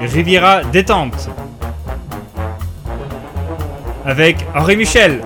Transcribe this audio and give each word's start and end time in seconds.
Riviera 0.00 0.62
détente. 0.64 1.30
Avec 4.04 4.44
Henri 4.54 4.76
Michel. 4.76 5.22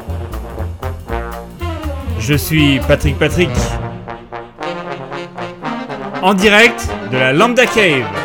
Je 2.19 2.35
suis 2.35 2.80
Patrick 2.80 3.19
Patrick. 3.19 3.51
En 6.22 6.35
direct 6.35 6.88
de 7.10 7.19
la 7.19 7.33
Lambda 7.33 7.67
Cave. 7.67 8.19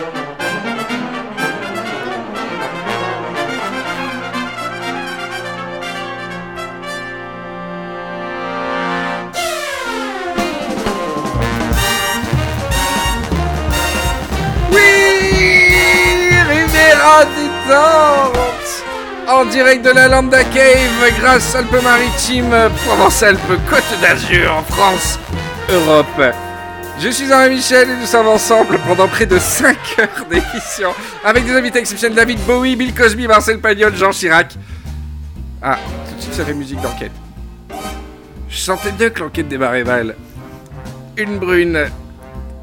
Direct 19.66 19.84
de 19.84 19.90
la 19.90 20.08
Lambda 20.08 20.44
Cave, 20.44 21.12
grâce 21.20 21.56
Alpes-Maritimes, 21.56 22.70
Provence-Alpes, 22.86 23.40
Côte 23.68 24.00
d'Azur, 24.00 24.64
France, 24.70 25.18
Europe. 25.72 26.36
Je 27.00 27.10
suis 27.10 27.34
Henri 27.34 27.50
Michel 27.50 27.90
et 27.90 27.96
nous 28.00 28.06
sommes 28.06 28.28
ensemble 28.28 28.78
pendant 28.88 29.08
près 29.08 29.26
de 29.26 29.40
5 29.40 29.76
heures 29.98 30.26
d'émission 30.30 30.90
avec 31.24 31.46
des 31.46 31.54
invités 31.54 31.80
exceptionnels 31.80 32.16
David 32.16 32.40
Bowie, 32.46 32.76
Bill 32.76 32.94
Cosby, 32.94 33.28
Marcel 33.28 33.60
Pagnol, 33.60 33.96
Jean 33.96 34.12
Chirac. 34.12 34.56
Ah, 35.64 35.80
tout 36.10 36.16
de 36.16 36.22
suite 36.22 36.36
ça 36.36 36.46
fait 36.46 36.54
musique 36.54 36.82
d'enquête. 36.82 37.14
Je 38.48 38.58
sentais 38.58 38.92
bien 38.92 39.10
que 39.10 39.22
l'enquête 39.22 39.48
démarrait. 39.48 39.84
Une 41.18 41.40
brune 41.40 41.86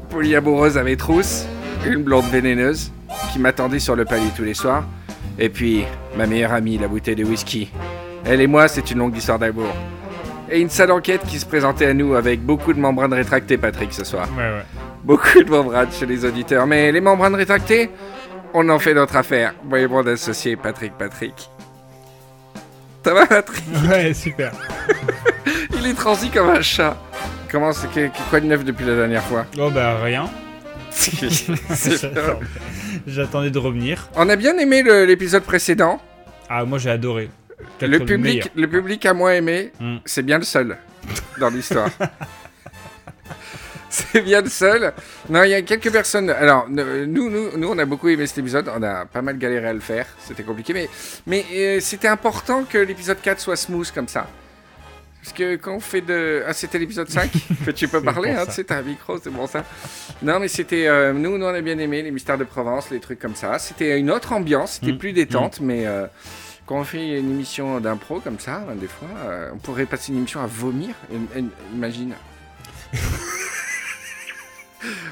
polyamoureuse 0.09 0.77
à 0.77 0.83
mes 0.83 0.95
trousses, 0.95 1.43
une 1.85 2.01
blonde 2.01 2.29
vénéneuse 2.31 2.93
qui 3.33 3.39
m'attendait 3.39 3.79
sur 3.79 3.97
le 3.97 4.05
palier 4.05 4.29
tous 4.37 4.43
les 4.43 4.53
soirs, 4.53 4.85
et 5.39 5.49
puis 5.49 5.85
ma 6.17 6.25
meilleure 6.25 6.53
amie, 6.53 6.77
la 6.77 6.87
bouteille 6.87 7.15
de 7.15 7.23
whisky. 7.23 7.71
Elle 8.25 8.41
et 8.41 8.47
moi, 8.47 8.67
c'est 8.67 8.89
une 8.91 8.99
longue 8.99 9.17
histoire 9.17 9.39
d'amour. 9.39 9.73
Et 10.49 10.59
une 10.61 10.69
salle 10.69 10.91
enquête 10.91 11.21
qui 11.27 11.39
se 11.39 11.45
présentait 11.45 11.87
à 11.87 11.93
nous 11.93 12.15
avec 12.15 12.41
beaucoup 12.41 12.73
de 12.73 12.79
membranes 12.79 13.13
rétractées, 13.13 13.57
Patrick, 13.57 13.93
ce 13.93 14.03
soir. 14.03 14.27
Ouais, 14.37 14.43
ouais. 14.43 14.65
Beaucoup 15.03 15.43
de 15.43 15.49
membranes 15.49 15.91
chez 15.91 16.05
les 16.05 16.23
auditeurs, 16.23 16.67
mais 16.67 16.91
les 16.91 17.01
membranes 17.01 17.35
rétractées, 17.35 17.89
on 18.53 18.69
en 18.69 18.79
fait 18.79 18.93
notre 18.93 19.15
affaire. 19.15 19.53
Moi 19.63 19.79
et 19.79 19.87
mon 19.87 20.05
associé, 20.05 20.55
Patrick 20.55 20.93
Patrick. 20.97 21.49
Ça 23.03 23.13
va, 23.13 23.25
Patrick? 23.25 23.63
Ouais, 23.89 24.13
super. 24.13 24.51
Il 25.77 25.85
est 25.87 25.93
transi 25.93 26.29
comme 26.29 26.49
un 26.49 26.61
chat. 26.61 26.95
Comment 27.51 27.73
c'est 27.73 27.87
quoi 28.29 28.39
de 28.39 28.45
neuf 28.45 28.63
depuis 28.63 28.85
la 28.85 28.95
dernière 28.95 29.23
fois? 29.23 29.45
Oh 29.59 29.69
bah 29.69 29.97
rien. 30.01 30.29
C'est. 30.91 32.11
J'attendais 33.07 33.49
de 33.49 33.59
revenir. 33.59 34.09
On 34.15 34.29
a 34.29 34.35
bien 34.35 34.57
aimé 34.57 34.83
l'épisode 35.05 35.43
précédent. 35.43 36.01
Ah, 36.49 36.65
moi 36.65 36.77
j'ai 36.77 36.89
adoré. 36.89 37.29
Le 37.81 37.99
public, 37.99 38.51
le 38.55 38.67
public 38.67 39.05
a 39.05 39.13
moins 39.13 39.33
aimé. 39.33 39.71
Hmm. 39.79 39.97
C'est 40.05 40.23
bien 40.23 40.37
le 40.37 40.43
seul 40.43 40.77
dans 41.39 41.49
l'histoire. 41.49 41.89
C'est 43.89 44.21
bien 44.21 44.41
le 44.41 44.49
seul. 44.49 44.91
Non, 45.29 45.43
il 45.43 45.51
y 45.51 45.53
a 45.53 45.61
quelques 45.61 45.91
personnes. 45.91 46.31
Alors, 46.31 46.67
nous, 46.67 47.29
nous, 47.29 47.55
nous, 47.55 47.69
on 47.69 47.77
a 47.77 47.85
beaucoup 47.85 48.09
aimé 48.09 48.25
cet 48.25 48.39
épisode. 48.39 48.67
On 48.75 48.81
a 48.81 49.05
pas 49.05 49.21
mal 49.21 49.37
galéré 49.37 49.67
à 49.67 49.73
le 49.73 49.81
faire. 49.81 50.07
C'était 50.17 50.41
compliqué, 50.41 50.73
mais, 50.73 50.89
mais 51.27 51.45
euh, 51.53 51.79
c'était 51.79 52.07
important 52.07 52.63
que 52.63 52.79
l'épisode 52.79 53.21
4 53.21 53.39
soit 53.39 53.55
smooth 53.55 53.91
comme 53.91 54.07
ça. 54.07 54.27
Parce 55.23 55.33
que 55.33 55.55
quand 55.55 55.75
on 55.75 55.79
fait 55.79 56.01
de. 56.01 56.43
Ah, 56.45 56.51
c'était 56.53 56.77
l'épisode 56.79 57.09
5 57.09 57.31
que 57.65 57.71
tu 57.71 57.87
peux 57.87 58.01
parler, 58.01 58.31
hein, 58.31 58.43
tu 58.45 58.51
sais, 58.51 58.63
t'as 58.65 58.79
un 58.79 58.81
micro, 58.81 59.17
c'est 59.23 59.29
bon 59.29 59.47
ça. 59.47 59.63
Non, 60.21 60.39
mais 60.39 60.49
c'était. 60.49 60.87
euh, 60.87 61.13
nous, 61.13 61.37
nous, 61.37 61.45
on 61.45 61.53
a 61.53 61.61
bien 61.61 61.77
aimé 61.77 62.01
les 62.01 62.11
mystères 62.11 62.37
de 62.37 62.43
Provence, 62.43 62.89
les 62.91 62.99
trucs 62.99 63.19
comme 63.19 63.35
ça. 63.35 63.57
C'était 63.57 63.97
une 63.99 64.11
autre 64.11 64.33
ambiance, 64.33 64.79
c'était 64.81 64.91
Mm. 64.93 64.97
plus 64.97 65.13
détente, 65.13 65.59
mais. 65.61 65.87
euh, 65.87 66.07
quand 66.65 66.79
on 66.79 66.83
fait 66.85 67.19
une 67.19 67.29
émission 67.31 67.79
d'impro 67.81 68.19
comme 68.21 68.39
ça, 68.39 68.63
ben, 68.67 68.75
des 68.75 68.87
fois, 68.87 69.07
euh, 69.25 69.49
on 69.53 69.57
pourrait 69.57 69.85
passer 69.85 70.11
une 70.13 70.19
émission 70.19 70.41
à 70.41 70.47
vomir. 70.47 70.89
Et- 71.11 71.39
et- 71.39 71.43
imagine. 71.73 72.13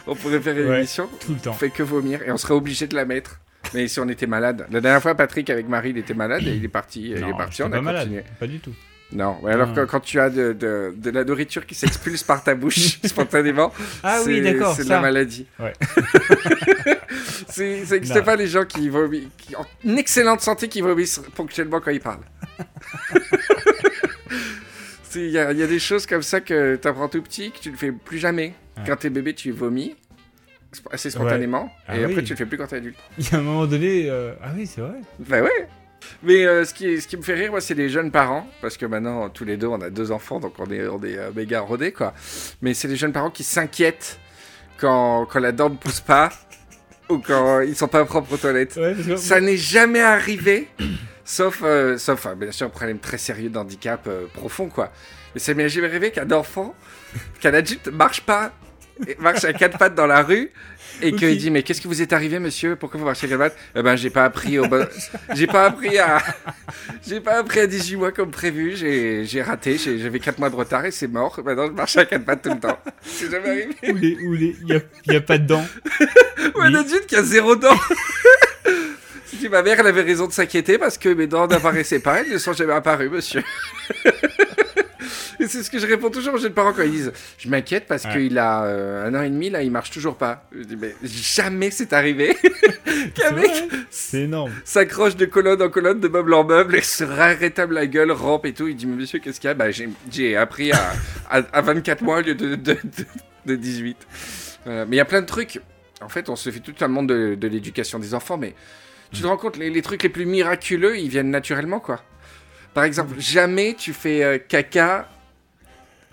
on 0.08 0.16
pourrait 0.16 0.40
faire 0.40 0.58
une 0.58 0.70
Ouais. 0.70 0.78
émission, 0.80 1.10
Tout 1.20 1.34
le 1.34 1.40
temps. 1.40 1.52
on 1.52 1.54
fait 1.54 1.70
que 1.70 1.84
vomir 1.84 2.22
et 2.24 2.32
on 2.32 2.38
serait 2.38 2.54
obligé 2.54 2.88
de 2.88 2.96
la 2.96 3.06
mettre. 3.06 3.40
Mais 3.74 3.88
si 3.88 4.00
on 4.00 4.10
était 4.10 4.28
malade. 4.28 4.66
La 4.72 4.82
dernière 4.82 5.02
fois, 5.02 5.16
Patrick 5.16 5.50
avec 5.50 5.68
Marie, 5.70 5.92
il 5.92 5.98
était 5.98 6.14
malade 6.14 6.42
et 6.46 6.56
il 6.56 6.64
est 6.66 6.70
parti. 6.70 7.12
il 7.12 7.18
est 7.18 7.38
parti, 7.38 7.64
on 7.64 7.68
a 7.68 7.70
pas 7.70 7.82
malade. 7.82 8.04
continué. 8.04 8.24
Pas 8.40 8.48
du 8.48 8.60
tout. 8.60 8.74
Non, 9.14 9.38
ouais, 9.42 9.52
alors 9.52 9.74
que 9.74 9.82
quand 9.86 10.00
tu 10.00 10.20
as 10.20 10.30
de, 10.30 10.54
de, 10.54 10.94
de 10.96 11.10
la 11.10 11.24
nourriture 11.26 11.66
qui 11.66 11.76
s'expulse 11.76 12.24
par 12.24 12.44
ta 12.44 12.56
bouche 12.56 13.00
spontanément, 13.04 13.74
Ah 14.04 14.20
oui, 14.26 14.36
c'est- 14.36 14.42
d'accord, 14.54 14.74
C'est 14.76 14.84
de 14.86 14.90
la 14.90 15.02
maladie. 15.02 15.48
Ouais. 15.60 15.74
c'est, 17.50 17.86
ça 17.86 17.96
n'existe 17.96 18.22
pas 18.24 18.36
les 18.38 18.48
gens 18.48 18.64
qui 18.66 18.88
vomissent, 18.90 19.28
qui, 19.38 19.56
en 19.56 19.66
excellente 19.98 20.40
santé, 20.42 20.70
qui 20.70 20.80
vomissent 20.82 21.22
ponctuellement 21.36 21.80
quand 21.82 21.92
ils 21.92 22.00
parlent. 22.00 22.24
Il 25.14 25.30
y, 25.30 25.38
a 25.38 25.52
il 25.52 25.58
y 25.58 25.64
a 25.64 25.68
des 25.68 25.80
choses 25.80 26.06
comme 26.06 26.22
ça 26.22 26.40
que 26.40 26.78
tu 26.78 26.88
apprends 26.88 27.10
tout 27.10 27.22
petit, 27.22 27.52
que 27.52 27.60
tu 27.60 27.70
ne 27.70 27.76
fais 27.76 27.92
plus 27.92 28.18
jamais. 28.18 28.54
Quand 28.88 28.96
t'es 28.96 29.10
bébé, 29.10 29.34
tu 29.36 29.52
vomis 29.52 29.96
assez 30.90 31.10
spontanément, 31.10 31.70
Ah 31.86 31.98
et 31.98 32.06
après 32.06 32.24
tu 32.24 32.30
le 32.32 32.38
fais 32.38 32.46
plus 32.46 32.58
quand 32.58 32.68
t'es 32.68 32.78
adulte. 32.78 32.96
Il 33.18 33.30
y 33.30 33.36
a 33.36 33.40
un 33.40 33.42
moment 33.42 33.66
donné. 33.66 34.10
euh, 34.10 34.32
Ah 34.42 34.52
oui, 34.56 34.66
c'est 34.66 34.80
vrai. 34.80 35.02
Bah 35.20 35.42
ouais. 35.42 35.68
Mais 36.24 36.46
euh, 36.46 36.66
ce, 36.66 36.74
qui, 36.74 36.88
est- 36.88 37.02
ce 37.02 37.08
qui 37.08 37.18
me 37.18 37.22
fait 37.22 37.34
rire, 37.36 37.52
moi, 37.52 37.62
c'est 37.62 37.74
les 37.74 37.90
jeunes 37.90 38.12
parents, 38.12 38.48
parce 38.62 38.78
que 38.78 38.86
maintenant, 38.86 39.30
tous 39.30 39.46
les 39.46 39.58
deux, 39.58 39.68
on 39.68 39.82
a 39.82 39.90
deux 39.90 40.12
enfants, 40.12 40.40
donc 40.40 40.54
on 40.60 40.70
est, 40.72 40.88
on 40.88 41.02
est 41.04 41.18
euh, 41.18 41.32
méga 41.36 41.62
rodés, 41.62 41.92
quoi. 41.92 42.14
Mais 42.62 42.74
c'est 42.74 42.88
les 42.88 42.96
jeunes 42.96 43.12
parents 43.14 43.30
qui 43.32 43.44
s'inquiètent 43.44 44.20
quand, 44.78 45.26
quand 45.26 45.40
la 45.40 45.52
dent 45.52 45.70
ne 45.70 45.76
pousse 45.76 46.02
pas, 46.02 46.30
ou 47.10 47.20
quand 47.20 47.62
ils 47.62 47.76
sont 47.76 47.88
pas 47.88 48.06
propres 48.06 48.34
aux 48.34 48.38
toilettes. 48.38 48.76
Ouais, 48.78 48.96
Ça 49.18 49.40
n'est 49.42 49.58
jamais 49.58 50.02
arrivé, 50.02 50.68
sauf, 51.26 51.62
euh, 51.64 51.98
sauf 51.98 52.28
bien 52.36 52.52
sûr, 52.52 52.68
un 52.68 52.70
problème 52.70 53.00
très 53.00 53.18
sérieux 53.18 53.50
d'handicap 53.50 54.08
profond, 54.34 54.70
quoi. 54.70 54.92
Mais 55.34 55.40
ça 55.40 55.54
m'est 55.54 55.70
jamais 55.70 55.88
arrivé 55.88 56.12
qu'un 56.12 56.30
enfant, 56.32 56.76
qu'un 57.40 57.54
adulte 57.54 57.88
marche 57.90 58.22
pas, 58.22 58.52
marche 59.20 59.44
à 59.46 59.54
quatre 59.54 59.78
pattes 59.78 59.96
dans 59.96 60.08
la 60.08 60.24
rue, 60.24 60.52
et 61.02 61.12
qu'il 61.14 61.38
dit 61.38 61.52
Mais 61.52 61.64
qu'est-ce 61.64 61.82
qui 61.82 61.88
vous 61.88 62.02
est 62.02 62.14
arrivé, 62.14 62.40
monsieur? 62.40 62.76
Pourquoi 62.76 63.00
vous 63.00 63.06
marchez 63.06 63.26
à 63.28 63.30
quatre 63.30 63.40
pattes 63.40 63.58
Eh 63.76 63.82
ben, 63.82 63.96
j'ai 63.96 64.10
pas 64.10 64.26
appris 64.26 64.60
au 64.60 64.68
bon- 64.68 64.88
J'ai 65.36 65.48
pas 65.48 65.66
appris 65.66 65.98
à. 66.00 66.22
J'ai 67.08 67.20
pas 67.20 67.40
appris 67.40 67.60
à 67.60 67.68
18 67.68 67.96
mois 67.98 68.12
comme 68.12 68.32
prévu, 68.32 68.76
j'ai 68.76 69.26
j'ai 69.26 69.42
raté, 69.42 69.78
j'avais 69.78 70.20
4 70.20 70.40
mois 70.40 70.50
de 70.50 70.56
retard 70.56 70.86
et 70.86 70.92
c'est 70.92 71.08
mort. 71.08 71.40
Maintenant, 71.44 71.68
je 71.68 71.72
marche 71.72 71.98
à 71.98 72.06
quatre 72.06 72.24
pattes 72.26 72.42
tout 72.44 72.50
le 72.54 72.60
temps. 72.60 72.78
C'est 73.04 73.30
jamais 73.32 73.50
arrivé. 73.50 73.68
Ou 73.90 73.96
les. 73.96 74.18
Ou 74.26 74.34
les. 74.34 74.56
Il 74.62 74.68
y 74.70 74.76
a, 74.76 74.80
il 75.06 75.14
y 75.14 75.16
a 75.16 75.22
pas 75.22 75.38
de 75.38 75.48
dents. 75.48 75.66
Ou 76.56 76.62
un 76.62 76.74
adulte 76.76 77.08
qui 77.08 77.16
a 77.16 77.24
zéro 77.24 77.56
dent. 77.56 77.76
Si 79.40 79.50
ma 79.50 79.64
mère, 79.64 79.80
elle 79.80 79.88
avait 79.88 80.02
raison 80.04 80.28
de 80.28 80.34
s'inquiéter 80.34 80.78
parce 80.78 81.00
que 81.00 81.10
mes 81.10 81.26
dents 81.26 81.48
n'apparaissaient 81.48 82.00
pas, 82.02 82.20
elles 82.20 82.32
ne 82.32 82.38
sont 82.38 82.54
jamais 82.54 82.74
apparues, 82.74 83.10
monsieur. 83.10 83.42
Et 85.42 85.48
c'est 85.48 85.64
ce 85.64 85.70
que 85.72 85.80
je 85.80 85.88
réponds 85.88 86.10
toujours 86.10 86.36
aux 86.36 86.38
jeunes 86.38 86.54
parents 86.54 86.72
quand 86.74 86.84
ils 86.84 86.92
disent 86.92 87.12
Je 87.38 87.50
m'inquiète 87.50 87.86
parce 87.88 88.06
Ouais. 88.06 88.14
qu'il 88.14 88.38
a 88.38 88.64
euh, 88.66 89.08
un 89.08 89.16
an 89.16 89.22
et 89.24 89.30
demi, 89.30 89.50
là, 89.50 89.62
il 89.64 89.72
marche 89.72 89.92
toujours 89.92 90.16
pas. 90.16 90.46
Je 90.56 90.64
dis 90.64 90.76
Mais 90.78 90.96
jamais 91.04 91.72
c'est 91.72 91.94
arrivé 91.94 92.36
qu'un 93.16 93.36
C'est 93.90 94.18
mec 94.18 94.24
énorme. 94.26 94.52
s'accroche 94.64 95.16
de 95.16 95.26
colonne 95.26 95.62
en 95.62 95.70
colonne, 95.70 96.00
de 96.00 96.08
meuble 96.08 96.34
en 96.34 96.44
meuble 96.44 96.76
et 96.76 96.82
se 96.82 97.04
rétable 97.04 97.74
la 97.76 97.88
gueule, 97.88 98.12
rampe 98.12 98.46
et 98.46 98.54
tout. 98.54 98.68
Il 98.68 98.76
dit 98.76 98.86
Mais 98.86 98.96
monsieur, 98.96 99.20
qu'est-ce 99.20 99.40
qu'il 99.40 99.48
y 99.48 99.52
a? 99.52 99.54
Bah, 99.54 99.72
j'ai- 99.72 99.90
j'ai 100.12 100.36
appris 100.38 100.72
à, 100.72 100.94
à, 101.30 101.38
à 101.54 101.62
24 101.62 102.02
mois 102.04 102.20
au 102.20 102.22
lieu 102.22 102.36
de, 102.36 102.56
de, 102.56 102.74
de, 102.74 102.78
de 103.46 103.56
18. 103.56 103.98
Voilà. 104.66 104.86
Mais 104.86 104.96
il 104.96 104.98
y 104.98 105.02
a 105.02 105.06
plein 105.06 105.22
de 105.22 105.26
trucs. 105.28 105.60
En 106.02 106.10
fait, 106.10 106.30
on 106.30 106.36
se 106.36 106.50
fait 106.50 106.60
tout 106.60 106.74
un 106.82 106.88
monde 106.88 107.10
de, 107.10 107.36
de 107.36 107.48
l'éducation 107.48 108.00
des 108.00 108.14
enfants, 108.14 108.38
mais 108.38 108.56
tu 109.12 109.22
te 109.22 109.28
rends 109.28 109.38
compte, 109.38 109.58
les, 109.58 109.70
les 109.70 109.82
trucs 109.82 110.02
les 110.04 110.10
plus 110.10 110.26
miraculeux, 110.26 110.98
ils 110.98 111.10
viennent 111.10 111.30
naturellement, 111.30 111.80
quoi. 111.80 112.02
Par 112.74 112.86
exemple, 112.86 113.16
jamais 113.20 113.76
tu 113.78 113.92
fais 113.94 114.24
euh, 114.24 114.38
caca 114.38 115.08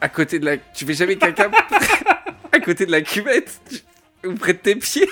à 0.01 0.09
côté 0.09 0.39
de 0.39 0.45
la. 0.45 0.57
Tu 0.57 0.85
fais 0.85 0.95
jamais 0.95 1.17
caca 1.17 1.51
à 2.53 2.61
côté 2.61 2.87
de 2.87 2.93
la 2.93 3.03
cuvette. 3.03 3.61
Ou 4.27 4.35
près 4.35 4.53
de 4.53 4.59
tes 4.59 4.75
pieds. 4.75 5.09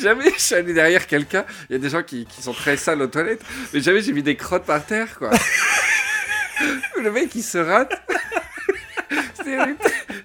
jamais 0.00 0.30
je 0.32 0.40
suis 0.40 0.54
allé 0.54 0.72
derrière 0.72 1.06
quelqu'un. 1.06 1.44
Il 1.68 1.72
y 1.72 1.76
a 1.76 1.78
des 1.78 1.88
gens 1.88 2.02
qui, 2.02 2.26
sont 2.40 2.52
très 2.52 2.76
sales 2.76 3.02
aux 3.02 3.08
toilettes. 3.08 3.42
Mais 3.72 3.80
jamais 3.80 4.00
j'ai 4.02 4.12
vu 4.12 4.22
des 4.22 4.36
crottes 4.36 4.64
par 4.64 4.84
terre, 4.84 5.18
quoi. 5.18 5.30
Le 7.02 7.10
mec, 7.10 7.34
il 7.34 7.42
se 7.42 7.58
rate. 7.58 7.92
Les, 9.44 9.58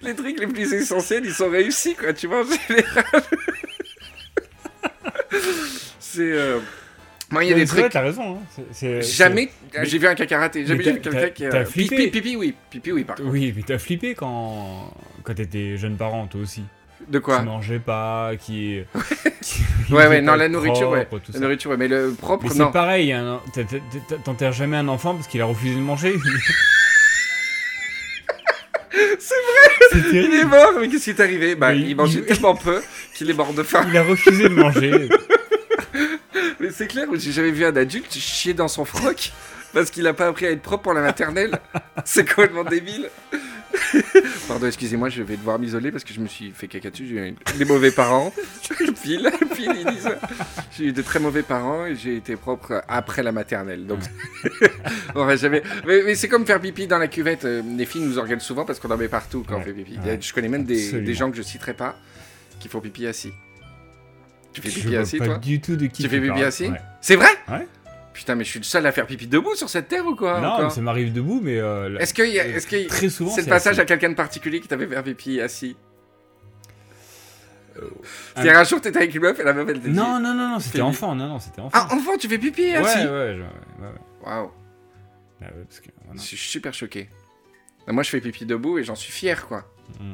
les 0.01 0.15
trucs 0.15 0.39
les 0.39 0.47
plus 0.47 0.73
essentiels, 0.73 1.23
ils 1.23 1.33
sont 1.33 1.49
réussis, 1.49 1.93
quoi, 1.93 2.11
tu 2.11 2.25
vois, 2.25 2.41
en 2.41 2.43
général. 2.43 3.05
C'est. 5.99 6.21
euh, 6.21 6.59
Moi, 7.31 7.43
il 7.45 7.49
y 7.49 7.53
a 7.53 7.55
des 7.55 7.65
trucs. 7.65 7.89
T'as 7.91 8.01
raison. 8.01 8.37
hein. 8.37 8.61
Jamais. 9.01 9.49
Mais- 9.73 9.85
J'ai 9.85 9.97
vu 9.97 10.07
un 10.07 10.15
caca 10.15 10.37
raté. 10.39 10.65
Jamais 10.65 10.79
vu 10.79 10.83
t'as- 10.83 10.91
quelqu'un 10.91 11.11
t'as- 11.21 11.29
qui. 11.29 11.43
t'as 11.49 11.57
euh, 11.59 11.65
flippé. 11.65 11.95
Pipi, 11.95 12.11
pipi, 12.21 12.35
oui. 12.35 12.53
Pipi, 12.69 12.91
oui, 12.91 13.03
par 13.05 13.15
contre. 13.15 13.29
Oui, 13.29 13.53
mais 13.55 13.63
t'as 13.63 13.77
flippé 13.77 14.13
quand. 14.15 14.93
Quand 15.23 15.33
t'étais 15.33 15.77
jeune 15.77 15.95
parent, 15.97 16.27
toi 16.27 16.41
aussi. 16.41 16.63
De 17.07 17.17
quoi 17.19 17.39
Qui 17.39 17.45
mangeait 17.45 17.79
pas, 17.79 18.31
qui. 18.39 18.81
qui- 19.41 19.61
Ouais, 19.91 20.07
ouais, 20.07 20.21
non, 20.21 20.35
la 20.35 20.47
nourriture, 20.49 20.89
ouais. 20.91 21.05
propre, 21.05 21.23
La 21.29 21.33
ça. 21.33 21.39
nourriture, 21.39 21.71
ouais, 21.71 21.77
mais 21.77 21.87
le 21.87 22.13
propre, 22.19 22.45
Mais 22.49 22.55
non. 22.55 22.67
c'est 22.67 22.73
pareil, 22.73 23.11
hein, 23.11 23.39
t'as- 23.53 23.63
t'as- 23.63 23.77
t'as- 24.07 24.15
t'enterres 24.17 24.53
jamais 24.53 24.77
un 24.77 24.87
enfant 24.87 25.15
parce 25.15 25.27
qu'il 25.27 25.41
a 25.41 25.45
refusé 25.45 25.73
de 25.75 25.79
manger. 25.79 26.13
C'est 29.19 29.35
vrai 29.35 30.09
Il 30.13 30.33
est 30.33 30.45
mort, 30.45 30.73
mais 30.79 30.89
qu'est-ce 30.89 31.05
qui 31.05 31.09
est 31.11 31.19
arrivé? 31.21 31.55
Bah, 31.55 31.71
Mais 31.71 31.79
il 31.79 31.89
il- 31.89 31.95
mangeait 31.95 32.19
il- 32.19 32.25
tellement 32.25 32.55
peu 32.55 32.81
qu'il 33.15 33.29
est 33.29 33.33
mort 33.33 33.53
de 33.53 33.63
faim. 33.63 33.85
Il 33.89 33.97
a 33.97 34.03
refusé 34.03 34.43
de 34.49 34.53
manger. 34.53 35.09
Mais 36.61 36.69
c'est 36.71 36.87
clair, 36.87 37.07
j'ai 37.13 37.31
jamais 37.31 37.51
vu 37.51 37.65
un 37.65 37.75
adulte 37.75 38.13
chier 38.13 38.53
dans 38.53 38.67
son 38.67 38.85
froc 38.85 39.31
parce 39.73 39.89
qu'il 39.89 40.05
a 40.07 40.13
pas 40.13 40.27
appris 40.27 40.45
à 40.45 40.51
être 40.51 40.61
propre 40.61 40.83
pour 40.83 40.93
la 40.93 41.01
maternelle. 41.01 41.59
C'est 42.05 42.25
complètement 42.27 42.63
débile. 42.63 43.09
Pardon, 44.47 44.67
excusez-moi, 44.67 45.09
je 45.09 45.23
vais 45.23 45.37
devoir 45.37 45.57
m'isoler 45.57 45.91
parce 45.91 46.03
que 46.03 46.13
je 46.13 46.19
me 46.19 46.27
suis 46.27 46.51
fait 46.51 46.67
caca 46.67 46.89
dessus. 46.89 47.07
J'ai 47.07 47.29
eu 47.29 47.57
des 47.57 47.65
mauvais 47.65 47.91
parents. 47.91 48.33
pile, 49.01 49.31
pile, 49.55 49.71
ils 49.79 49.85
disent. 49.93 50.09
J'ai 50.77 50.85
eu 50.85 50.91
de 50.93 51.01
très 51.01 51.19
mauvais 51.19 51.41
parents 51.41 51.85
et 51.85 51.95
j'ai 51.95 52.17
été 52.17 52.35
propre 52.35 52.83
après 52.87 53.23
la 53.23 53.31
maternelle. 53.31 53.87
Donc, 53.87 53.99
on 55.15 55.25
va 55.25 55.35
jamais. 55.37 55.63
Mais, 55.87 56.01
mais 56.03 56.15
c'est 56.15 56.27
comme 56.27 56.45
faire 56.45 56.59
pipi 56.59 56.85
dans 56.87 56.97
la 56.97 57.07
cuvette. 57.07 57.45
Euh, 57.45 57.61
Les 57.77 57.85
filles 57.85 58.01
nous 58.01 58.21
regardent 58.21 58.41
souvent 58.41 58.65
parce 58.65 58.79
qu'on 58.79 58.91
en 58.91 58.97
met 58.97 59.07
partout 59.07 59.45
quand 59.47 59.57
on 59.57 59.61
fait 59.61 59.73
pipi. 59.73 59.97
ouais. 60.05 60.19
Je 60.21 60.33
connais 60.33 60.49
même 60.49 60.65
des 60.65 61.13
gens 61.13 61.31
que 61.31 61.37
je 61.37 61.43
citerai 61.43 61.73
pas 61.73 61.97
qui 62.59 62.67
font 62.67 62.81
pipi 62.81 63.07
assis. 63.07 63.31
Tu 64.53 64.62
fais 64.62 64.69
Je 64.69 64.75
pipi 64.75 64.88
vois 64.89 65.00
assis, 65.00 65.18
pas 65.18 65.25
toi 65.25 65.38
du 65.38 65.62
tout 65.62 65.75
de 65.75 65.86
qui 65.88 66.03
Tu 66.03 66.09
fais 66.09 66.19
pipi 66.21 66.44
assis 66.44 66.68
Ouais. 66.68 66.81
C'est 67.01 67.15
vrai 67.15 67.30
Ouais. 67.50 67.68
Putain, 68.13 68.36
mais 68.36 68.44
je 68.44 68.50
suis 68.50 68.59
le 68.59 68.65
seul 68.65 68.86
à 68.86 68.92
faire 68.92 69.07
pipi 69.07 69.25
debout 69.27 69.56
sur 69.56 69.69
cette 69.69 69.88
terre 69.88 70.06
ou 70.06 70.15
quoi 70.15 70.42
Non, 70.42 70.63
mais 70.63 70.69
ça 70.69 70.81
m'arrive 70.81 71.13
debout, 71.13 71.39
mais 71.42 71.57
euh, 71.59 71.98
Est-ce 71.98 72.13
que, 72.13 72.24
y 72.24 72.39
a- 72.39 72.48
est-ce 72.48 72.68
que 72.68 72.88
très 72.88 73.07
souvent 73.09 73.31
c'est 73.31 73.38
le 73.42 73.44
c'est 73.45 73.50
passage 73.50 73.71
assis. 73.74 73.81
à 73.81 73.86
quelqu'un 73.86 74.09
de 74.09 74.15
particulier 74.15 74.59
qui 74.59 74.68
t'avait 74.68 74.86
fait 74.88 75.01
pipi 75.03 75.39
assis 75.39 75.77
Euh, 77.77 77.81
C'est-à-dire 78.36 78.57
un 78.57 78.63
jour 78.65 78.81
t'étais 78.81 78.98
avec 78.98 79.15
une 79.15 79.21
meuf 79.21 79.39
et 79.39 79.44
la 79.44 79.53
meuf 79.53 79.68
elle 79.69 79.80
dit 79.80 79.89
Non, 79.89 80.19
non, 80.19 80.33
non, 80.33 80.50
non, 80.50 80.59
c'était 80.59 80.81
enfant, 80.81 81.15
non, 81.15 81.27
non, 81.27 81.39
c'était 81.39 81.62
enfant. 81.62 81.69
Ah, 81.89 81.94
enfant, 81.95 82.18
tu 82.19 82.27
fais 82.27 82.38
pipi 82.38 82.63
ouais, 82.63 82.75
assis 82.75 82.98
ouais, 83.00 83.06
ouais, 83.09 83.39
ouais. 83.80 83.88
Waouh, 84.25 84.51
Ah 85.42 85.45
ouais, 85.45 85.63
parce 85.68 85.80
que, 85.80 85.88
voilà. 86.06 86.19
je 86.21 86.25
suis 86.27 86.38
super 86.38 86.74
choqué. 86.74 87.07
Moi 87.88 88.03
je 88.03 88.09
fais 88.09 88.19
pipi 88.21 88.45
debout 88.45 88.77
et 88.77 88.83
j'en 88.83 88.95
suis 88.95 89.12
fier 89.12 89.48
quoi. 89.48 89.65
Mm. 89.99 90.13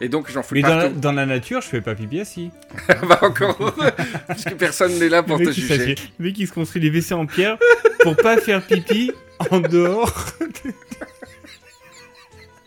Et 0.00 0.08
donc 0.08 0.30
j'en 0.30 0.42
fous 0.42 0.54
Mais 0.54 0.62
dans 0.62 0.76
la, 0.76 0.88
dans 0.88 1.12
la 1.12 1.26
nature, 1.26 1.60
je 1.60 1.68
fais 1.68 1.80
pas 1.80 1.94
pipi 1.94 2.20
assis. 2.20 2.50
bah 3.08 3.18
encore 3.22 3.56
heureux, 3.60 3.90
puisque 4.28 4.54
personne 4.54 4.98
n'est 4.98 5.08
là 5.08 5.22
pour 5.22 5.38
te 5.38 5.44
il 5.44 5.52
juger. 5.52 5.94
le 6.18 6.26
mec, 6.26 6.38
il 6.38 6.46
se 6.46 6.52
construit 6.52 6.80
des 6.80 6.90
WC 6.90 7.12
en 7.14 7.26
pierre 7.26 7.58
pour 8.00 8.16
pas 8.16 8.36
faire 8.38 8.64
pipi 8.66 9.12
en 9.50 9.60
dehors. 9.60 10.12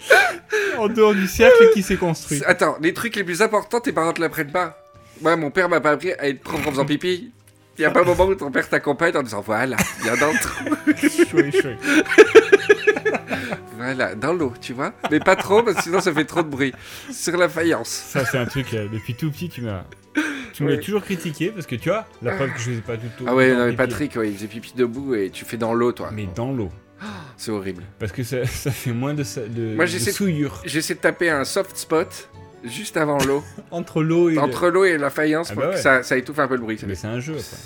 en 0.77 0.87
dehors 0.87 1.13
du 1.13 1.27
cercle 1.27 1.71
qui 1.73 1.81
s'est 1.81 1.97
construit. 1.97 2.41
Attends, 2.45 2.77
les 2.81 2.93
trucs 2.93 3.15
les 3.15 3.23
plus 3.23 3.41
importants, 3.41 3.79
tes 3.79 3.91
parents 3.91 4.13
te 4.13 4.21
l'apprennent 4.21 4.51
pas. 4.51 4.77
Moi, 5.21 5.35
mon 5.35 5.49
père 5.49 5.67
m'a 5.69 5.81
pas 5.81 5.91
appris 5.91 6.13
à 6.13 6.27
être 6.27 6.41
propre 6.41 6.67
en 6.67 6.71
faisant 6.71 6.85
pipi. 6.85 7.31
Il 7.77 7.81
y 7.81 7.85
a 7.85 7.91
pas 7.91 8.01
un 8.01 8.05
moment 8.05 8.25
où 8.25 8.35
ton 8.35 8.51
père 8.51 8.67
t'accompagne 8.67 9.15
en 9.15 9.23
disant 9.23 9.41
voilà, 9.41 9.77
viens 10.01 10.15
dans 10.17 10.31
le 10.31 10.39
trou. 10.39 10.65
Voilà, 13.77 14.15
dans 14.15 14.33
l'eau, 14.33 14.53
tu 14.59 14.73
vois. 14.73 14.93
Mais 15.11 15.19
pas 15.19 15.35
trop, 15.35 15.63
parce 15.63 15.77
que 15.77 15.83
sinon 15.83 16.01
ça 16.01 16.13
fait 16.13 16.25
trop 16.25 16.43
de 16.43 16.49
bruit. 16.49 16.73
Sur 17.11 17.37
la 17.37 17.49
faïence. 17.49 17.89
Ça, 17.89 18.25
c'est 18.25 18.37
un 18.37 18.45
truc, 18.45 18.73
euh, 18.73 18.87
depuis 18.91 19.15
tout 19.15 19.31
petit, 19.31 19.49
tu 19.49 19.61
m'as. 19.61 19.83
Tu 20.53 20.63
m'as 20.63 20.77
toujours 20.77 21.03
critiqué 21.03 21.51
parce 21.51 21.67
que 21.67 21.75
tu 21.75 21.89
vois, 21.89 22.05
la 22.23 22.33
preuve 22.33 22.51
que 22.51 22.59
je 22.59 22.71
faisais 22.71 22.81
pas 22.81 22.97
du 22.97 23.07
tout. 23.09 23.25
Ah 23.27 23.35
ouais, 23.35 23.53
non, 23.53 23.67
mais. 23.67 23.73
Patrick, 23.73 24.15
ouais, 24.15 24.29
il 24.29 24.35
faisait 24.35 24.47
pipi 24.47 24.73
debout 24.75 25.13
et 25.13 25.29
tu 25.29 25.45
fais 25.45 25.57
dans 25.57 25.73
l'eau, 25.73 25.91
toi. 25.91 26.09
Mais 26.11 26.27
dans 26.35 26.51
l'eau. 26.51 26.71
C'est 27.37 27.51
horrible. 27.51 27.83
Parce 27.99 28.11
que 28.11 28.23
ça, 28.23 28.43
ça 28.45 28.71
fait 28.71 28.91
moins 28.91 29.13
de, 29.13 29.23
de, 29.49 29.75
Moi, 29.75 29.85
souillure 29.87 30.63
J'essaie 30.65 30.95
de 30.95 30.99
taper 30.99 31.29
un 31.29 31.43
soft 31.43 31.77
spot 31.77 32.29
juste 32.63 32.97
avant 32.97 33.19
l'eau, 33.23 33.43
entre 33.71 34.01
l'eau 34.01 34.29
et. 34.29 34.37
entre 34.39 34.69
l'eau 34.69 34.83
et 34.83 34.97
la 34.97 35.11
faïence 35.11 35.49
Ah 35.51 35.53
pour 35.53 35.63
bah 35.63 35.73
que 35.73 35.79
ça, 35.79 36.01
ça 36.01 36.17
étouffe 36.17 36.39
un 36.39 36.47
peu 36.47 36.55
le 36.55 36.61
bruit. 36.61 36.79
Mais 36.87 36.95
c'est 36.95 37.07
un 37.07 37.19
jeu 37.19 37.33
après. 37.33 37.57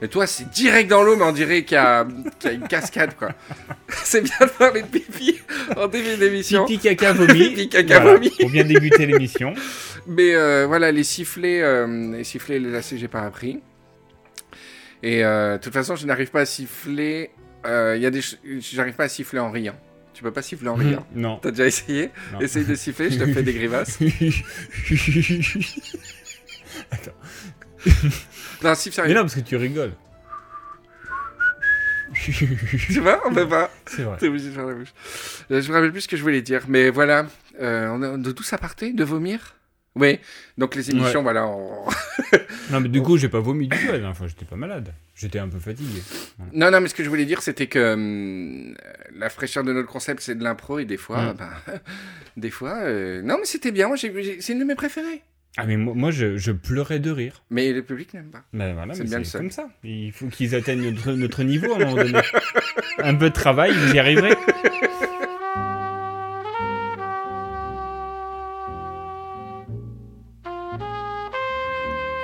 Et 0.00 0.06
toi, 0.08 0.26
c'est 0.28 0.48
direct 0.50 0.88
dans 0.88 1.02
l'eau, 1.02 1.16
mais 1.16 1.24
on 1.24 1.32
dirait 1.32 1.64
qu'il 1.64 1.74
y, 1.74 1.78
a 1.78 2.06
qu'il 2.38 2.50
y 2.50 2.52
a 2.52 2.56
une 2.56 2.68
cascade, 2.68 3.16
quoi. 3.16 3.30
c'est 4.04 4.20
bien 4.20 4.36
de 4.40 4.46
parler 4.50 4.82
de 4.82 4.86
pipi 4.86 5.40
en 5.76 5.88
début 5.88 6.16
d'émission. 6.16 6.66
Pipi 6.66 6.78
caca 6.96 7.12
vomi. 7.12 7.48
Pipi, 7.54 7.68
caca, 7.68 7.98
Voilà, 8.00 8.14
vomi. 8.14 8.30
Pour 8.30 8.50
bien 8.50 8.64
débuter 8.64 9.06
l'émission. 9.06 9.54
Mais 10.06 10.34
euh, 10.34 10.66
voilà, 10.68 10.92
les 10.92 11.02
sifflets, 11.04 11.60
euh, 11.62 12.12
les 12.16 12.24
sifflets, 12.24 12.58
les 12.60 12.70
lacets, 12.70 12.96
j'ai 12.96 13.08
pas 13.08 13.22
appris. 13.22 13.60
Et 15.02 15.24
euh, 15.24 15.58
de 15.58 15.62
toute 15.62 15.72
façon, 15.72 15.96
je 15.96 16.06
n'arrive 16.06 16.30
pas 16.30 16.40
à 16.42 16.46
siffler. 16.46 17.30
euh, 17.66 17.94
Il 17.96 18.02
y 18.02 18.06
a 18.06 18.10
des, 18.10 18.20
j'arrive 18.60 18.94
pas 18.94 19.04
à 19.04 19.08
siffler 19.08 19.40
en 19.40 19.50
riant. 19.50 19.76
Tu 20.14 20.22
peux 20.22 20.32
pas 20.32 20.42
siffler 20.42 20.68
en 20.68 20.74
riant. 20.74 21.06
non. 21.14 21.38
T'as 21.42 21.50
déjà 21.50 21.66
essayé 21.66 22.10
Non. 22.32 22.40
Essaye 22.40 22.64
de 22.64 22.74
siffler, 22.74 23.10
je 23.10 23.18
te 23.18 23.26
fais 23.32 23.42
des 23.42 23.52
grimaces. 23.52 23.98
Non, 28.62 28.72
Mais 29.06 29.14
non, 29.14 29.20
parce 29.22 29.34
que 29.36 29.40
tu 29.40 29.56
rigoles. 29.56 29.92
Tu 32.14 33.00
vois, 33.00 33.20
on 33.26 33.32
peut 33.34 33.48
pas. 33.48 33.70
C'est 33.86 34.02
vrai. 34.02 34.16
T'es 34.18 34.28
obligé 34.28 34.48
de 34.48 34.54
faire 34.54 34.66
la 34.66 34.74
bouche. 34.74 34.92
Euh, 35.50 35.60
Je 35.60 35.68
me 35.68 35.74
rappelle 35.74 35.92
plus 35.92 36.02
ce 36.02 36.08
que 36.08 36.16
je 36.16 36.22
voulais 36.22 36.42
dire, 36.42 36.62
mais 36.68 36.90
voilà. 36.90 37.26
Euh, 37.60 37.88
on 37.90 38.02
a, 38.02 38.16
de 38.16 38.32
d'où 38.32 38.42
ça 38.42 38.56
partait 38.58 38.92
De 38.92 39.04
vomir? 39.04 39.54
Oui. 39.94 40.18
Donc 40.56 40.74
les 40.74 40.90
émissions, 40.90 41.18
Ouais. 41.18 41.22
voilà. 41.24 41.46
on- 41.46 41.86
Non, 42.70 42.80
mais 42.80 42.88
du 42.88 43.02
coup, 43.02 43.16
j'ai 43.16 43.28
pas 43.28 43.40
vomi 43.40 43.68
du 43.68 43.76
tout 43.76 43.86
la 43.86 43.92
dernière 43.98 44.16
fois. 44.16 44.26
J'étais 44.26 44.44
pas 44.44 44.56
malade. 44.56 44.92
J'étais 45.16 45.38
un 45.38 45.48
peu 45.48 45.58
fatigué. 45.58 46.00
Non, 46.52 46.70
non, 46.70 46.80
mais 46.80 46.88
ce 46.88 46.94
que 46.94 47.02
je 47.04 47.08
voulais 47.08 47.24
dire, 47.24 47.42
c'était 47.42 47.66
que 47.66 47.94
hum, 47.94 48.74
la 49.16 49.28
fraîcheur 49.30 49.64
de 49.64 49.72
notre 49.72 49.88
concept, 49.88 50.20
c'est 50.22 50.34
de 50.36 50.44
l'impro, 50.44 50.78
et 50.78 50.84
des 50.84 50.96
fois, 50.98 51.34
ben, 51.34 51.50
des 52.36 52.50
fois, 52.50 52.76
euh, 52.84 53.22
non, 53.22 53.36
mais 53.38 53.44
c'était 53.46 53.72
bien. 53.72 53.90
C'est 53.96 54.52
une 54.52 54.60
de 54.60 54.64
mes 54.64 54.74
préférées. 54.76 55.22
Ah, 55.60 55.66
mais 55.66 55.76
moi, 55.76 55.92
moi, 55.96 56.10
je, 56.12 56.36
je 56.36 56.52
pleurais 56.52 57.00
de 57.00 57.10
rire. 57.10 57.42
Mais 57.50 57.72
le 57.72 57.82
public 57.82 58.14
n'aime 58.14 58.30
pas. 58.30 58.42
Mais 58.52 58.72
voilà, 58.74 58.94
C'est 58.94 59.02
bien 59.02 59.18
le 59.18 59.24
c'est 59.24 59.32
seul. 59.32 59.40
comme 59.40 59.50
ça. 59.50 59.68
Il 59.82 60.12
faut 60.12 60.28
qu'ils 60.28 60.54
atteignent 60.54 60.88
notre, 60.90 61.10
notre 61.12 61.42
niveau 61.42 61.72
à 61.72 61.76
un 61.76 61.78
moment 61.80 61.96
donné. 61.96 62.20
un 62.98 63.14
peu 63.16 63.28
de 63.28 63.34
travail, 63.34 63.72
vous 63.72 63.92
y 63.92 63.98
arriverez. 63.98 64.36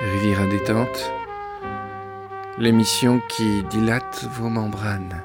Rivière 0.01 0.41
à 0.41 0.47
détente, 0.47 1.11
l'émission 2.57 3.21
qui 3.29 3.63
dilate 3.63 4.25
vos 4.33 4.49
membranes. 4.49 5.21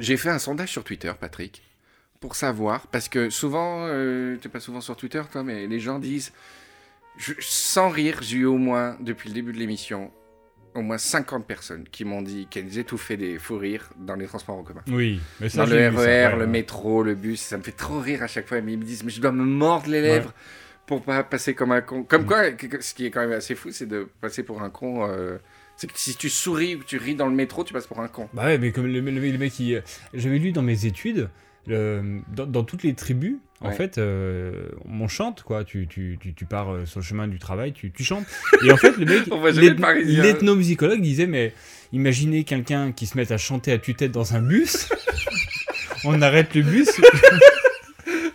J'ai 0.00 0.16
fait 0.16 0.30
un 0.30 0.38
sondage 0.38 0.70
sur 0.70 0.84
Twitter, 0.84 1.12
Patrick, 1.18 1.62
pour 2.20 2.34
savoir, 2.36 2.86
parce 2.88 3.08
que 3.08 3.30
souvent, 3.30 3.86
euh, 3.88 4.36
t'es 4.36 4.48
pas 4.48 4.60
souvent 4.60 4.80
sur 4.80 4.96
Twitter, 4.96 5.22
toi, 5.30 5.42
mais 5.44 5.66
les 5.66 5.78
gens 5.80 5.98
disent, 5.98 6.32
je- 7.16 7.34
sans 7.40 7.90
rire, 7.90 8.18
j'ai 8.22 8.38
eu 8.38 8.44
au 8.44 8.56
moins, 8.58 8.96
depuis 9.00 9.28
le 9.28 9.34
début 9.34 9.52
de 9.52 9.58
l'émission, 9.58 10.10
au 10.74 10.82
moins 10.82 10.98
50 10.98 11.46
personnes 11.46 11.84
qui 11.92 12.04
m'ont 12.04 12.22
dit 12.22 12.48
qu'elles 12.50 12.76
étouffaient 12.78 13.16
des 13.16 13.38
fous 13.38 13.56
rires 13.58 13.88
dans 13.96 14.16
les 14.16 14.26
transports 14.26 14.56
en 14.58 14.64
commun. 14.64 14.82
Oui, 14.88 15.20
mais 15.40 15.48
ça, 15.48 15.58
Dans 15.58 15.66
le 15.72 15.78
ça, 15.78 15.90
RER, 15.90 15.96
ouais, 15.96 16.30
le 16.32 16.38
ouais. 16.40 16.46
métro, 16.48 17.02
le 17.04 17.14
bus, 17.14 17.40
ça 17.40 17.56
me 17.56 17.62
fait 17.62 17.70
trop 17.72 18.00
rire 18.00 18.24
à 18.24 18.26
chaque 18.26 18.48
fois. 18.48 18.60
Mais 18.60 18.72
ils 18.72 18.78
me 18.78 18.84
disent, 18.84 19.04
mais 19.04 19.12
je 19.12 19.20
dois 19.20 19.30
me 19.30 19.44
mordre 19.44 19.88
les 19.88 20.00
lèvres 20.02 20.34
pour 20.86 21.02
pas 21.02 21.22
passer 21.22 21.54
comme 21.54 21.70
un 21.70 21.80
con. 21.82 22.02
Comme 22.02 22.22
Mm. 22.22 22.26
quoi, 22.26 22.42
ce 22.80 22.92
qui 22.94 23.06
est 23.06 23.10
quand 23.12 23.20
même 23.20 23.30
assez 23.32 23.54
fou, 23.54 23.70
c'est 23.70 23.86
de 23.86 24.08
passer 24.20 24.42
pour 24.42 24.62
un 24.62 24.70
con. 24.70 25.06
euh, 25.08 25.38
C'est 25.76 25.90
que 25.92 25.98
si 25.98 26.14
tu 26.16 26.30
souris 26.30 26.76
ou 26.76 26.78
que 26.80 26.84
tu 26.84 26.98
ris 26.98 27.14
dans 27.16 27.26
le 27.26 27.34
métro, 27.34 27.64
tu 27.64 27.72
passes 27.72 27.86
pour 27.86 28.00
un 28.00 28.08
con. 28.08 28.28
Bah 28.32 28.44
ouais, 28.44 28.58
mais 28.58 28.70
comme 28.72 28.86
le, 28.86 29.00
le- 29.00 29.10
le 29.10 29.38
mec 29.38 29.52
qui. 29.52 29.76
J'avais 30.14 30.38
lu 30.38 30.52
dans 30.52 30.62
mes 30.62 30.86
études, 30.86 31.28
le- 31.66 32.20
dans, 32.32 32.46
dans 32.46 32.62
toutes 32.64 32.82
les 32.84 32.94
tribus, 32.94 33.36
en 33.60 33.68
Ouais. 33.70 33.74
fait, 33.74 33.98
euh, 33.98 34.68
on 34.84 35.08
chante, 35.08 35.42
quoi. 35.42 35.64
Tu, 35.64 35.86
tu, 35.88 36.16
tu, 36.20 36.32
tu 36.34 36.44
pars 36.44 36.72
euh, 36.72 36.86
sur 36.86 37.00
le 37.00 37.04
chemin 37.04 37.26
du 37.26 37.38
travail, 37.38 37.72
tu, 37.72 37.90
tu 37.90 38.04
chantes. 38.04 38.24
Et 38.64 38.70
en 38.70 38.76
fait, 38.76 38.96
le 38.96 39.04
mec, 39.04 39.26
l'ethnomusicologue 40.06 41.00
disait, 41.00 41.26
mais 41.26 41.52
imaginez 41.92 42.44
quelqu'un 42.44 42.92
qui 42.92 43.06
se 43.06 43.16
met 43.16 43.32
à 43.32 43.36
chanter 43.38 43.72
à 43.72 43.78
tue-tête 43.78 44.12
dans 44.12 44.34
un 44.34 44.42
bus. 44.42 44.88
on 46.04 46.20
arrête 46.22 46.54
le 46.54 46.62
bus. 46.62 46.88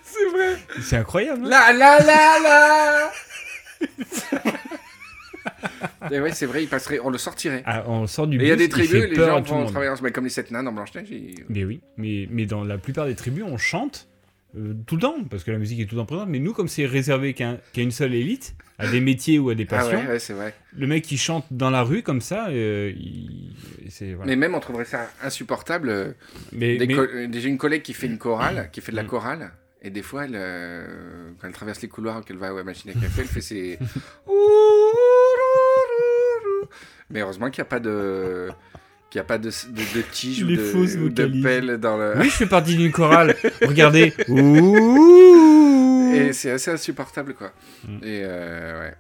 C'est 0.04 0.26
vrai. 0.34 0.58
C'est 0.82 0.98
incroyable. 0.98 1.46
hein 1.46 1.50
La 1.50 1.74
la 1.74 2.00
la 2.00 2.40
la 2.44 3.12
Et 6.12 6.20
ouais, 6.20 6.32
c'est 6.32 6.46
vrai, 6.46 6.64
il 6.64 6.68
passerait, 6.70 7.00
on 7.04 7.10
le 7.10 7.18
sortirait. 7.18 7.64
Ah, 7.66 7.84
on 7.88 8.08
sort 8.08 8.28
du 8.28 8.38
Et 8.40 8.44
il 8.44 8.48
y 8.48 8.52
a 8.52 8.56
des 8.56 8.70
tribus, 8.70 8.92
les 9.06 9.16
gens 9.16 9.42
vont 9.42 9.66
travailler 9.66 9.92
ensemble, 9.92 10.12
comme 10.12 10.24
les 10.26 10.30
sept 10.30 10.52
nains 10.52 10.64
dans 10.64 10.72
Blanche-Neige. 10.72 11.08
ils- 11.12 11.44
Mais 11.50 11.64
oui, 11.66 11.82
mais, 11.98 12.28
mais 12.32 12.46
dans 12.46 12.64
la 12.64 12.78
plupart 12.78 13.06
des 13.08 13.16
tribus, 13.16 13.44
on 13.48 13.58
chante 13.58 14.08
euh, 14.58 14.74
tout 14.88 14.96
le 14.96 15.02
temps, 15.02 15.16
parce 15.30 15.44
que 15.44 15.52
la 15.52 15.60
musique 15.60 15.80
est 15.80 15.86
tout 15.86 15.94
le 15.94 16.02
temps 16.02 16.08
présente. 16.08 16.28
Mais 16.30 16.40
nous, 16.40 16.54
comme 16.54 16.68
c'est 16.68 16.88
réservé 16.88 17.36
qu'à 17.36 17.50
un- 17.50 17.58
qu'à 17.72 17.84
une 17.84 17.92
seule 17.92 18.16
élite, 18.16 18.56
à 18.80 18.88
des 18.88 19.00
métiers 19.00 19.38
ou 19.38 19.52
à 19.52 19.54
des 19.56 19.68
Ah 19.70 19.76
passions, 19.76 20.00
ouais, 20.00 20.08
ouais, 20.08 20.18
c'est 20.20 20.34
vrai. 20.34 20.56
le 20.76 20.88
mec 20.88 21.04
qui 21.04 21.18
chante 21.20 21.46
dans 21.52 21.70
la 21.70 21.84
rue 21.84 22.02
comme 22.02 22.20
ça, 22.22 22.48
euh, 22.50 22.92
il- 22.98 23.54
c'est 23.90 24.14
voilà. 24.14 24.28
Mais 24.28 24.36
même, 24.36 24.56
on 24.56 24.60
trouverait 24.60 24.86
ça 24.86 25.08
insupportable. 25.22 25.90
euh, 25.90 26.14
Mais, 26.52 26.78
Des 26.78 26.88
mais- 26.88 26.96
co- 26.96 27.02
euh, 27.02 27.28
Déjà 27.28 27.48
une 27.48 27.60
collègue 27.60 27.84
qui 27.84 27.94
fait 27.94 28.08
une 28.08 28.18
chorale, 28.18 28.70
qui 28.74 28.82
fait 28.82 28.92
de 28.92 28.98
la 28.98 29.04
Mm. 29.04 29.08
chorale, 29.08 29.52
et 29.84 29.92
des 29.92 30.02
fois, 30.02 30.26
elle, 30.26 30.32
euh, 30.34 31.30
quand 31.40 31.46
elle 31.48 31.54
traverse 31.54 31.82
les 31.84 31.88
couloirs, 31.88 32.26
qu'elle 32.26 32.38
va 32.38 32.48
à 32.48 32.54
la 32.54 32.64
machine 32.64 32.90
à 32.90 32.94
café, 32.94 33.22
elle 33.22 33.28
fait 33.28 33.42
ses... 33.42 33.78
Mais 37.10 37.22
heureusement 37.22 37.50
qu'il 37.50 37.62
n'y 37.62 37.68
a 37.68 37.70
pas 37.70 37.80
de... 37.80 38.50
qu'il 39.10 39.20
n'y 39.20 39.22
a 39.22 39.26
pas 39.26 39.38
de, 39.38 39.50
de, 39.50 39.98
de 39.98 40.02
tige 40.12 40.44
ou 40.44 40.48
Les 40.48 40.58
de, 40.58 41.00
ou 41.00 41.10
de 41.10 41.42
pelle 41.44 41.78
dans 41.78 41.98
le... 41.98 42.18
oui, 42.18 42.26
je 42.30 42.36
fais 42.36 42.46
partie 42.46 42.76
d'une 42.76 42.92
chorale. 42.92 43.36
Regardez. 43.62 44.14
Ouh. 44.28 46.12
Et 46.14 46.34
c'est 46.34 46.52
assez 46.52 46.72
insupportable, 46.72 47.34
quoi. 47.34 47.52
Mm. 47.84 47.98
Et 48.04 48.22
euh, 48.24 48.80
ouais. 48.82 48.94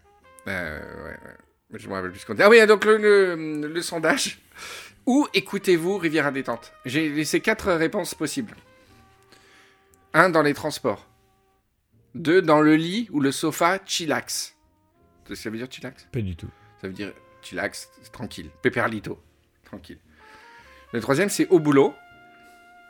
Euh, 0.47 0.79
ouais, 1.05 1.79
Je 1.79 1.87
me 1.87 1.93
rappelle 1.93 2.11
plus 2.11 2.19
ce 2.21 2.25
qu'on 2.25 2.33
dit. 2.33 2.41
Ah 2.41 2.49
oui, 2.49 2.65
donc 2.65 2.85
le, 2.85 2.97
le, 2.97 3.67
le 3.67 3.81
sondage. 3.81 4.39
Où 5.05 5.27
écoutez-vous 5.33 5.97
Rivière 5.97 6.27
à 6.27 6.31
détente 6.31 6.71
J'ai 6.85 7.09
laissé 7.09 7.39
quatre 7.41 7.71
réponses 7.73 8.13
possibles. 8.15 8.55
1 10.13 10.29
dans 10.29 10.41
les 10.41 10.53
transports. 10.53 11.07
2 12.15 12.41
dans 12.41 12.61
le 12.61 12.75
lit 12.75 13.07
ou 13.11 13.19
le 13.19 13.31
sofa, 13.31 13.79
chillax. 13.85 14.55
Ça 15.33 15.49
veut 15.49 15.57
dire 15.57 15.67
chillax? 15.69 16.07
Pas 16.11 16.21
du 16.21 16.35
tout. 16.35 16.49
Ça 16.81 16.87
veut 16.87 16.93
dire 16.93 17.11
chillax, 17.41 17.89
tranquille. 18.11 18.49
Peperlito, 18.61 19.19
tranquille. 19.65 19.99
Le 20.91 20.99
troisième, 21.01 21.29
c'est 21.29 21.47
au 21.49 21.59
boulot. 21.59 21.93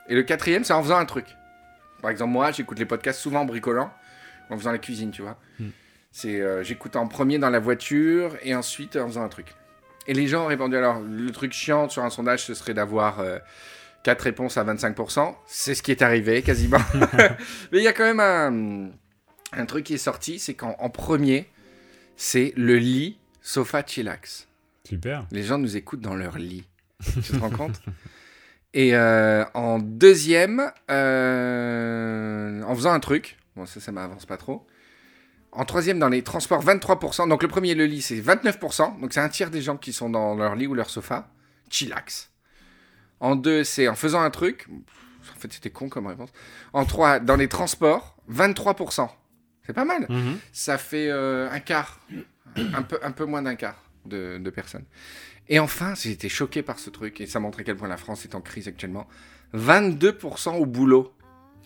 Et 0.08 0.14
le 0.14 0.22
quatrième, 0.22 0.64
c'est 0.64 0.72
en 0.72 0.82
faisant 0.82 0.98
un 0.98 1.04
truc. 1.04 1.26
Par 2.00 2.10
exemple, 2.10 2.32
moi, 2.32 2.50
j'écoute 2.50 2.78
les 2.78 2.86
podcasts 2.86 3.20
souvent 3.20 3.40
en 3.40 3.44
bricolant, 3.44 3.92
en 4.48 4.56
faisant 4.56 4.72
la 4.72 4.78
cuisine, 4.78 5.10
tu 5.10 5.22
vois. 5.22 5.38
Hmm. 5.58 5.68
C'est, 6.10 6.40
euh, 6.40 6.62
j'écoute 6.64 6.96
en 6.96 7.06
premier 7.06 7.38
dans 7.38 7.50
la 7.50 7.60
voiture 7.60 8.36
et 8.42 8.54
ensuite 8.54 8.96
en 8.96 9.06
faisant 9.06 9.22
un 9.22 9.28
truc. 9.28 9.54
Et 10.06 10.14
les 10.14 10.26
gens 10.26 10.44
ont 10.44 10.48
répondu 10.48 10.76
alors, 10.76 11.00
le 11.00 11.30
truc 11.30 11.52
chiant 11.52 11.88
sur 11.88 12.02
un 12.02 12.10
sondage, 12.10 12.44
ce 12.44 12.54
serait 12.54 12.74
d'avoir 12.74 13.20
euh, 13.20 13.38
4 14.02 14.20
réponses 14.22 14.56
à 14.56 14.64
25%. 14.64 15.36
C'est 15.46 15.74
ce 15.74 15.82
qui 15.82 15.92
est 15.92 16.02
arrivé 16.02 16.42
quasiment. 16.42 16.80
Mais 17.72 17.78
il 17.78 17.84
y 17.84 17.88
a 17.88 17.92
quand 17.92 18.12
même 18.12 18.20
un, 18.20 18.90
un 19.52 19.66
truc 19.66 19.84
qui 19.84 19.94
est 19.94 19.98
sorti, 19.98 20.40
c'est 20.40 20.54
qu'en 20.54 20.74
en 20.80 20.90
premier, 20.90 21.48
c'est 22.16 22.52
le 22.56 22.76
lit 22.76 23.19
sofa 23.42 23.82
chillax. 23.82 24.48
Super. 24.84 25.26
Les 25.30 25.42
gens 25.42 25.58
nous 25.58 25.76
écoutent 25.76 26.00
dans 26.00 26.14
leur 26.14 26.38
lit. 26.38 26.64
Tu 27.02 27.32
te 27.32 27.38
rends 27.38 27.50
compte? 27.50 27.80
Et 28.72 28.94
euh, 28.94 29.44
en 29.54 29.78
deuxième, 29.78 30.70
euh, 30.90 32.62
en 32.62 32.74
faisant 32.74 32.92
un 32.92 33.00
truc, 33.00 33.36
bon 33.56 33.66
ça, 33.66 33.80
ça 33.80 33.90
m'avance 33.90 34.26
pas 34.26 34.36
trop. 34.36 34.66
En 35.52 35.64
troisième, 35.64 35.98
dans 35.98 36.08
les 36.08 36.22
transports, 36.22 36.64
23%. 36.64 37.28
Donc 37.28 37.42
le 37.42 37.48
premier, 37.48 37.74
le 37.74 37.86
lit, 37.86 38.02
c'est 38.02 38.20
29%. 38.20 39.00
Donc 39.00 39.12
c'est 39.12 39.20
un 39.20 39.28
tiers 39.28 39.50
des 39.50 39.62
gens 39.62 39.76
qui 39.76 39.92
sont 39.92 40.08
dans 40.08 40.36
leur 40.36 40.54
lit 40.54 40.68
ou 40.68 40.74
leur 40.74 40.88
sofa. 40.88 41.28
Chillax. 41.68 42.30
En 43.18 43.34
deux, 43.34 43.64
c'est 43.64 43.88
en 43.88 43.96
faisant 43.96 44.22
un 44.22 44.30
truc. 44.30 44.68
En 44.70 45.40
fait, 45.40 45.52
c'était 45.52 45.70
con 45.70 45.88
comme 45.88 46.06
réponse. 46.06 46.30
En 46.72 46.84
trois, 46.84 47.18
dans 47.18 47.36
les 47.36 47.48
transports, 47.48 48.16
23%. 48.32 49.08
C'est 49.66 49.72
pas 49.72 49.84
mal. 49.84 50.06
Mhm. 50.08 50.38
Ça 50.52 50.78
fait 50.78 51.08
euh, 51.10 51.50
un 51.50 51.60
quart, 51.60 52.00
un 52.56 52.82
peu, 52.82 52.98
un 53.02 53.12
peu 53.12 53.24
moins 53.24 53.42
d'un 53.42 53.54
quart 53.54 53.82
de, 54.06 54.38
de 54.38 54.50
personnes. 54.50 54.84
Et 55.48 55.58
enfin, 55.58 55.94
j'ai 55.94 56.10
été 56.12 56.28
choqué 56.28 56.62
par 56.62 56.78
ce 56.78 56.90
truc, 56.90 57.20
et 57.20 57.26
ça 57.26 57.40
montre 57.40 57.60
à 57.60 57.64
quel 57.64 57.76
point 57.76 57.88
la 57.88 57.96
France 57.96 58.24
est 58.24 58.34
en 58.34 58.40
crise 58.40 58.68
actuellement. 58.68 59.08
22% 59.54 60.56
au 60.58 60.66
boulot. 60.66 61.12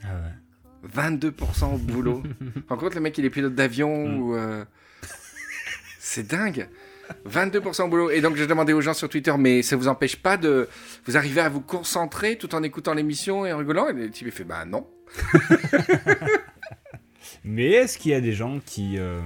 Ah 0.02 0.08
ouais. 0.14 0.88
22% 0.94 1.74
au 1.74 1.78
boulot. 1.78 2.22
Par 2.68 2.78
contre, 2.78 2.94
le 2.94 3.00
mec, 3.02 3.16
il 3.18 3.24
est 3.24 3.30
pilote 3.30 3.54
d'avion 3.54 4.06
Mm. 4.08 4.20
ou. 4.20 4.34
euh, 4.36 4.64
C'est 5.98 6.26
dingue. 6.26 6.68
22% 7.28 7.82
au 7.84 7.88
boulot. 7.88 8.10
Et 8.10 8.20
donc, 8.22 8.36
je 8.36 8.44
demandais 8.44 8.72
aux 8.72 8.80
gens 8.80 8.94
sur 8.94 9.08
Twitter, 9.10 9.34
mais 9.38 9.60
ça 9.62 9.76
vous 9.76 9.88
empêche 9.88 10.16
pas 10.16 10.36
de. 10.38 10.68
Vous 11.06 11.16
arrivez 11.18 11.40
à 11.42 11.48
vous 11.50 11.60
concentrer 11.60 12.36
tout 12.38 12.54
en 12.54 12.62
écoutant 12.62 12.94
l'émission 12.94 13.44
et 13.46 13.52
en 13.52 13.58
rigolant? 13.58 13.88
Et 13.88 13.92
le 13.92 14.10
type, 14.10 14.26
il 14.26 14.32
fait, 14.32 14.44
bah 14.44 14.64
non. 14.64 14.86
Mais 17.44 17.70
est-ce 17.72 17.98
qu'il 17.98 18.12
y 18.12 18.14
a 18.14 18.20
des 18.20 18.32
gens 18.32 18.60
qui, 18.64 18.98
euh, 18.98 19.20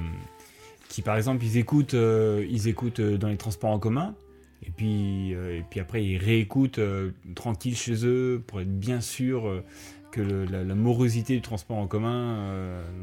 par 1.02 1.16
exemple, 1.16 1.44
ils 1.44 1.56
écoutent, 1.56 1.94
euh, 1.94 2.44
ils 2.50 2.68
écoutent 2.68 3.00
euh, 3.00 3.16
dans 3.18 3.28
les 3.28 3.36
transports 3.36 3.70
en 3.70 3.78
commun, 3.78 4.14
et 4.66 4.70
puis, 4.70 5.34
euh, 5.34 5.58
et 5.58 5.64
puis 5.68 5.80
après 5.80 6.04
ils 6.04 6.18
réécoutent 6.18 6.78
euh, 6.78 7.10
tranquille 7.34 7.76
chez 7.76 8.04
eux 8.06 8.42
pour 8.46 8.60
être 8.60 8.78
bien 8.78 9.00
sûr 9.00 9.62
que 10.10 10.20
le- 10.20 10.44
la, 10.46 10.64
la 10.64 10.74
morosité 10.74 11.34
du 11.34 11.42
transport 11.42 11.76
en 11.78 11.86
commun 11.86 12.36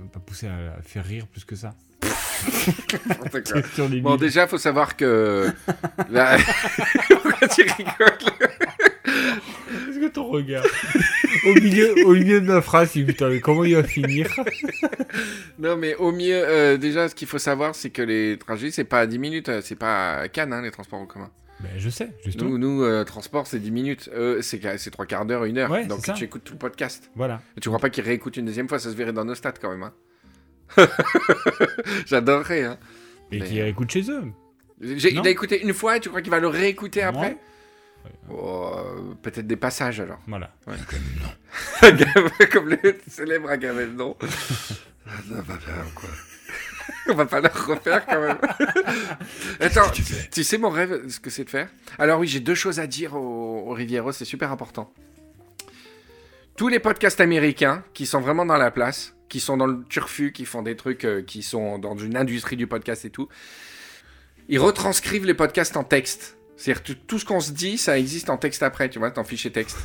ne 0.03 0.07
pas 0.11 0.19
pousser 0.19 0.47
à, 0.47 0.75
à 0.77 0.81
faire 0.81 1.05
rire 1.05 1.27
plus 1.27 1.43
que 1.45 1.55
ça. 1.55 1.73
Bon, 4.01 4.15
déjà, 4.17 4.47
faut 4.47 4.57
savoir 4.57 4.95
que. 4.95 5.47
la- 6.11 6.37
Pourquoi 7.09 7.47
tu 7.47 7.61
rigoles? 7.63 8.17
Qu'est-ce 9.05 9.99
que 9.99 10.07
ton 10.07 10.25
regard 10.27 10.63
au, 11.45 11.53
milieu, 11.53 12.05
au 12.05 12.13
milieu 12.13 12.41
de 12.41 12.45
ma 12.47 12.61
phrase, 12.61 12.91
putain, 12.91 13.29
mais 13.29 13.39
comment 13.39 13.63
il 13.63 13.75
va 13.75 13.83
finir 13.83 14.27
Non, 15.59 15.77
mais 15.77 15.95
au 15.95 16.11
mieux, 16.11 16.33
euh, 16.33 16.77
déjà, 16.77 17.07
ce 17.09 17.15
qu'il 17.15 17.27
faut 17.27 17.37
savoir, 17.39 17.75
c'est 17.75 17.89
que 17.89 18.01
les 18.01 18.37
trajets, 18.37 18.71
c'est 18.71 18.83
pas 18.83 18.99
à 19.01 19.07
10 19.07 19.19
minutes, 19.19 19.49
euh, 19.49 19.61
c'est 19.63 19.75
pas 19.75 20.17
à 20.17 20.27
Cannes, 20.27 20.53
hein, 20.53 20.61
les 20.61 20.71
transports 20.71 20.99
en 20.99 21.05
commun. 21.05 21.29
ben, 21.61 21.69
Je 21.77 21.89
sais, 21.89 22.09
justement. 22.25 22.49
Nous, 22.51 22.57
nous 22.57 22.83
euh, 22.83 23.03
transport, 23.03 23.47
c'est 23.47 23.59
10 23.59 23.71
minutes. 23.71 24.09
Eux, 24.15 24.39
c'est 24.41 24.59
3 24.91 25.05
quarts 25.05 25.25
d'heure, 25.25 25.43
1 25.43 25.57
heure. 25.57 25.71
Ouais, 25.71 25.85
Donc 25.85 26.01
tu 26.15 26.23
écoutes 26.23 26.43
tout 26.43 26.53
le 26.53 26.59
podcast. 26.59 27.09
Voilà. 27.15 27.41
Et 27.57 27.61
tu 27.61 27.69
crois 27.69 27.79
pas 27.79 27.89
qu'ils 27.89 28.03
réécoutent 28.03 28.37
une 28.37 28.45
deuxième 28.45 28.67
fois, 28.69 28.79
ça 28.79 28.89
se 28.89 28.95
verrait 28.95 29.13
dans 29.13 29.25
nos 29.25 29.35
stats 29.35 29.53
quand 29.53 29.69
même. 29.71 29.83
Hein. 29.83 29.93
J'adorerais. 32.05 32.63
Hein. 32.63 32.77
Et 33.31 33.39
Mais- 33.39 33.45
qui 33.45 33.61
réécoutent 33.61 33.91
chez 33.91 34.09
eux. 34.11 34.23
Il 34.81 35.25
a 35.25 35.29
écouté 35.29 35.61
une 35.61 35.73
fois 35.73 35.97
et 35.97 35.99
tu 36.01 36.09
crois 36.09 36.21
qu'il 36.21 36.31
va 36.31 36.39
le 36.39 36.47
réécouter 36.49 37.01
après? 37.01 37.27
Ouais. 37.29 37.37
Oh, 38.29 38.71
euh, 38.77 39.13
Peut-être 39.21 39.47
des 39.47 39.55
passages 39.55 39.99
alors. 39.99 40.19
Voilà. 40.27 40.51
Comme 42.51 42.69
le 42.69 42.99
célèbre 43.07 43.49
Agamemnon. 43.49 44.15
Ça 44.19 45.41
va 45.41 45.55
bien, 45.57 45.85
quoi. 45.93 46.09
On 47.07 47.13
va 47.13 47.25
pas 47.25 47.41
le 47.41 47.49
refaire 47.49 48.05
quand 48.05 48.21
même. 48.21 48.37
Attends, 49.59 49.91
tu 50.31 50.43
sais 50.43 50.57
mon 50.57 50.69
rêve, 50.69 51.07
ce 51.09 51.19
que 51.19 51.29
c'est 51.29 51.43
de 51.43 51.49
faire? 51.49 51.69
Alors 51.97 52.19
oui, 52.19 52.27
j'ai 52.27 52.39
deux 52.39 52.55
choses 52.55 52.79
à 52.79 52.87
dire 52.87 53.15
au, 53.15 53.63
au 53.67 53.73
Riviero, 53.73 54.11
c'est 54.11 54.25
super 54.25 54.51
important. 54.51 54.91
Tous 56.57 56.67
les 56.67 56.79
podcasts 56.79 57.19
américains 57.21 57.83
qui 57.93 58.05
sont 58.05 58.21
vraiment 58.21 58.45
dans 58.45 58.57
la 58.57 58.71
place, 58.71 59.15
qui 59.29 59.39
sont 59.39 59.57
dans 59.57 59.67
le 59.67 59.83
turfu, 59.89 60.31
qui 60.31 60.45
font 60.45 60.61
des 60.61 60.75
trucs, 60.75 61.05
euh, 61.05 61.21
qui 61.21 61.43
sont 61.43 61.77
dans 61.77 61.97
une 61.97 62.15
industrie 62.15 62.55
du 62.55 62.67
podcast 62.67 63.05
et 63.05 63.09
tout, 63.09 63.27
ils 64.47 64.59
retranscrivent 64.59 65.25
les 65.25 65.33
podcasts 65.33 65.75
en 65.75 65.83
texte. 65.83 66.34
C'est-à-dire 66.57 66.83
tout 67.07 67.19
ce 67.19 67.25
qu'on 67.25 67.39
se 67.39 67.51
dit, 67.51 67.77
ça 67.77 67.97
existe 67.99 68.29
en 68.29 68.37
texte 68.37 68.63
après, 68.63 68.89
tu 68.89 68.99
vois, 68.99 69.17
en 69.17 69.23
fichier 69.23 69.51
texte. 69.51 69.77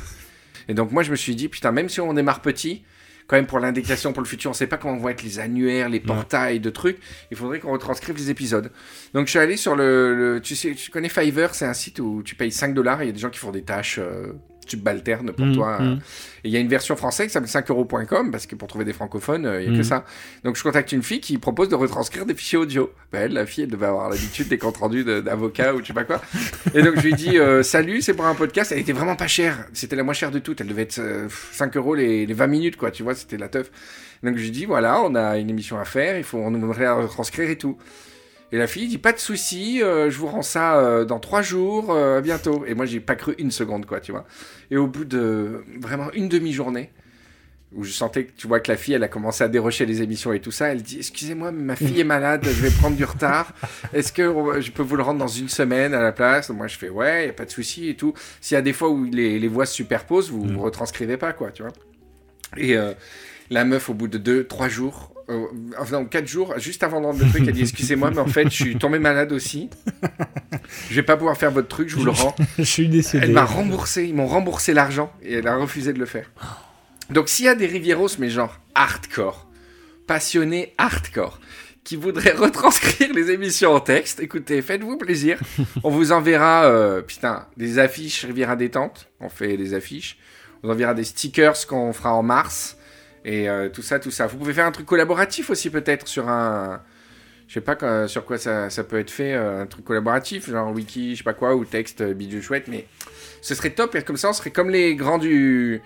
Et 0.67 0.73
donc 0.73 0.91
moi 0.91 1.03
je 1.03 1.11
me 1.11 1.15
suis 1.15 1.35
dit, 1.35 1.49
putain, 1.49 1.71
même 1.71 1.89
si 1.89 1.99
on 2.01 2.13
démarre 2.13 2.41
petit, 2.41 2.83
quand 3.27 3.35
même 3.35 3.45
pour 3.47 3.59
l'indexation 3.59 4.13
pour 4.13 4.21
le 4.21 4.27
futur, 4.27 4.51
on 4.51 4.53
sait 4.53 4.67
pas 4.67 4.77
comment 4.77 4.97
vont 4.97 5.09
être 5.09 5.23
les 5.23 5.39
annuaires, 5.39 5.89
les 5.89 5.99
portails 5.99 6.59
de 6.59 6.69
trucs, 6.69 6.97
il 7.31 7.37
faudrait 7.37 7.59
qu'on 7.59 7.71
retranscrive 7.71 8.15
les 8.17 8.29
épisodes. 8.29 8.71
Donc 9.13 9.27
je 9.27 9.31
suis 9.31 9.39
allé 9.39 9.57
sur 9.57 9.75
le... 9.75 10.15
le- 10.15 10.41
tu, 10.41 10.55
sais, 10.55 10.73
tu 10.75 10.91
connais 10.91 11.09
Fiverr, 11.09 11.53
c'est 11.55 11.65
un 11.65 11.73
site 11.73 11.99
où 11.99 12.23
tu 12.23 12.35
payes 12.35 12.51
5 12.51 12.73
dollars 12.73 13.01
et 13.01 13.05
il 13.05 13.07
y 13.07 13.09
a 13.09 13.13
des 13.13 13.19
gens 13.19 13.29
qui 13.29 13.39
font 13.39 13.51
des 13.51 13.63
tâches 13.63 13.99
euh, 13.99 14.33
subalternes 14.67 15.31
pour 15.33 15.45
Mhm, 15.45 15.55
toi. 15.55 15.79
mhm. 15.81 15.87
euh, 15.93 15.95
Et 16.43 16.47
il 16.49 16.51
y 16.51 16.57
a 16.57 16.59
une 16.59 16.67
version 16.69 16.95
française 16.95 17.27
qui 17.27 17.33
s'appelle 17.33 17.49
5euros.com, 17.49 18.31
parce 18.31 18.47
que 18.47 18.55
pour 18.55 18.67
trouver 18.67 18.83
des 18.85 18.93
francophones, 18.93 19.45
euh, 19.45 19.61
il 19.61 19.69
n'y 19.69 19.75
a 19.75 19.77
que 19.77 19.83
ça. 19.83 20.05
Donc 20.43 20.55
je 20.55 20.63
contacte 20.63 20.91
une 20.91 21.03
fille 21.03 21.19
qui 21.21 21.37
propose 21.37 21.69
de 21.69 21.75
retranscrire 21.75 22.25
des 22.25 22.33
fichiers 22.33 22.57
audio. 22.57 22.91
Bah, 23.11 23.19
elle, 23.19 23.33
la 23.33 23.45
fille, 23.45 23.63
elle 23.65 23.69
devait 23.69 23.85
avoir 23.85 24.09
l'habitude 24.09 24.47
des 24.47 24.57
comptes 24.57 24.77
rendus 24.77 25.03
d'avocats 25.03 25.73
ou 25.75 25.81
je 25.81 25.85
sais 25.85 25.93
pas 25.93 26.03
quoi. 26.03 26.21
Et 26.73 26.81
donc 26.81 26.95
je 26.97 27.01
lui 27.01 27.13
dis 27.13 27.37
euh, 27.37 27.61
salut, 27.63 28.01
c'est 28.01 28.13
pour 28.13 28.25
un 28.25 28.35
podcast. 28.35 28.71
Elle 28.71 28.79
était 28.79 28.91
vraiment 28.93 29.15
pas 29.15 29.27
chère. 29.27 29.65
C'était 29.73 29.95
la 29.95 30.03
moins 30.03 30.13
chère 30.13 30.31
de 30.31 30.39
toutes. 30.39 30.61
Elle 30.61 30.67
devait 30.67 30.83
être 30.83 30.99
euh, 30.99 31.27
5 31.51 31.77
euros 31.77 31.93
les, 31.95 32.25
les 32.25 32.33
20 32.33 32.47
minutes, 32.47 32.77
quoi. 32.77 32.89
Tu 32.91 33.03
vois, 33.03 33.13
c'était 33.15 33.37
la 33.37 33.47
teuf. 33.49 33.69
Donc 34.23 34.37
je 34.37 34.41
lui 34.43 34.51
dis 34.51 34.65
voilà, 34.65 35.01
on 35.01 35.13
a 35.15 35.37
une 35.37 35.49
émission 35.49 35.79
à 35.79 35.85
faire, 35.85 36.17
il 36.17 36.23
faut, 36.23 36.37
on 36.37 36.53
aimerait 36.53 36.83
la 36.83 36.93
retranscrire 36.95 37.49
et 37.49 37.57
tout. 37.57 37.77
Et 38.51 38.57
la 38.57 38.67
fille 38.67 38.87
dit 38.87 38.97
pas 38.97 39.13
de 39.13 39.19
souci, 39.19 39.81
euh, 39.81 40.09
je 40.09 40.17
vous 40.17 40.27
rends 40.27 40.41
ça 40.41 40.77
euh, 40.79 41.05
dans 41.05 41.19
trois 41.19 41.41
jours, 41.41 41.91
euh, 41.91 42.17
à 42.17 42.21
bientôt. 42.21 42.65
Et 42.65 42.73
moi 42.73 42.85
j'ai 42.85 42.99
pas 42.99 43.15
cru 43.15 43.33
une 43.37 43.51
seconde, 43.51 43.85
quoi, 43.85 43.99
tu 44.01 44.11
vois. 44.11 44.25
Et 44.71 44.77
au 44.77 44.87
bout 44.87 45.05
de 45.05 45.63
vraiment 45.79 46.11
une 46.13 46.27
demi-journée, 46.27 46.89
où 47.73 47.85
je 47.85 47.91
sentais 47.93 48.25
que 48.25 48.31
tu 48.35 48.47
vois 48.47 48.59
que 48.59 48.69
la 48.69 48.75
fille 48.75 48.93
elle 48.93 49.03
a 49.03 49.07
commencé 49.07 49.45
à 49.45 49.47
dérocher 49.47 49.85
les 49.85 50.01
émissions 50.01 50.33
et 50.33 50.41
tout 50.41 50.51
ça, 50.51 50.67
elle 50.67 50.81
dit 50.81 50.97
excusez-moi 50.97 51.53
ma 51.53 51.77
fille 51.77 52.01
est 52.01 52.03
malade, 52.03 52.43
je 52.43 52.61
vais 52.61 52.69
prendre 52.69 52.97
du 52.97 53.05
retard. 53.05 53.53
Est-ce 53.93 54.11
que 54.11 54.23
je 54.59 54.71
peux 54.71 54.83
vous 54.83 54.97
le 54.97 55.03
rendre 55.03 55.19
dans 55.19 55.27
une 55.29 55.47
semaine 55.47 55.93
à 55.93 56.01
la 56.01 56.11
place? 56.11 56.49
Moi 56.49 56.67
je 56.67 56.77
fais 56.77 56.89
ouais, 56.89 57.27
y 57.27 57.29
a 57.29 57.33
pas 57.33 57.45
de 57.45 57.49
souci 57.51 57.87
et 57.87 57.95
tout. 57.95 58.13
S'il 58.41 58.55
y 58.55 58.57
a 58.57 58.61
des 58.61 58.73
fois 58.73 58.89
où 58.89 59.05
les, 59.05 59.39
les 59.39 59.47
voix 59.47 59.65
se 59.65 59.73
superposent, 59.73 60.29
vous 60.29 60.43
Mm. 60.43 60.51
vous 60.55 60.59
retranscrivez 60.59 61.15
pas 61.15 61.31
quoi, 61.31 61.51
tu 61.51 61.63
vois. 61.63 61.71
Et 62.57 62.75
la 63.51 63.65
meuf 63.65 63.89
au 63.89 63.93
bout 63.93 64.07
de 64.07 64.17
deux, 64.17 64.45
trois 64.47 64.69
jours, 64.69 65.13
euh, 65.29 65.45
enfin 65.77 66.03
quatre 66.05 66.27
jours, 66.27 66.57
juste 66.57 66.83
avant 66.83 67.01
de 67.01 67.05
rendre 67.05 67.23
le 67.23 67.29
truc, 67.29 67.43
elle 67.45 67.53
dit 67.53 67.61
excusez-moi 67.61 68.09
mais 68.09 68.19
en 68.19 68.25
fait 68.25 68.45
je 68.45 68.55
suis 68.63 68.77
tombé 68.77 68.97
malade 68.97 69.31
aussi. 69.33 69.69
Je 70.89 70.95
vais 70.95 71.03
pas 71.03 71.17
pouvoir 71.17 71.37
faire 71.37 71.51
votre 71.51 71.67
truc, 71.67 71.89
je 71.89 71.97
vous 71.97 72.05
le 72.05 72.11
rends. 72.11 72.35
Je 72.57 72.63
suis 72.63 72.87
décédé. 72.87 73.25
Elle 73.25 73.33
m'a 73.33 73.43
remboursé, 73.43 74.05
ils 74.05 74.15
m'ont 74.15 74.25
remboursé 74.25 74.73
l'argent 74.73 75.11
et 75.21 75.33
elle 75.33 75.47
a 75.47 75.57
refusé 75.57 75.91
de 75.91 75.99
le 75.99 76.05
faire. 76.05 76.31
Donc 77.09 77.27
s'il 77.27 77.45
y 77.45 77.49
a 77.49 77.55
des 77.55 77.67
Rivieros, 77.67 78.07
mais 78.19 78.29
genre 78.29 78.57
hardcore, 78.73 79.47
passionnés 80.07 80.73
hardcore, 80.77 81.41
qui 81.83 81.97
voudraient 81.97 82.31
retranscrire 82.37 83.13
les 83.13 83.31
émissions 83.31 83.73
en 83.73 83.81
texte, 83.81 84.21
écoutez, 84.21 84.61
faites-vous 84.61 84.97
plaisir. 84.97 85.39
On 85.83 85.89
vous 85.89 86.13
enverra, 86.13 86.65
euh, 86.65 87.01
putain, 87.01 87.47
des 87.57 87.79
affiches 87.79 88.23
Riviera 88.23 88.55
Détente, 88.55 89.09
on 89.19 89.29
fait 89.29 89.57
des 89.57 89.73
affiches. 89.73 90.17
On 90.63 90.67
vous 90.67 90.73
enverra 90.73 90.93
des 90.93 91.03
stickers 91.03 91.67
qu'on 91.67 91.91
fera 91.91 92.13
en 92.13 92.23
mars. 92.23 92.77
Et 93.25 93.49
euh, 93.49 93.69
tout 93.69 93.81
ça, 93.81 93.99
tout 93.99 94.11
ça. 94.11 94.27
Vous 94.27 94.37
pouvez 94.37 94.53
faire 94.53 94.65
un 94.65 94.71
truc 94.71 94.85
collaboratif 94.85 95.49
aussi 95.49 95.69
peut-être 95.69 96.07
sur 96.07 96.27
un... 96.29 96.81
Je 97.51 97.55
sais 97.55 97.61
pas 97.61 98.07
sur 98.07 98.23
quoi 98.23 98.37
ça, 98.37 98.69
ça 98.69 98.85
peut 98.85 98.97
être 98.97 99.11
fait, 99.11 99.33
euh, 99.33 99.63
un 99.63 99.65
truc 99.65 99.83
collaboratif, 99.83 100.49
genre 100.49 100.71
wiki, 100.71 101.11
je 101.11 101.17
sais 101.17 101.23
pas 101.25 101.33
quoi, 101.33 101.53
ou 101.53 101.65
texte 101.65 101.99
euh, 101.99 102.13
bidule 102.13 102.41
chouette, 102.41 102.69
mais 102.69 102.87
ce 103.41 103.53
serait 103.55 103.71
top, 103.71 103.93
et 103.95 104.03
comme 104.03 104.15
ça 104.15 104.29
on 104.29 104.33
serait 104.33 104.51
comme 104.51 104.69
les 104.69 104.95
grands 104.95 105.17
du... 105.17 105.81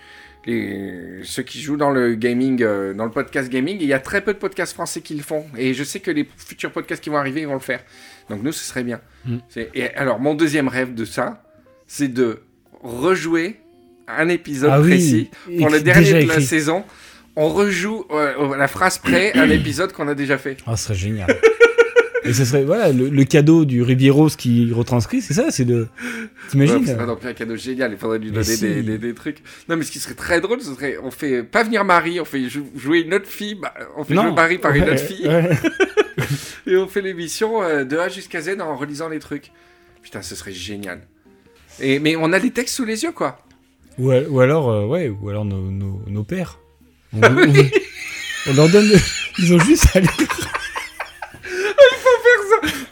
Les... 0.45 1.21
Ceux 1.23 1.41
qui 1.41 1.59
jouent 1.59 1.75
dans 1.75 1.89
le 1.89 2.13
gaming, 2.13 2.61
euh, 2.61 2.93
dans 2.93 3.05
le 3.05 3.09
podcast 3.09 3.49
gaming, 3.49 3.79
et 3.79 3.81
il 3.81 3.87
y 3.87 3.93
a 3.93 3.99
très 3.99 4.21
peu 4.21 4.33
de 4.33 4.37
podcasts 4.37 4.73
français 4.73 5.01
qui 5.01 5.15
le 5.15 5.23
font, 5.23 5.47
et 5.57 5.73
je 5.73 5.83
sais 5.83 6.01
que 6.01 6.11
les 6.11 6.29
futurs 6.37 6.71
podcasts 6.71 7.03
qui 7.03 7.09
vont 7.09 7.17
arriver, 7.17 7.41
ils 7.41 7.47
vont 7.47 7.55
le 7.55 7.59
faire. 7.59 7.83
Donc 8.29 8.43
nous, 8.43 8.51
ce 8.51 8.63
serait 8.63 8.83
bien. 8.83 9.01
Mm. 9.25 9.37
Et 9.73 9.89
alors, 9.95 10.19
mon 10.19 10.35
deuxième 10.35 10.67
rêve 10.67 10.93
de 10.93 11.03
ça, 11.03 11.41
c'est 11.87 12.09
de 12.09 12.43
rejouer 12.83 13.59
un 14.07 14.29
épisode 14.29 14.69
Ah 14.71 14.81
oui, 14.81 14.89
précis 14.89 15.31
pour 15.57 15.69
le 15.69 15.81
dernier 15.81 16.25
de 16.25 16.27
la 16.27 16.41
saison 16.41 16.85
on 17.35 17.49
rejoue 17.49 18.05
euh, 18.11 18.55
la 18.57 18.67
phrase 18.67 18.97
près 18.97 19.33
un 19.37 19.49
épisode 19.49 19.91
qu'on 19.93 20.07
a 20.07 20.15
déjà 20.15 20.37
fait. 20.37 20.57
Oh, 20.67 20.75
ce 20.75 20.83
serait 20.85 20.95
génial. 20.95 21.35
Et 22.27 22.33
ce 22.33 22.43
serait, 22.43 22.63
voilà, 22.63 22.91
le, 22.91 23.07
le 23.09 23.23
cadeau 23.23 23.65
du 23.65 23.83
Rivieros 23.83 24.29
qui 24.29 24.73
retranscrit, 24.73 25.21
c'est 25.21 25.35
ça, 25.35 25.51
c'est 25.51 25.63
de. 25.65 25.81
Ouais, 25.81 25.87
T'imagines 26.49 26.97
non 27.05 27.15
plus 27.15 27.29
un 27.29 27.33
cadeau 27.33 27.55
génial, 27.55 27.91
il 27.91 27.97
faudrait 27.99 28.17
lui 28.17 28.31
donner 28.31 28.43
si. 28.43 28.61
des, 28.61 28.81
des- 28.81 28.97
des 28.97 29.13
trucs. 29.13 29.43
Non, 29.69 29.77
mais 29.77 29.83
ce 29.83 29.91
qui 29.91 29.99
serait 29.99 30.15
très 30.15 30.41
drôle, 30.41 30.59
ce 30.59 30.73
serait, 30.73 30.97
on 31.03 31.11
fait 31.11 31.43
pas 31.43 31.61
venir 31.63 31.85
Marie, 31.85 32.19
on 32.19 32.25
fait 32.25 32.49
jou- 32.49 32.65
jouer 32.75 33.01
une 33.01 33.13
autre 33.13 33.27
fille, 33.27 33.53
bah, 33.61 33.73
on 33.95 34.03
fait 34.03 34.15
jouer 34.15 34.31
Marie 34.31 34.57
par 34.57 34.73
une 34.73 34.85
Ouais, 34.85 34.91
autre 34.93 35.01
fille, 35.03 35.27
ouais. 35.27 35.49
et 36.67 36.77
on 36.77 36.87
fait 36.87 37.01
l'émission 37.01 37.61
euh, 37.61 37.83
de 37.83 37.95
A 37.97 38.09
jusqu'à 38.09 38.41
Z 38.41 38.59
en 38.59 38.75
relisant 38.75 39.07
les 39.09 39.19
trucs. 39.19 39.51
Putain, 40.01 40.23
ce 40.23 40.35
serait 40.35 40.51
génial. 40.51 41.01
Et, 41.79 41.99
mais 41.99 42.15
on 42.15 42.33
a 42.33 42.39
les 42.39 42.49
textes 42.51 42.75
sous 42.75 42.85
les 42.85 43.03
yeux, 43.03 43.11
quoi. 43.11 43.37
Ou, 43.99 44.09
al- 44.09 44.27
ou 44.29 44.39
alors, 44.39 44.71
euh, 44.71 44.85
ouais, 44.87 45.09
ou 45.09 45.29
alors 45.29 45.45
nos, 45.45 45.69
nos, 45.69 46.01
nos 46.07 46.23
pères. 46.23 46.57
On, 47.15 47.21
on- 47.23 47.69
on 48.47 48.53
leur 48.53 48.69
donne. 48.69 48.91
Ils 49.39 49.53
ont 49.53 49.59
juste 49.59 49.85
à 49.95 49.99
lire. 49.99 50.11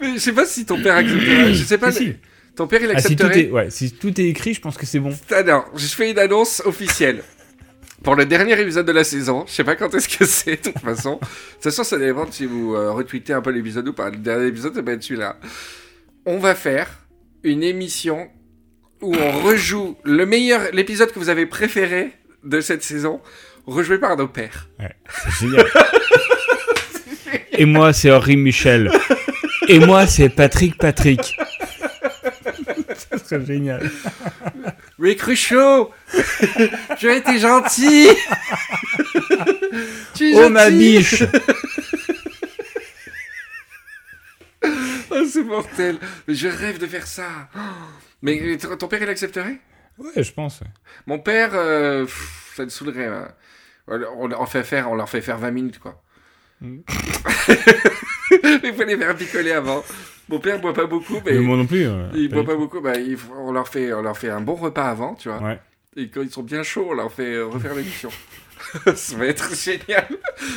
Mais 0.00 0.14
je 0.14 0.18
sais 0.18 0.32
pas 0.32 0.46
si 0.46 0.64
ton 0.66 0.80
père 0.82 0.96
accepterait. 0.96 1.54
Je 1.54 1.64
sais 1.64 1.78
pas. 1.78 1.92
Si, 1.92 2.14
Ton 2.56 2.66
père, 2.66 2.80
il 2.82 2.90
Ah, 2.94 3.00
si 3.00 3.16
tout 3.16 3.24
accepterait. 3.24 3.46
est, 3.46 3.50
ouais, 3.50 3.70
si 3.70 3.92
tout 3.92 4.20
est 4.20 4.24
écrit, 4.24 4.54
je 4.54 4.60
pense 4.60 4.76
que 4.76 4.86
c'est 4.86 4.98
bon. 5.00 5.16
Alors, 5.30 5.70
je 5.74 5.86
fais 5.86 6.10
une 6.10 6.18
annonce 6.18 6.62
officielle. 6.64 7.22
Pour 8.02 8.16
le 8.16 8.26
dernier 8.26 8.60
épisode 8.60 8.86
de 8.86 8.92
la 8.92 9.02
saison, 9.04 9.44
je 9.48 9.52
sais 9.52 9.64
pas 9.64 9.76
quand 9.76 9.92
est-ce 9.94 10.08
que 10.18 10.26
c'est, 10.26 10.56
de 10.64 10.70
toute 10.72 10.82
façon. 10.82 11.14
De 11.14 11.18
toute 11.54 11.62
façon, 11.62 11.84
ça 11.84 11.96
dépend 11.98 12.30
si 12.30 12.44
vous 12.44 12.74
euh, 12.74 12.92
retweetez 12.92 13.32
un 13.32 13.40
peu 13.40 13.50
l'épisode 13.50 13.88
ou 13.88 13.92
pas. 13.94 14.10
Le 14.10 14.18
dernier 14.18 14.48
épisode, 14.48 14.74
ça 14.74 14.82
va 14.82 14.92
être 14.92 15.02
celui-là. 15.02 15.36
On 16.26 16.38
va 16.38 16.54
faire 16.54 16.90
une 17.42 17.62
émission 17.62 18.28
où 19.00 19.14
on 19.16 19.40
rejoue 19.40 19.96
le 20.04 20.26
meilleur, 20.26 20.60
l'épisode 20.72 21.12
que 21.12 21.18
vous 21.18 21.28
avez 21.30 21.46
préféré 21.46 22.12
de 22.44 22.60
cette 22.60 22.82
saison, 22.82 23.20
rejoué 23.66 23.98
par 23.98 24.16
nos 24.16 24.28
pères. 24.28 24.68
C'est 25.24 25.46
génial. 25.46 25.66
Et 27.52 27.64
moi, 27.66 27.92
c'est 27.92 28.10
Henri 28.10 28.36
Michel. 28.36 28.90
Et 29.68 29.78
moi, 29.78 30.06
c'est 30.06 30.28
Patrick 30.28 30.76
Patrick. 30.76 31.36
Ça 33.10 33.18
serait 33.18 33.44
génial. 33.46 33.90
Mais 34.98 35.16
Cruchot 35.16 35.90
Tu 36.98 37.08
as 37.08 37.16
été 37.16 37.38
gentil 37.38 38.08
Tu 40.14 40.32
es 40.32 40.44
Oh 40.44 40.48
ma 40.50 40.70
biche 40.70 41.22
Oh, 45.10 45.24
c'est 45.30 45.44
mortel 45.44 45.98
Mais 46.26 46.34
je 46.34 46.48
rêve 46.48 46.78
de 46.78 46.86
faire 46.86 47.06
ça. 47.06 47.48
Mais 48.22 48.56
ton 48.56 48.88
père, 48.88 49.02
il 49.02 49.08
accepterait? 49.08 49.58
Ouais, 49.98 50.22
je 50.22 50.32
pense. 50.32 50.60
ouais. 50.60 50.66
Mon 51.06 51.18
père, 51.18 51.50
euh, 51.54 52.04
pff, 52.04 52.52
ça 52.56 52.64
le 52.64 52.70
saoulerait. 52.70 53.06
hein. 53.06 53.28
On 53.88 54.26
leur 54.28 54.48
fait 54.48 54.64
faire, 54.64 54.90
on 54.90 54.94
leur 54.94 55.08
fait 55.08 55.20
faire 55.20 55.38
20 55.38 55.50
minutes, 55.50 55.78
quoi. 55.78 56.02
Mm. 56.60 56.78
il 58.64 58.74
faut 58.74 58.84
les 58.84 58.96
faire 58.96 59.14
picoler 59.16 59.52
avant. 59.52 59.84
Mon 60.28 60.38
père 60.38 60.58
boit 60.60 60.72
pas 60.72 60.86
beaucoup, 60.86 61.20
mais 61.24 61.32
Mais 61.32 61.40
moi 61.40 61.56
non 61.56 61.66
plus. 61.66 61.86
euh, 61.86 62.08
il 62.14 62.30
boit 62.30 62.44
pas 62.44 62.56
beaucoup. 62.56 62.80
Bah, 62.80 62.96
il 62.96 63.16
faut- 63.16 63.34
on, 63.36 63.52
leur 63.52 63.68
fait, 63.68 63.92
on 63.92 64.00
leur 64.02 64.16
fait 64.16 64.30
un 64.30 64.40
bon 64.40 64.54
repas 64.54 64.88
avant, 64.88 65.14
tu 65.14 65.28
vois. 65.28 65.42
Ouais. 65.42 65.60
Et 65.96 66.08
quand 66.08 66.22
ils 66.22 66.30
sont 66.30 66.42
bien 66.42 66.62
chauds, 66.62 66.86
on 66.90 66.94
leur 66.94 67.12
fait 67.12 67.34
euh, 67.34 67.46
refaire 67.46 67.74
l'émission. 67.74 68.10
ça 68.94 69.16
va 69.16 69.26
être 69.26 69.54
génial. 69.54 70.08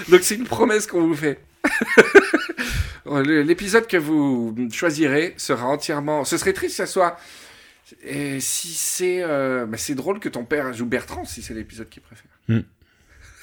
Donc 0.10 0.22
c'est 0.22 0.36
une 0.36 0.46
promesse 0.46 0.88
qu'on 0.88 1.02
vous 1.06 1.16
fait. 1.16 1.40
L'épisode 3.24 3.88
que 3.88 3.98
vous 3.98 4.56
choisirez 4.72 5.34
sera 5.38 5.66
entièrement. 5.68 6.24
Ce 6.26 6.38
serait 6.38 6.54
triste 6.54 6.78
que 6.78 6.86
ça 6.86 6.92
soit. 6.92 7.18
Et 8.04 8.40
si 8.42 8.70
c'est. 8.70 9.22
euh, 9.24 9.66
bah, 9.66 9.78
c'est 9.78 9.96
drôle 9.96 10.20
que 10.20 10.28
ton 10.30 10.44
père 10.44 10.74
joue 10.74 10.86
Bertrand 10.86 11.24
si 11.26 11.42
c'est 11.42 11.54
l'épisode 11.54 11.88
qu'il 11.90 12.02
préfère. 12.04 12.32
Hmm. 12.50 12.62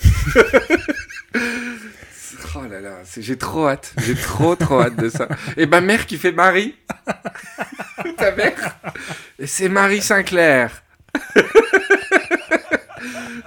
oh 2.56 2.62
là 2.70 2.80
là, 2.80 3.02
j'ai 3.16 3.36
trop 3.36 3.68
hâte. 3.68 3.92
J'ai 4.04 4.14
trop 4.14 4.56
trop 4.56 4.80
hâte 4.80 4.96
de 4.96 5.08
ça. 5.08 5.28
Et 5.56 5.66
ma 5.66 5.80
mère 5.80 6.06
qui 6.06 6.16
fait 6.16 6.32
Marie. 6.32 6.74
Ta 8.16 8.32
mère. 8.32 8.76
C'est 9.44 9.68
Marie 9.68 10.02
Sinclair. 10.02 10.82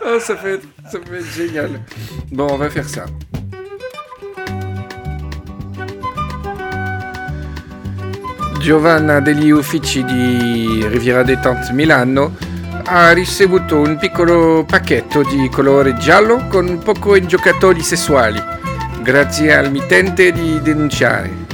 oh, 0.06 0.20
ça 0.20 0.36
peut, 0.36 0.56
être, 0.56 0.68
ça 0.90 1.00
peut 1.00 1.16
être 1.16 1.34
génial. 1.34 1.82
Bon, 2.32 2.48
on 2.52 2.58
va 2.58 2.70
faire 2.70 2.88
ça. 2.88 3.06
Giovanna 8.60 9.22
degli 9.22 9.52
uffici 9.52 10.04
di 10.04 10.86
Riviera 10.88 11.24
Detente 11.24 11.72
Milano 11.72 12.36
ha 12.90 13.12
ricevuto 13.12 13.80
un 13.80 13.98
piccolo 13.98 14.64
pacchetto 14.66 15.22
di 15.24 15.50
colore 15.50 15.96
giallo 15.98 16.48
con 16.48 16.80
poco 16.80 17.20
giocatori 17.20 17.82
sessuali, 17.82 18.42
grazie 19.02 19.54
al 19.54 19.72
mittente 19.72 20.32
di 20.32 20.62
denunciare. 20.62 21.46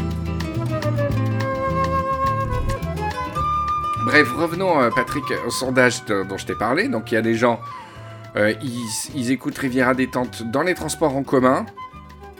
Bref, 4.05 4.29
revenons, 4.37 4.83
euh, 4.83 4.91
Patrick, 4.93 5.25
au 5.45 5.49
sondage 5.49 6.03
de- 6.05 6.23
dont 6.23 6.37
je 6.37 6.45
t'ai 6.45 6.55
parlé. 6.55 6.87
Donc, 6.87 7.11
il 7.11 7.15
y 7.15 7.17
a 7.17 7.21
des 7.21 7.33
gens, 7.33 7.59
euh, 8.35 8.53
ils, 8.61 8.85
ils 9.15 9.31
écoutent 9.31 9.57
Riviera 9.57 9.95
Détente 9.95 10.43
dans 10.51 10.61
les 10.61 10.75
transports 10.75 11.15
en 11.15 11.23
commun, 11.23 11.65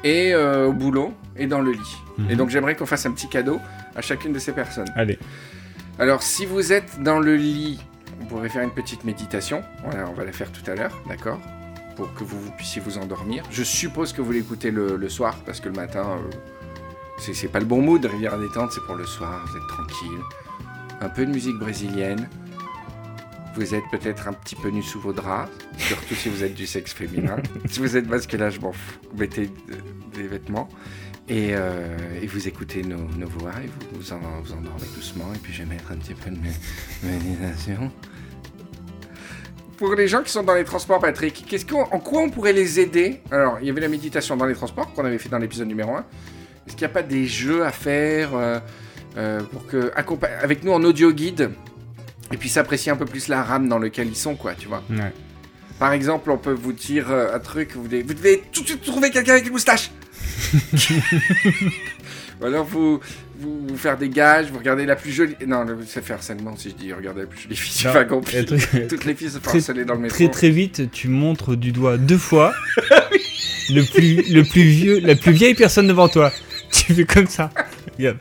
et 0.04 0.34
euh, 0.36 0.68
au 0.68 0.74
boulot, 0.74 1.14
et 1.36 1.48
dans 1.48 1.62
le 1.62 1.72
lit. 1.72 1.98
Mhm. 2.20 2.30
Et 2.30 2.36
donc, 2.36 2.50
j'aimerais 2.50 2.76
qu'on 2.76 2.86
fasse 2.86 3.08
un 3.08 3.12
petit 3.12 3.28
cadeau 3.28 3.60
à 3.96 4.02
chacune 4.02 4.34
de 4.34 4.40
ces 4.40 4.52
personnes. 4.52 4.92
Allez. 4.96 5.18
Alors, 5.98 6.22
si 6.22 6.46
vous 6.46 6.72
êtes 6.74 7.02
dans 7.02 7.20
le 7.20 7.36
lit, 7.36 7.80
on 8.22 8.26
pourrait 8.26 8.50
faire 8.50 8.64
une 8.64 8.72
petite 8.72 9.04
méditation. 9.04 9.64
Voilà, 9.84 10.10
on 10.10 10.14
va 10.14 10.26
la 10.26 10.32
faire 10.32 10.52
tout 10.52 10.70
à 10.70 10.76
l'heure, 10.76 11.02
d'accord? 11.08 11.40
Pour 11.96 12.14
que 12.14 12.24
vous, 12.24 12.40
vous 12.40 12.52
puissiez 12.52 12.82
vous 12.82 12.98
endormir. 12.98 13.44
Je 13.52 13.64
suppose 13.64 14.14
que 14.14 14.22
vous 14.22 14.32
l'écoutez 14.32 14.72
le, 14.72 14.96
le 14.96 15.10
soir, 15.10 15.38
parce 15.46 15.60
que 15.60 15.70
le 15.70 15.76
matin, 15.76 16.18
euh, 16.18 16.38
c'est 17.20 17.52
pas 17.52 17.60
le 17.60 17.66
bon 17.66 17.82
mood. 17.82 18.04
Rivière 18.06 18.38
détente, 18.40 18.72
c'est 18.72 18.84
pour 18.86 18.96
le 18.96 19.06
soir, 19.06 19.46
vous 19.48 19.58
êtes 19.58 19.68
tranquille. 19.68 20.20
Un 21.02 21.10
peu 21.10 21.26
de 21.26 21.32
musique 21.32 21.58
brésilienne. 21.58 22.28
Vous 23.56 23.76
êtes 23.76 23.84
peut-être 23.92 24.28
un 24.28 24.34
petit 24.34 24.56
peu 24.56 24.70
nu 24.70 24.82
sous 24.82 25.00
vos 25.00 25.14
draps, 25.14 25.52
surtout 25.78 26.16
si 26.16 26.28
vous 26.28 26.44
êtes 26.44 26.56
du 26.56 26.66
sexe 26.66 26.92
féminin. 26.92 27.36
si 27.70 27.80
vous 27.80 27.96
êtes 27.96 28.08
masculin, 28.08 28.50
je 28.50 28.60
m'en 28.60 28.72
fous. 28.72 28.98
Vous 29.12 29.20
mettez 29.20 29.52
euh, 29.70 29.76
des 30.16 30.28
vêtements. 30.28 30.70
Et, 31.30 31.52
euh, 31.54 31.96
et 32.22 32.28
vous 32.28 32.48
écoutez 32.50 32.84
nos, 32.84 32.98
nos 33.18 33.28
voix 33.28 33.54
et 33.64 33.68
vous 33.68 34.00
vous, 34.02 34.12
en, 34.14 34.20
vous 34.44 34.52
endormez 34.52 34.86
doucement. 34.96 35.26
Et 35.34 35.38
puis 35.38 35.54
je 35.54 35.60
vais 35.64 35.70
mettre 35.70 35.92
un 35.92 35.96
petit 35.96 36.14
peu 36.14 36.30
de 36.30 36.36
mé- 36.36 36.52
méditation. 37.04 37.92
Pour 39.78 39.96
les 39.96 40.08
gens 40.08 40.22
qui 40.22 40.32
sont 40.32 40.44
dans 40.44 40.54
les 40.54 40.64
transports, 40.66 41.00
Patrick, 41.00 41.46
qu'est-ce 41.48 41.66
qu'on- 41.66 41.84
en 41.84 42.00
quoi 42.00 42.22
on 42.22 42.30
pourrait 42.30 42.54
les 42.54 42.80
aider? 42.80 43.22
Alors, 43.32 43.58
il 43.62 43.68
y 43.68 43.70
avait 43.70 43.82
la 43.82 43.88
méditation 43.88 44.38
dans 44.38 44.46
les 44.46 44.54
transports 44.54 44.92
qu'on 44.94 45.04
avait 45.06 45.18
fait 45.18 45.30
dans 45.30 45.40
l'épisode 45.40 45.68
numéro 45.68 45.96
1. 45.96 46.06
Est-ce 46.68 46.76
qu'il 46.76 46.86
n'y 46.86 46.92
a 46.92 46.94
pas 46.94 47.04
des 47.04 47.26
jeux 47.26 47.66
à 47.66 47.72
faire 47.72 48.36
euh, 48.36 48.60
euh, 49.18 49.42
pour 49.44 49.66
que, 49.66 49.92
avec 50.42 50.64
nous 50.64 50.72
en 50.74 50.84
audio 50.84 51.12
guide? 51.12 51.52
Et 52.32 52.38
puis 52.38 52.50
s'apprécier 52.50 52.92
un 52.92 52.96
peu 52.96 53.06
plus 53.06 53.28
la 53.28 53.44
rame 53.44 53.68
dans 53.68 53.80
lequel 53.80 54.08
ils 54.08 54.16
sont, 54.16 54.36
quoi, 54.36 54.54
tu 54.56 54.68
vois? 54.68 54.84
Ouais. 54.90 55.12
par 55.80 55.92
exemple, 55.94 56.32
on 56.32 56.38
peut 56.38 56.54
vous 56.54 56.72
dire 56.74 57.12
un 57.12 57.40
truc, 57.40 57.72
vous 57.76 57.88
devez, 57.88 58.04
vous 58.04 58.14
devez 58.14 58.44
tout 58.52 58.62
de 58.62 58.68
suite 58.68 58.82
trouver 58.84 59.10
quelqu'un 59.10 59.34
avec 59.34 59.46
une 59.46 59.52
moustache. 59.54 59.92
Ou 62.42 62.46
alors 62.46 62.66
vous, 62.66 63.00
vous, 63.40 63.68
vous 63.68 63.78
faire 63.78 63.98
des 63.98 64.10
gages, 64.10 64.48
vous 64.52 64.58
regardez 64.58 64.86
la 64.86 64.96
plus 64.96 65.12
jolie. 65.12 65.36
Non, 65.46 65.66
c'est 65.88 66.04
faire 66.04 66.18
harcèlement 66.18 66.58
si 66.58 66.70
je 66.72 66.76
dis 66.76 66.92
regardez 66.94 67.22
la 67.22 67.28
plus 67.28 67.40
jolie 67.42 67.56
fille 67.56 67.78
du 67.82 67.88
Non, 67.88 67.94
wagon. 67.94 68.22
et 68.34 68.40
un 68.40 68.44
truc- 68.44 68.88
Toutes 68.90 69.06
les 69.06 69.16
filles 69.16 69.30
se 69.30 69.40
font 69.40 69.50
harceler 69.52 69.86
dans 69.86 69.94
le 69.94 70.02
métro. 70.02 70.18
Très 70.18 70.30
très 70.30 70.50
vite, 70.50 70.92
tu 70.92 71.08
montres 71.08 71.56
du 71.56 71.72
doigt 71.72 71.98
deux 71.98 72.18
fois 72.18 72.54
le 73.70 73.82
plus 73.84 74.34
le 74.34 74.44
plus 74.44 74.64
vieux, 74.64 75.00
la 75.00 75.16
plus 75.16 75.32
vieille 75.32 75.54
personne 75.56 75.88
devant 75.88 76.10
toi. 76.10 76.32
Tu 76.72 76.94
fais 76.94 77.06
comme 77.06 77.28
ça. 77.28 77.52
Regarde. 77.98 78.18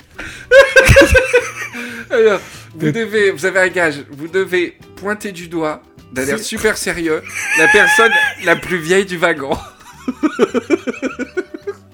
Alors, 2.11 2.41
vous 2.75 2.93
devez, 2.93 3.31
vous 3.31 3.47
avez 3.47 3.61
un 3.61 3.69
gage, 3.69 4.05
vous 4.11 4.29
devez 4.29 4.77
pointer 4.97 5.33
du 5.33 5.49
doigt, 5.49 5.83
d'un 6.13 6.27
air 6.27 6.37
C'est- 6.39 6.45
super 6.45 6.77
sérieux, 6.77 7.23
la 7.59 7.67
personne 7.69 8.13
la 8.45 8.57
plus 8.57 8.79
vieille 8.79 9.07
du 9.07 9.17
wagon. 9.17 9.57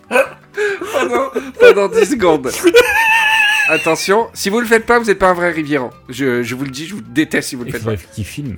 Pendant, 0.09 1.31
pendant 1.61 1.89
10 1.89 2.11
secondes. 2.11 2.51
Attention, 3.71 4.29
si 4.33 4.49
vous 4.49 4.61
le 4.61 4.67
faites 4.67 4.87
pas, 4.87 4.99
vous 4.99 5.05
n'êtes 5.07 5.19
pas 5.19 5.29
un 5.29 5.35
vrai 5.35 5.51
Rivieran. 5.51 5.91
Je, 6.09 6.43
je 6.43 6.55
vous 6.55 6.65
le 6.65 6.71
dis, 6.71 6.87
je 6.87 6.95
vous 6.95 7.03
déteste 7.03 7.51
si 7.51 7.57
vous 7.57 7.65
le 7.65 7.69
Il 7.69 7.73
faites 7.73 7.85
pas. 7.85 7.91
faudrait 7.91 8.07
qu'il 8.15 8.25
filme. 8.25 8.57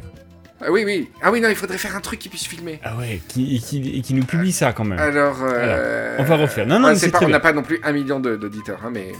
Ah 0.62 0.70
oui, 0.70 0.82
oui. 0.84 1.10
Ah 1.22 1.32
oui, 1.32 1.40
non, 1.40 1.48
il 1.48 1.56
faudrait 1.56 1.78
faire 1.78 1.96
un 1.96 2.00
truc 2.00 2.20
qui 2.20 2.28
puisse 2.28 2.46
filmer. 2.46 2.78
Ah 2.84 2.94
ouais, 2.96 3.20
qui, 3.28 3.56
et 3.56 3.58
qui, 3.58 3.96
et 3.98 4.02
qui 4.02 4.14
nous 4.14 4.24
publie 4.24 4.52
ça 4.52 4.72
quand 4.72 4.84
même. 4.84 4.98
Alors, 4.98 5.38
euh, 5.42 6.16
on 6.18 6.22
va 6.22 6.36
refaire. 6.36 6.66
Non, 6.66 6.78
non, 6.78 6.86
ouais, 6.88 6.92
mais 6.92 6.98
c'est 6.98 7.06
c'est 7.06 7.12
pas, 7.12 7.18
très 7.18 7.26
on 7.26 7.30
n'a 7.30 7.40
pas 7.40 7.52
non 7.52 7.62
plus 7.62 7.80
un 7.82 7.92
million 7.92 8.20
de- 8.20 8.36
d'auditeurs, 8.36 8.78
hein, 8.84 8.90
mais 8.92 9.12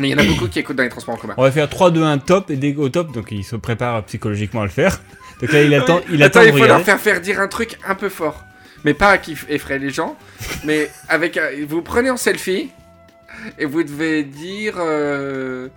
mais 0.00 0.08
il 0.08 0.10
y 0.10 0.14
en 0.14 0.18
a 0.18 0.24
beaucoup 0.24 0.48
qui 0.48 0.58
écoutent 0.58 0.76
dans 0.76 0.82
les 0.82 0.88
transports 0.88 1.14
en 1.14 1.18
commun. 1.18 1.34
On 1.36 1.42
va 1.42 1.52
faire 1.52 1.68
3, 1.68 1.90
2, 1.92 2.02
1 2.02 2.18
top 2.18 2.50
et 2.50 2.56
dès 2.56 2.74
au 2.76 2.88
top, 2.88 3.12
donc 3.12 3.28
il 3.30 3.44
se 3.44 3.54
prépare 3.56 4.02
psychologiquement 4.04 4.62
à 4.62 4.64
le 4.64 4.70
faire. 4.70 5.00
Donc 5.40 5.52
là, 5.52 5.62
il 5.62 5.72
attend, 5.74 6.00
il 6.10 6.20
attend 6.22 6.40
de 6.40 6.46
il 6.46 6.50
faut 6.52 6.56
leur 6.58 6.64
regarder. 6.64 6.84
faire 6.84 6.98
faire 6.98 7.20
dire 7.20 7.40
un 7.40 7.46
truc 7.46 7.78
un 7.86 7.94
peu 7.94 8.08
fort. 8.08 8.42
Mais 8.84 8.94
pas 8.94 9.18
qui 9.18 9.36
effraie 9.48 9.78
les 9.78 9.90
gens. 9.90 10.16
mais 10.64 10.90
avec. 11.08 11.36
un- 11.36 11.50
Vous 11.66 11.82
prenez 11.82 12.10
en 12.10 12.16
selfie 12.16 12.70
et 13.58 13.64
vous 13.66 13.82
devez 13.82 14.22
dire. 14.24 14.74
euh, 14.78 15.68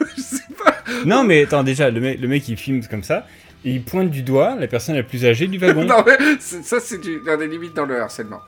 Non, 1.06 1.24
mais 1.24 1.42
attends, 1.44 1.62
déjà, 1.62 1.90
le 1.90 2.00
mec, 2.00 2.20
le 2.20 2.28
mec 2.28 2.48
il 2.48 2.56
filme 2.56 2.82
comme 2.86 3.02
ça. 3.04 3.26
Et 3.64 3.72
il 3.72 3.82
pointe 3.82 4.10
du 4.10 4.22
doigt 4.22 4.56
la 4.58 4.66
personne 4.66 4.96
la 4.96 5.02
plus 5.02 5.24
âgée 5.26 5.46
du 5.46 5.58
wagon. 5.58 5.84
non, 5.86 6.02
mais 6.06 6.16
ça, 6.40 6.80
c'est 6.80 6.98
dans 7.26 7.36
des 7.36 7.46
limites 7.46 7.74
dans 7.74 7.84
le 7.84 8.00
harcèlement. 8.00 8.40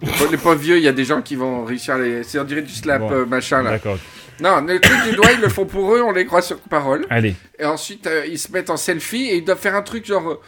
Pauvres- 0.00 0.30
Les 0.30 0.36
pauvres 0.36 0.54
vieux, 0.54 0.76
il 0.76 0.84
y 0.84 0.88
a 0.88 0.92
des 0.92 1.04
gens 1.04 1.22
qui 1.22 1.34
vont 1.34 1.64
réussir 1.64 1.94
à 1.94 1.98
les. 1.98 2.22
C'est 2.22 2.38
on 2.38 2.44
dirait 2.44 2.62
du 2.62 2.72
slap 2.72 3.00
Bon. 3.00 3.10
euh, 3.12 3.26
machin 3.26 3.62
là. 3.62 3.70
D'accord. 3.70 3.98
Non, 4.40 4.60
le 4.60 4.78
truc 4.78 4.96
du 5.10 5.16
doigt, 5.16 5.32
ils 5.32 5.40
le 5.40 5.48
font 5.48 5.66
pour 5.66 5.92
eux, 5.96 6.00
on 6.02 6.12
les 6.12 6.24
croit 6.24 6.42
sur 6.42 6.58
parole. 6.60 7.04
Allez. 7.10 7.34
Et 7.58 7.64
ensuite, 7.64 8.06
euh, 8.06 8.24
ils 8.26 8.38
se 8.38 8.52
mettent 8.52 8.70
en 8.70 8.76
selfie 8.76 9.24
et 9.30 9.36
ils 9.38 9.44
doivent 9.44 9.58
faire 9.58 9.74
un 9.74 9.82
truc 9.82 10.06
genre. 10.06 10.40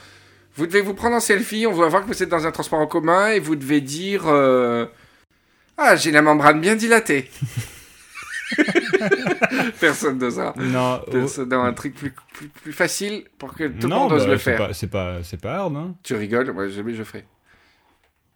Vous 0.60 0.66
devez 0.66 0.82
vous 0.82 0.92
prendre 0.94 1.16
en 1.16 1.20
selfie, 1.20 1.66
on 1.66 1.72
va 1.72 1.88
voir 1.88 2.02
que 2.02 2.06
vous 2.08 2.22
êtes 2.22 2.28
dans 2.28 2.46
un 2.46 2.50
transport 2.50 2.78
en 2.80 2.86
commun 2.86 3.28
et 3.28 3.40
vous 3.40 3.56
devez 3.56 3.80
dire. 3.80 4.24
euh, 4.26 4.84
Ah, 5.78 5.96
j'ai 5.96 6.10
la 6.10 6.20
membrane 6.20 6.60
bien 6.60 6.76
dilatée. 6.76 7.30
Personne 9.80 10.18
n'osera. 10.18 10.52
Non, 10.58 11.00
oh, 11.06 11.10
Personne- 11.10 11.48
Non, 11.48 11.62
un 11.62 11.72
truc 11.72 11.94
plus, 11.94 12.12
plus, 12.34 12.48
plus 12.48 12.72
facile 12.72 13.24
pour 13.38 13.54
que 13.54 13.64
tout 13.68 13.88
le 13.88 13.94
monde 13.94 14.12
ose 14.12 14.24
bah, 14.26 14.32
le 14.32 14.38
faire. 14.38 14.68
C'est 14.74 14.88
pas, 14.88 15.22
c'est 15.22 15.40
pas 15.40 15.54
hard, 15.56 15.76
hein. 15.76 15.94
Tu 16.02 16.14
rigoles, 16.14 16.52
moi 16.52 16.68
jamais 16.68 16.94
je 16.94 17.02
ferai. 17.04 17.24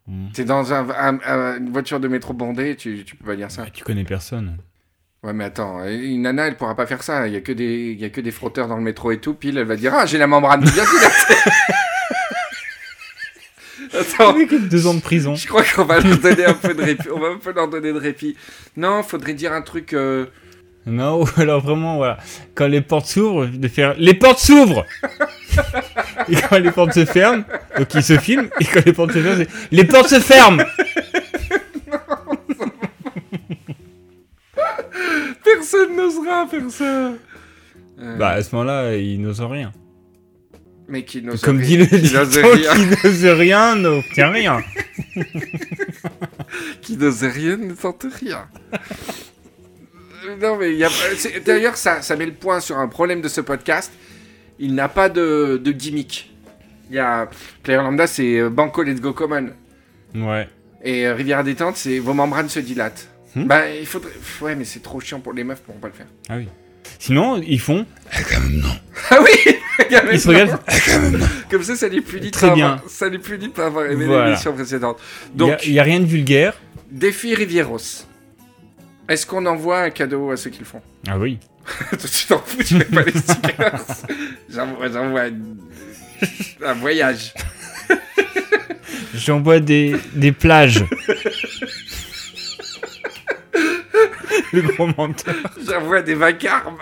Mm. 0.07 0.31
T'es 0.33 0.45
dans 0.45 0.73
un, 0.73 0.89
un- 0.89 1.19
un- 1.25 1.57
une 1.57 1.71
voiture 1.71 1.99
de 1.99 2.07
métro 2.07 2.33
bondée, 2.33 2.75
tu, 2.75 3.03
tu 3.05 3.15
peux 3.15 3.25
pas 3.25 3.35
dire 3.35 3.51
ça. 3.51 3.65
Ah, 3.67 3.69
tu 3.71 3.83
connais 3.83 4.03
personne. 4.03 4.57
Ouais, 5.23 5.33
mais 5.33 5.45
attends, 5.45 5.83
une 5.85 6.21
nana, 6.23 6.47
elle 6.47 6.57
pourra 6.57 6.75
pas 6.75 6.85
faire 6.85 7.01
ça. 7.03 7.27
Il 7.27 7.33
y 7.33 7.37
a 7.37 7.41
que 7.41 7.51
des, 7.51 7.91
il 7.91 7.99
y 7.99 8.05
a 8.05 8.09
que 8.09 8.21
des 8.21 8.31
frotteurs 8.31 8.67
dans 8.67 8.77
le 8.77 8.83
métro 8.83 9.11
et 9.11 9.19
tout. 9.19 9.33
Pile, 9.33 9.57
elle 9.57 9.65
va 9.65 9.75
dire 9.75 9.93
Ah, 9.95 10.05
j'ai 10.05 10.17
la 10.17 10.27
membrane 10.27 10.61
bien 10.61 10.71
dilatée. 10.85 11.51
Attends, 13.99 14.35
deux 14.69 14.87
ans 14.87 14.93
de 14.93 15.01
prison. 15.01 15.35
je 15.35 15.47
crois 15.47 15.63
qu'on 15.63 15.85
va 15.85 15.99
leur 15.99 16.17
donner 16.17 16.45
un 16.45 16.53
peu 16.53 16.73
de 16.73 16.81
répit. 16.83 17.07
On 17.13 17.19
va 17.19 17.27
un 17.29 17.37
peu 17.37 17.53
leur 17.53 17.67
donner 17.67 17.93
de 17.93 17.99
répit. 17.99 18.35
Non, 18.77 19.03
faudrait 19.03 19.33
dire 19.33 19.53
un 19.53 19.61
truc. 19.61 19.93
euh, 19.93 20.25
Non, 20.85 21.21
ou 21.23 21.27
alors 21.37 21.61
vraiment, 21.61 21.97
voilà. 21.97 22.17
Quand 22.55 22.67
les 22.67 22.81
portes 22.81 23.05
s'ouvrent, 23.07 23.45
de 23.47 23.67
faire 23.67 23.95
Les 23.97 24.13
portes 24.13 24.39
s'ouvrent 24.39 24.85
Et 26.29 26.35
quand 26.35 26.57
les 26.59 26.71
portes 26.71 26.93
se 26.93 27.05
ferment, 27.05 27.43
donc 27.77 27.93
ils 27.93 28.03
se 28.03 28.17
filment, 28.17 28.49
et 28.59 28.65
quand 28.65 28.85
les 28.85 28.93
portes 28.93 29.11
se 29.13 29.19
ferment, 29.21 29.37
c'est 29.37 29.49
Les 29.71 29.83
portes 29.85 30.09
se 30.09 30.19
ferment 30.19 30.63
Personne 35.43 35.95
n'osera 35.95 36.47
faire 36.47 36.69
ça. 36.69 36.83
Euh, 37.99 38.17
Bah, 38.17 38.29
à 38.31 38.41
ce 38.43 38.53
moment-là, 38.55 38.95
ils 38.95 39.21
n'osent 39.21 39.41
rien. 39.41 39.71
Mais 40.87 41.03
qui 41.03 41.21
n'ose 41.21 41.41
Comme 41.41 41.57
rien- 41.57 41.65
dit 41.67 41.77
le 41.77 41.85
qui 41.85 42.13
n'ose 42.13 42.37
rien. 42.37 42.73
qui 42.73 43.07
n'ose 43.07 43.25
rien 43.25 43.75
n'obtient 43.75 44.29
rien. 44.31 44.63
qui 46.81 46.97
n'ose 46.97 47.23
rien 47.23 47.57
ne 47.57 47.73
tente 47.73 48.05
rien. 48.19 48.47
Non, 50.41 50.57
mais 50.57 50.71
il 50.71 50.77
y 50.77 50.83
a. 50.83 50.89
c'est- 51.17 51.39
D'ailleurs, 51.45 51.77
ça, 51.77 52.01
ça 52.01 52.15
met 52.15 52.25
le 52.25 52.33
point 52.33 52.59
sur 52.59 52.77
un 52.77 52.87
problème 52.87 53.21
de 53.21 53.27
ce 53.27 53.41
podcast. 53.41 53.91
Il 54.59 54.73
n'a 54.73 54.89
pas 54.89 55.09
de, 55.09 55.61
de 55.63 55.71
gimmick. 55.71 56.33
Il 56.89 56.95
y 56.95 56.99
a. 56.99 57.29
Player 57.63 57.77
Lambda, 57.79 58.07
c'est 58.07 58.39
euh, 58.39 58.49
Banco 58.49 58.81
Let's 58.83 59.01
Go 59.01 59.13
Common. 59.13 59.49
Ouais. 60.15 60.47
Et 60.83 61.05
euh, 61.07 61.13
Rivière 61.13 61.43
Détente, 61.43 61.77
c'est 61.77 61.99
vos 61.99 62.13
membranes 62.13 62.49
se 62.49 62.59
dilatent. 62.59 63.07
Hmm? 63.35 63.45
Bah, 63.45 63.69
il 63.71 63.85
faudrait. 63.85 64.11
Ouais, 64.41 64.55
mais 64.55 64.65
c'est 64.65 64.81
trop 64.81 64.99
chiant 64.99 65.19
pour 65.19 65.33
les 65.33 65.43
meufs, 65.43 65.61
pourront 65.61 65.79
pas 65.79 65.87
le 65.89 65.93
faire. 65.93 66.07
Ah 66.29 66.37
oui. 66.37 66.47
Sinon, 66.99 67.41
ils 67.45 67.59
font. 67.59 67.85
Ah 69.11 69.19
oui 69.21 69.55
Ils 70.11 70.19
se 70.19 70.27
regardent. 70.27 70.59
Comme 71.49 71.63
ça, 71.63 71.75
ça 71.75 71.87
les 71.87 72.01
punit 72.01 72.27
de 72.27 72.31
Très 72.31 72.47
pas 72.49 72.53
bien. 72.55 72.73
avoir- 72.73 72.89
Ça 72.89 73.09
les 73.09 73.19
punit 73.19 73.47
de 73.47 73.53
pas 73.53 73.65
avoir 73.67 73.85
aimé 73.85 74.05
Voilà. 74.05 74.25
l'émission 74.27 74.53
précédente. 74.53 74.99
Il 75.35 75.43
n'y 75.43 75.51
a, 75.51 75.55
Donc, 75.55 75.67
y 75.67 75.79
a 75.79 75.83
rien 75.83 75.99
de 75.99 76.05
vulgaire. 76.05 76.53
défi 76.89 77.35
Rivieros. 77.35 78.05
Est-ce 79.07 79.25
qu'on 79.25 79.45
envoie 79.45 79.81
un 79.81 79.89
cadeau 79.91 80.31
à 80.31 80.37
ceux 80.37 80.49
qui 80.49 80.59
le 80.59 80.65
font? 80.65 80.81
Ah 81.07 81.17
oui. 81.17 81.37
tu 81.91 82.25
t'en 82.27 82.39
fous, 82.39 82.63
tu 82.63 82.75
mets 82.75 82.85
pas 82.85 83.01
les 83.03 83.11
stickers. 83.11 83.81
J'envoie, 84.49 85.27
une- 85.27 85.57
un 86.63 86.73
voyage. 86.73 87.33
J'envoie 89.13 89.59
des, 89.59 89.95
des 90.13 90.31
plages. 90.31 90.83
Le 94.53 94.61
gros 94.61 94.87
menteur. 94.97 95.35
J'envoie 95.67 96.01
des 96.01 96.15
vacarmes. 96.15 96.77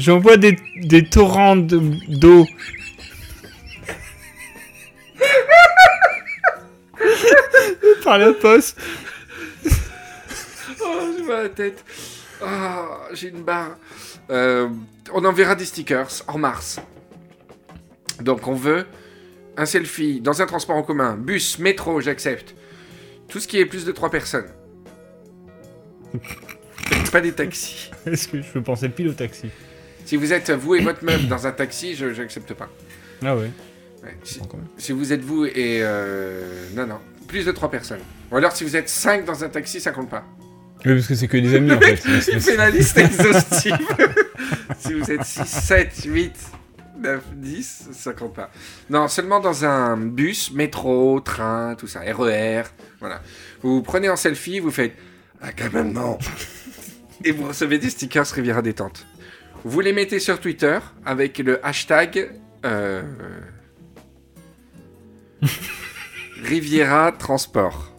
J'envoie 0.00 0.38
des, 0.38 0.56
des 0.76 1.04
torrents 1.04 1.56
de- 1.56 1.78
d'eau. 2.08 2.46
Par 8.04 8.18
la 8.18 8.32
poste. 8.32 8.78
Oh, 10.82 11.00
j'ai 11.16 11.22
mal 11.24 11.36
à 11.38 11.42
la 11.44 11.48
tête. 11.50 11.84
Ah, 12.42 13.00
j'ai 13.12 13.28
une 13.28 13.42
barre. 13.42 13.76
Euh, 14.30 14.68
on 15.12 15.24
enverra 15.24 15.54
des 15.54 15.64
stickers 15.66 16.08
en 16.28 16.38
mars. 16.38 16.80
Donc 18.22 18.46
on 18.46 18.54
veut 18.54 18.86
un 19.56 19.66
selfie 19.66 20.20
dans 20.20 20.40
un 20.40 20.46
transport 20.46 20.76
en 20.76 20.82
commun, 20.82 21.16
bus, 21.16 21.58
métro, 21.58 22.00
j'accepte. 22.00 22.54
Tout 23.28 23.40
ce 23.40 23.48
qui 23.48 23.58
est 23.58 23.66
plus 23.66 23.84
de 23.84 23.92
3 23.92 24.10
personnes. 24.10 24.48
Pas 27.12 27.20
des 27.20 27.32
taxis. 27.32 27.90
Est-ce 28.06 28.28
que 28.28 28.40
je 28.40 28.50
peux 28.50 28.62
penser 28.62 28.88
pile 28.88 29.08
au 29.08 29.12
taxi? 29.12 29.48
Si 30.10 30.16
vous 30.16 30.32
êtes 30.32 30.50
vous 30.50 30.74
et 30.74 30.80
votre 30.80 31.04
meuf 31.04 31.28
dans 31.28 31.46
un 31.46 31.52
taxi, 31.52 31.94
je 31.94 32.06
n'accepte 32.06 32.52
pas. 32.54 32.68
Ah 33.24 33.36
ouais. 33.36 33.48
Ouais, 34.02 34.16
si- 34.76 34.90
vous 34.90 35.12
êtes 35.12 35.20
vous 35.20 35.44
et... 35.44 35.78
euh, 35.82 36.64
Non, 36.74 36.84
non. 36.84 36.98
Plus 37.28 37.44
de 37.46 37.52
3 37.52 37.70
personnes. 37.70 38.00
Ou 38.32 38.36
alors 38.36 38.50
si 38.50 38.64
vous 38.64 38.74
êtes 38.74 38.88
5 38.88 39.24
dans 39.24 39.44
un 39.44 39.48
taxi, 39.48 39.80
ça 39.80 39.92
compte 39.92 40.10
pas. 40.10 40.24
Oui, 40.84 40.94
parce 40.94 41.06
que 41.06 41.14
c'est 41.14 41.28
que 41.28 41.36
des 41.36 41.54
amis 41.54 41.70
en 41.70 41.78
fait. 41.80 42.02
Il 42.32 42.40
fait 42.40 42.56
la 42.56 42.70
liste 42.70 42.98
exhaustive. 42.98 43.78
si 44.80 44.94
vous 44.94 45.08
êtes 45.12 45.22
6, 45.22 45.44
7, 45.46 45.92
8, 46.06 46.32
9, 46.98 47.20
10, 47.36 47.88
ça 47.92 48.12
compte 48.12 48.34
pas. 48.34 48.50
Non, 48.88 49.06
seulement 49.06 49.38
dans 49.38 49.64
un 49.64 49.96
bus, 49.96 50.50
métro, 50.52 51.20
train, 51.20 51.76
tout 51.78 51.86
ça, 51.86 52.00
RER, 52.00 52.62
voilà. 52.98 53.22
Vous 53.62 53.76
vous 53.76 53.82
prenez 53.82 54.08
en 54.08 54.16
selfie, 54.16 54.58
vous 54.58 54.72
faites 54.72 54.96
«Ah, 55.40 55.50
quand 55.56 55.72
même, 55.72 55.92
non!» 55.92 56.18
Et 57.24 57.30
vous 57.30 57.46
recevez 57.46 57.78
des 57.78 57.90
stickers 57.90 58.26
Riviera 58.26 58.60
Détente. 58.60 59.06
Vous 59.64 59.80
les 59.80 59.92
mettez 59.92 60.18
sur 60.20 60.40
Twitter 60.40 60.78
avec 61.04 61.38
le 61.38 61.64
hashtag... 61.64 62.30
euh, 62.64 63.02
Riviera 66.42 67.12
Transport. 67.12 67.92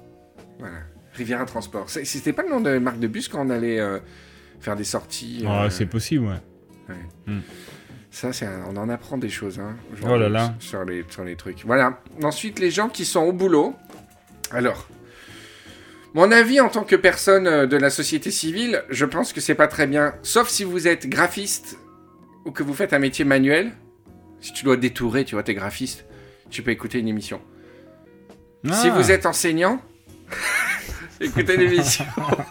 Voilà. 0.59 0.77
Riviera 1.13 1.45
Transport. 1.45 1.89
C'était 1.89 2.33
pas 2.33 2.43
le 2.43 2.49
nom 2.49 2.61
de 2.61 2.77
marque 2.79 2.99
de 2.99 3.07
bus 3.07 3.27
quand 3.27 3.45
on 3.45 3.49
allait 3.49 3.79
euh, 3.79 3.99
faire 4.59 4.75
des 4.75 4.83
sorties. 4.83 5.43
Ah, 5.47 5.65
euh, 5.65 5.69
c'est 5.69 5.85
possible, 5.85 6.25
ouais. 6.25 6.95
ça, 8.09 8.33
c'est 8.33 8.45
un- 8.45 8.63
on 8.69 8.75
en 8.77 8.89
apprend 8.89 9.17
des 9.17 9.29
choses. 9.29 9.59
Hein, 9.59 9.75
Oh 10.03 10.17
là 10.17 10.29
là. 10.29 10.55
Sur 10.59 10.83
les, 10.85 11.05
sur 11.09 11.23
les 11.23 11.35
trucs. 11.35 11.63
Voilà. 11.65 11.99
Ensuite, 12.23 12.59
les 12.59 12.71
gens 12.71 12.89
qui 12.89 13.05
sont 13.05 13.21
au 13.21 13.33
boulot. 13.33 13.75
Alors, 14.51 14.87
mon 16.13 16.31
avis 16.31 16.59
en 16.59 16.69
tant 16.69 16.83
que 16.83 16.95
personne 16.95 17.47
euh, 17.47 17.65
de 17.67 17.77
la 17.77 17.89
société 17.89 18.31
civile, 18.31 18.83
je 18.89 19.05
pense 19.05 19.33
que 19.33 19.41
c'est 19.41 19.55
pas 19.55 19.67
très 19.67 19.87
bien. 19.87 20.13
Sauf 20.23 20.49
si 20.49 20.63
vous 20.63 20.87
êtes 20.87 21.07
graphiste 21.07 21.77
ou 22.45 22.51
que 22.51 22.63
vous 22.63 22.73
faites 22.73 22.93
un 22.93 22.99
métier 22.99 23.25
manuel. 23.25 23.71
Si 24.41 24.51
tu 24.53 24.63
dois 24.65 24.75
détourer, 24.77 25.23
tu 25.23 25.35
vois, 25.35 25.43
t'es 25.43 25.53
graphiste, 25.53 26.05
tu 26.49 26.63
peux 26.63 26.71
écouter 26.71 26.97
une 26.99 27.07
émission. 27.07 27.39
Si 28.65 28.87
Ah. 28.87 28.93
vous 28.95 29.11
êtes 29.11 29.25
enseignant, 29.27 29.79
écoutez 31.21 31.57
l'émission. 31.57 32.05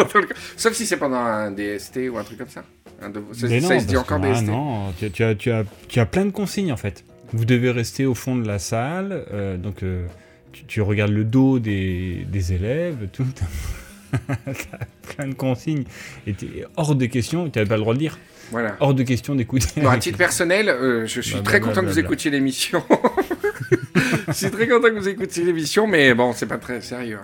Sauf 0.57 0.73
si 0.75 0.87
c'est 0.87 0.97
pendant 0.97 1.17
un 1.19 1.51
DST 1.51 2.09
ou 2.11 2.19
un 2.19 2.25
truc 2.25 2.39
comme 2.39 2.49
ça. 2.49 2.65
Un 3.03 3.11
de- 3.11 3.23
ça, 3.33 3.49
ça, 3.49 3.61
non, 3.61 3.71
il 3.73 3.81
se 3.81 3.87
dit 3.87 3.97
encore 3.97 4.21
ah 4.23 4.33
DST. 4.33 4.47
non, 4.47 4.93
tu, 4.99 5.11
tu 5.11 5.25
as, 5.25 5.35
tu, 5.35 5.51
as, 5.51 5.65
tu 5.89 5.99
as 6.01 6.07
plein 6.07 6.25
de 6.27 6.31
consignes 6.31 6.73
en 6.73 6.77
fait. 6.77 7.05
Vous 7.33 7.45
devez 7.45 7.71
rester 7.71 8.07
au 8.07 8.15
fond 8.15 8.37
de 8.37 8.47
la 8.47 8.59
salle, 8.59 9.25
euh, 9.33 9.57
donc 9.57 9.83
euh, 9.83 10.07
tu, 10.53 10.65
tu 10.65 10.81
regardes 10.81 11.13
le 11.13 11.25
dos 11.25 11.59
des, 11.59 12.27
des 12.31 12.53
élèves, 12.53 13.09
tout. 13.13 13.27
T'as 13.35 14.17
plein 15.15 15.29
de 15.29 15.35
consignes. 15.35 15.85
Et 16.27 16.35
t'es 16.35 16.65
hors 16.77 16.95
de 16.95 17.07
question, 17.07 17.49
tu 17.49 17.59
n'avais 17.59 17.69
pas 17.69 17.77
le 17.77 17.83
droit 17.83 17.95
de 17.95 18.01
lire, 18.01 18.19
Voilà. 18.51 18.77
hors 18.81 18.95
de 18.95 19.03
question 19.03 19.35
d'écouter. 19.35 19.81
Bon, 19.81 19.89
à 19.89 19.99
titre 19.99 20.19
personnel, 20.19 20.69
euh, 20.69 21.07
je 21.07 21.21
suis 21.21 21.35
Blablabla, 21.35 21.51
très 21.51 21.61
content 21.61 21.81
que 21.83 21.93
vous 21.93 21.99
écoutiez 21.99 22.31
l'émission. 22.31 22.83
je 24.29 24.33
suis 24.33 24.51
très 24.51 24.67
content 24.69 24.89
que 24.89 24.99
vous 24.99 25.09
écoutiez 25.09 25.45
l'émission, 25.45 25.87
mais 25.87 26.15
bon, 26.15 26.33
c'est 26.33 26.47
pas 26.47 26.59
très 26.59 26.81
sérieux. 26.81 27.19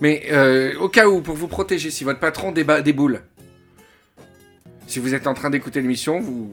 Mais 0.00 0.24
euh, 0.32 0.74
au 0.80 0.88
cas 0.88 1.06
où, 1.08 1.20
pour 1.20 1.36
vous 1.36 1.48
protéger, 1.48 1.90
si 1.90 2.02
votre 2.04 2.18
patron 2.20 2.50
déba 2.52 2.80
déboule, 2.82 3.20
si 4.86 4.98
vous 4.98 5.14
êtes 5.14 5.26
en 5.26 5.34
train 5.34 5.50
d'écouter 5.50 5.80
l'émission, 5.80 6.20
vous, 6.20 6.50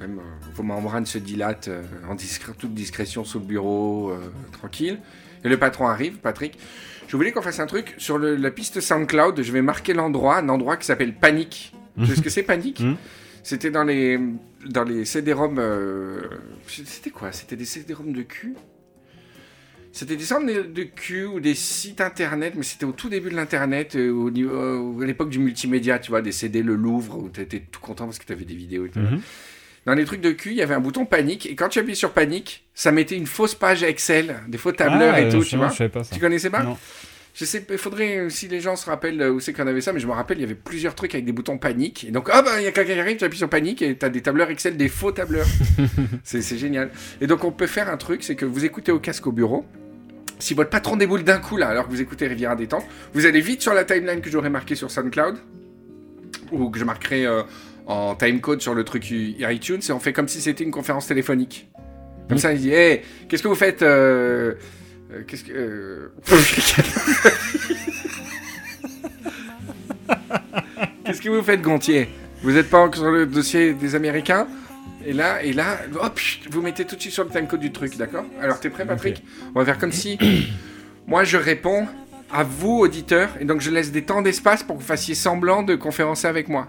même, 0.00 0.18
euh, 0.18 0.22
vos 0.54 0.62
membranes 0.62 1.06
se 1.06 1.18
dilatent 1.18 1.68
euh, 1.68 1.82
en 2.08 2.14
discré- 2.14 2.52
toute 2.58 2.74
discrétion 2.74 3.24
sous 3.24 3.38
le 3.38 3.44
bureau, 3.44 4.10
euh, 4.10 4.18
tranquille, 4.52 4.98
et 5.44 5.48
le 5.48 5.56
patron 5.58 5.86
arrive, 5.88 6.18
Patrick. 6.18 6.58
Je 7.08 7.16
voulais 7.16 7.32
qu'on 7.32 7.42
fasse 7.42 7.60
un 7.60 7.66
truc 7.66 7.94
sur 7.98 8.16
le- 8.18 8.36
la 8.36 8.50
piste 8.50 8.80
SoundCloud. 8.80 9.42
Je 9.42 9.52
vais 9.52 9.62
marquer 9.62 9.92
l'endroit, 9.92 10.38
un 10.38 10.48
endroit 10.48 10.76
qui 10.76 10.86
s'appelle 10.86 11.14
Panique. 11.14 11.74
Tu 11.98 12.06
sais 12.06 12.16
ce 12.16 12.22
que 12.22 12.30
c'est 12.30 12.42
Panique 12.42 12.80
Mhm. 12.80 12.96
C'était 13.42 13.70
dans 13.70 13.84
les 13.84 14.18
dans 14.66 14.84
les 14.84 15.04
CD-ROM. 15.04 15.58
euh, 15.58 16.20
C'était 16.68 17.10
quoi? 17.10 17.32
C'était 17.32 17.56
des 17.56 17.64
CD-ROM 17.64 18.12
de 18.12 18.22
cul? 18.22 18.54
C'était 19.94 20.16
des 20.16 20.24
sortes 20.24 20.46
de 20.46 20.82
cul 20.84 21.24
ou 21.26 21.38
des 21.40 21.54
sites 21.54 22.00
internet, 22.00 22.54
mais 22.56 22.62
c'était 22.62 22.86
au 22.86 22.92
tout 22.92 23.10
début 23.10 23.28
de 23.28 23.34
l'internet, 23.36 23.94
euh, 23.94 24.10
au 24.10 24.30
niveau- 24.30 24.54
euh, 24.54 25.02
à 25.02 25.04
l'époque 25.06 25.28
du 25.28 25.38
multimédia, 25.38 25.98
tu 25.98 26.10
vois, 26.10 26.22
des 26.22 26.32
CD 26.32 26.62
Le 26.62 26.76
Louvre 26.76 27.18
où 27.18 27.28
t'étais 27.28 27.60
tout 27.70 27.80
content 27.80 28.06
parce 28.06 28.18
que 28.18 28.24
t'avais 28.24 28.46
des 28.46 28.54
vidéos. 28.54 28.86
et 28.86 28.88
tout. 28.88 29.00
Mhm. 29.00 29.20
Dans 29.86 29.94
les 29.94 30.04
trucs 30.04 30.20
de 30.20 30.30
cul, 30.30 30.50
il 30.50 30.56
y 30.56 30.62
avait 30.62 30.74
un 30.74 30.80
bouton 30.80 31.04
panique. 31.04 31.46
Et 31.46 31.54
quand 31.56 31.68
tu 31.68 31.78
appuies 31.78 31.96
sur 31.96 32.12
panique, 32.12 32.64
ça 32.74 32.92
mettait 32.92 33.16
une 33.16 33.26
fausse 33.26 33.54
page 33.54 33.82
Excel, 33.82 34.36
des 34.48 34.58
faux 34.58 34.72
tableurs 34.72 35.14
Ah, 35.16 35.20
et 35.20 35.28
tout, 35.28 35.42
je- 35.42 35.48
tu 35.50 35.56
vois. 35.56 35.68
Je 35.70 35.84
pas 35.84 36.04
ça. 36.04 36.14
Tu 36.14 36.20
connaissais 36.20 36.50
pas 36.50 36.62
Non. 36.62 36.76
Je 37.34 37.46
sais, 37.46 37.64
il 37.70 37.78
faudrait, 37.78 38.18
euh, 38.18 38.28
si 38.28 38.46
les 38.46 38.60
gens 38.60 38.76
se 38.76 38.84
rappellent 38.84 39.20
euh, 39.22 39.30
où 39.32 39.40
c'est 39.40 39.54
qu'on 39.54 39.66
avait 39.66 39.80
ça, 39.80 39.94
mais 39.94 40.00
je 40.00 40.06
me 40.06 40.12
rappelle, 40.12 40.36
il 40.36 40.42
y 40.42 40.44
avait 40.44 40.54
plusieurs 40.54 40.94
trucs 40.94 41.14
avec 41.14 41.24
des 41.24 41.32
boutons 41.32 41.56
panique. 41.56 42.04
Et 42.04 42.10
donc, 42.10 42.28
ah 42.30 42.42
bah, 42.42 42.60
il 42.60 42.64
y 42.64 42.66
a 42.66 42.72
quelqu'un 42.72 42.92
qui 42.92 43.00
arrive, 43.00 43.16
tu 43.16 43.24
appuies 43.24 43.38
sur 43.38 43.48
panique 43.48 43.80
et 43.80 43.96
t'as 43.96 44.10
des 44.10 44.20
tableurs 44.20 44.50
Excel, 44.50 44.76
des 44.76 44.90
faux 44.90 45.12
tableurs. 45.12 45.46
c'est 46.24 46.42
c'est 46.42 46.58
génial. 46.58 46.90
Et 47.22 47.26
donc, 47.26 47.42
on 47.44 47.50
peut 47.50 47.66
faire 47.66 47.88
un 47.88 47.96
truc, 47.96 48.22
c'est 48.22 48.36
que 48.36 48.44
vous 48.44 48.66
écoutez 48.66 48.92
au 48.92 48.98
casque 49.00 49.26
au 49.26 49.32
bureau. 49.32 49.64
Si 50.38 50.52
votre 50.52 50.68
patron 50.68 50.96
déboule 50.96 51.24
d'un 51.24 51.38
coup, 51.38 51.56
là, 51.56 51.68
alors 51.68 51.86
que 51.86 51.90
vous 51.90 52.02
écoutez 52.02 52.26
Riviera 52.26 52.54
Détente, 52.54 52.84
vous 53.14 53.24
allez 53.24 53.40
vite 53.40 53.62
sur 53.62 53.72
la 53.72 53.84
timeline 53.84 54.20
que 54.20 54.28
j'aurais 54.30 54.50
marquée 54.50 54.74
sur 54.74 54.90
SoundCloud, 54.90 55.36
ou 56.50 56.68
que 56.68 56.78
je 56.78 56.84
marquerai 56.84 57.24
euh, 57.26 57.42
en 57.86 58.14
timecode 58.14 58.60
sur 58.60 58.74
le 58.74 58.84
truc 58.84 59.10
iTunes, 59.10 59.80
et 59.88 59.92
on 59.92 59.98
fait 60.00 60.12
comme 60.12 60.28
si 60.28 60.40
c'était 60.40 60.64
une 60.64 60.70
conférence 60.70 61.06
téléphonique. 61.06 61.68
Comme 62.28 62.38
Mm. 62.38 62.40
ça, 62.40 62.52
il 62.52 62.60
dit, 62.60 62.70
hé, 62.72 63.02
qu'est-ce 63.28 63.42
que 63.42 63.48
vous 63.48 63.54
faites 63.54 63.82
euh, 63.82 64.54
euh, 65.12 65.22
Qu'est-ce 65.26 65.44
que... 65.44 65.52
euh, 65.52 66.12
Qu'est-ce 71.04 71.20
que 71.20 71.28
vous 71.28 71.42
faites, 71.42 71.60
Gontier? 71.62 72.08
Vous 72.42 72.52
n'êtes 72.52 72.70
pas 72.70 72.78
encore 72.80 73.02
sur 73.02 73.10
le 73.10 73.26
dossier 73.26 73.72
des 73.74 73.94
Américains? 73.94 74.46
Et 75.04 75.12
là, 75.12 75.42
et 75.42 75.52
là, 75.52 75.78
hop, 76.00 76.18
chut, 76.18 76.48
vous 76.50 76.62
mettez 76.62 76.84
tout 76.84 76.94
de 76.96 77.00
suite 77.00 77.12
sur 77.12 77.24
le 77.24 77.30
timecode 77.30 77.60
du 77.60 77.72
truc, 77.72 77.96
d'accord? 77.96 78.24
Alors, 78.40 78.60
t'es 78.60 78.70
prêt, 78.70 78.86
Patrick? 78.86 79.22
On 79.54 79.58
va 79.58 79.64
faire 79.64 79.78
comme 79.78 79.92
si... 79.92 80.18
Moi, 81.06 81.24
je 81.24 81.36
réponds 81.36 81.86
à 82.32 82.44
vous, 82.44 82.78
auditeurs, 82.78 83.30
et 83.40 83.44
donc 83.44 83.60
je 83.60 83.70
laisse 83.70 83.90
des 83.90 84.02
temps 84.04 84.22
d'espace 84.22 84.62
pour 84.62 84.76
que 84.76 84.80
vous 84.80 84.86
fassiez 84.86 85.14
semblant 85.16 85.62
de 85.64 85.74
conférencer 85.74 86.28
avec 86.28 86.48
moi. 86.48 86.68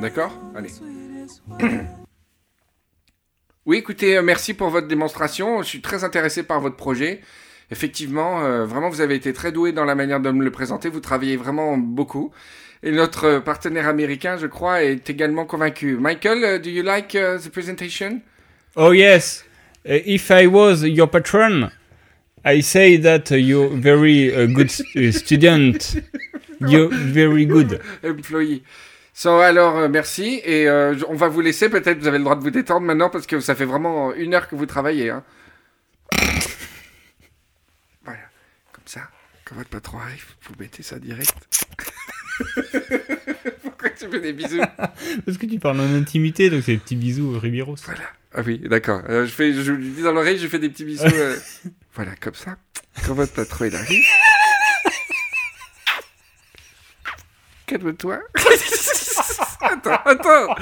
D'accord 0.00 0.32
Allez. 0.54 0.70
Oui, 3.66 3.78
écoutez, 3.78 4.16
euh, 4.16 4.22
merci 4.22 4.54
pour 4.54 4.68
votre 4.70 4.86
démonstration. 4.86 5.60
Je 5.60 5.66
suis 5.66 5.80
très 5.80 6.04
intéressé 6.04 6.44
par 6.44 6.60
votre 6.60 6.76
projet. 6.76 7.20
Effectivement, 7.72 8.44
euh, 8.44 8.64
vraiment, 8.64 8.88
vous 8.88 9.00
avez 9.00 9.16
été 9.16 9.32
très 9.32 9.50
doué 9.50 9.72
dans 9.72 9.84
la 9.84 9.96
manière 9.96 10.20
de 10.20 10.30
me 10.30 10.44
le 10.44 10.52
présenter. 10.52 10.88
Vous 10.88 11.00
travaillez 11.00 11.36
vraiment 11.36 11.76
beaucoup. 11.76 12.30
Et 12.84 12.92
notre 12.92 13.24
euh, 13.24 13.40
partenaire 13.40 13.88
américain, 13.88 14.36
je 14.36 14.46
crois, 14.46 14.84
est 14.84 15.10
également 15.10 15.46
convaincu. 15.46 15.96
Michael, 15.96 16.44
uh, 16.44 16.62
do 16.62 16.70
you 16.70 16.84
like 16.84 17.16
uh, 17.16 17.40
the 17.42 17.50
presentation? 17.50 18.20
Oh 18.76 18.92
yes. 18.92 19.44
Uh, 19.84 19.98
if 20.06 20.30
I 20.30 20.46
was 20.46 20.84
your 20.84 21.08
patron, 21.08 21.70
I 22.44 22.60
say 22.62 22.96
that 22.98 23.32
you're 23.32 23.68
very 23.68 24.32
uh, 24.32 24.46
good 24.46 24.70
st- 24.70 25.12
student. 25.12 25.96
You're 26.60 26.88
very 26.88 27.46
good. 27.46 27.80
Employee. 28.04 28.62
So, 29.18 29.38
alors, 29.38 29.78
euh, 29.78 29.88
merci. 29.88 30.42
Et 30.44 30.68
euh, 30.68 30.94
on 31.08 31.14
va 31.14 31.28
vous 31.28 31.40
laisser. 31.40 31.70
Peut-être 31.70 31.98
vous 32.00 32.06
avez 32.06 32.18
le 32.18 32.24
droit 32.24 32.36
de 32.36 32.42
vous 32.42 32.50
détendre 32.50 32.84
maintenant 32.84 33.08
parce 33.08 33.26
que 33.26 33.40
ça 33.40 33.54
fait 33.54 33.64
vraiment 33.64 34.12
une 34.12 34.34
heure 34.34 34.46
que 34.46 34.54
vous 34.54 34.66
travaillez. 34.66 35.08
Hein. 35.08 35.24
voilà. 38.04 38.20
Comme 38.72 38.84
ça, 38.84 39.08
quand 39.46 39.54
votre 39.54 39.70
patron 39.70 40.00
arrive, 40.00 40.26
vous 40.42 40.54
mettez 40.60 40.82
ça 40.82 40.98
direct. 40.98 41.34
Pourquoi 43.62 43.88
tu 43.98 44.06
fais 44.10 44.20
des 44.20 44.34
bisous? 44.34 44.60
Parce 45.24 45.38
que 45.38 45.46
tu 45.46 45.58
parles 45.60 45.80
en 45.80 45.94
intimité, 45.94 46.50
donc 46.50 46.62
c'est 46.62 46.72
des 46.72 46.78
petits 46.78 46.96
bisous 46.96 47.36
euh, 47.36 47.38
Ribeiros. 47.38 47.76
Voilà. 47.86 48.02
Ah 48.34 48.42
oui, 48.44 48.58
d'accord. 48.68 49.00
Euh, 49.08 49.24
je, 49.24 49.30
fais, 49.30 49.54
je 49.54 49.72
lui 49.72 49.92
dis 49.92 50.02
dans 50.02 50.12
l'oreille, 50.12 50.36
je 50.36 50.46
fais 50.46 50.58
des 50.58 50.68
petits 50.68 50.84
bisous. 50.84 51.06
euh, 51.06 51.38
voilà, 51.94 52.14
comme 52.16 52.34
ça. 52.34 52.58
Quand 53.06 53.14
votre 53.14 53.32
patron 53.32 53.64
il 53.64 53.74
arrive. 53.76 54.04
Calme-toi. 57.64 58.20
attends, 59.60 60.02
attends. 60.04 60.54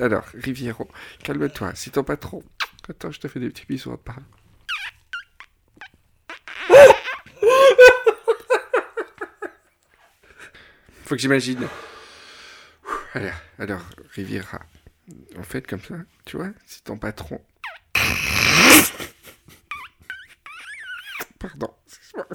Alors, 0.00 0.24
Riviero, 0.34 0.88
calme-toi. 1.22 1.74
Si 1.74 1.90
ton 1.90 2.04
patron. 2.04 2.42
Attends, 2.88 3.10
je 3.10 3.20
te 3.20 3.28
fais 3.28 3.40
des 3.40 3.50
petits 3.50 3.66
bisous 3.66 3.92
en 3.92 3.96
te. 3.98 4.22
Faut 11.04 11.14
que 11.14 11.20
j'imagine. 11.20 11.66
Alors, 13.14 13.34
alors, 13.58 13.82
Riviera. 14.14 14.60
En 15.38 15.42
fait, 15.42 15.66
comme 15.66 15.80
ça, 15.80 15.96
tu 16.24 16.36
vois, 16.36 16.50
si 16.66 16.82
ton 16.82 16.98
patron. 16.98 17.40
Pardon. 21.38 21.72
excuse-moi. 21.86 22.26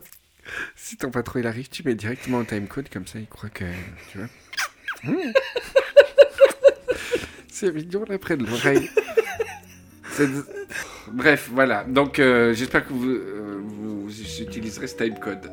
Si 0.76 0.98
ton 0.98 1.12
patron 1.12 1.39
il 1.39 1.48
arrive, 1.48 1.70
tu 1.70 1.84
mets 1.84 1.96
directement 1.96 2.39
un 2.39 2.46
timecode, 2.46 2.89
comme 2.89 3.08
ça 3.08 3.20
il 3.20 3.28
croit 3.28 3.50
que. 3.50 3.66
Tu 4.12 4.18
vois. 4.18 4.28
C'est 7.50 7.72
mignon 7.72 8.04
là 8.08 8.18
près 8.18 8.38
de 8.38 8.46
l'oreille. 8.46 8.89
Bref, 11.12 11.50
voilà. 11.52 11.84
Donc, 11.84 12.20
euh, 12.20 12.54
j'espère 12.54 12.86
que 12.88 12.94
vous, 12.94 13.10
euh, 13.10 13.62
vous 13.63 14.10
utiliserez 14.42 14.88
ce 14.88 14.96
timecode. 14.96 15.52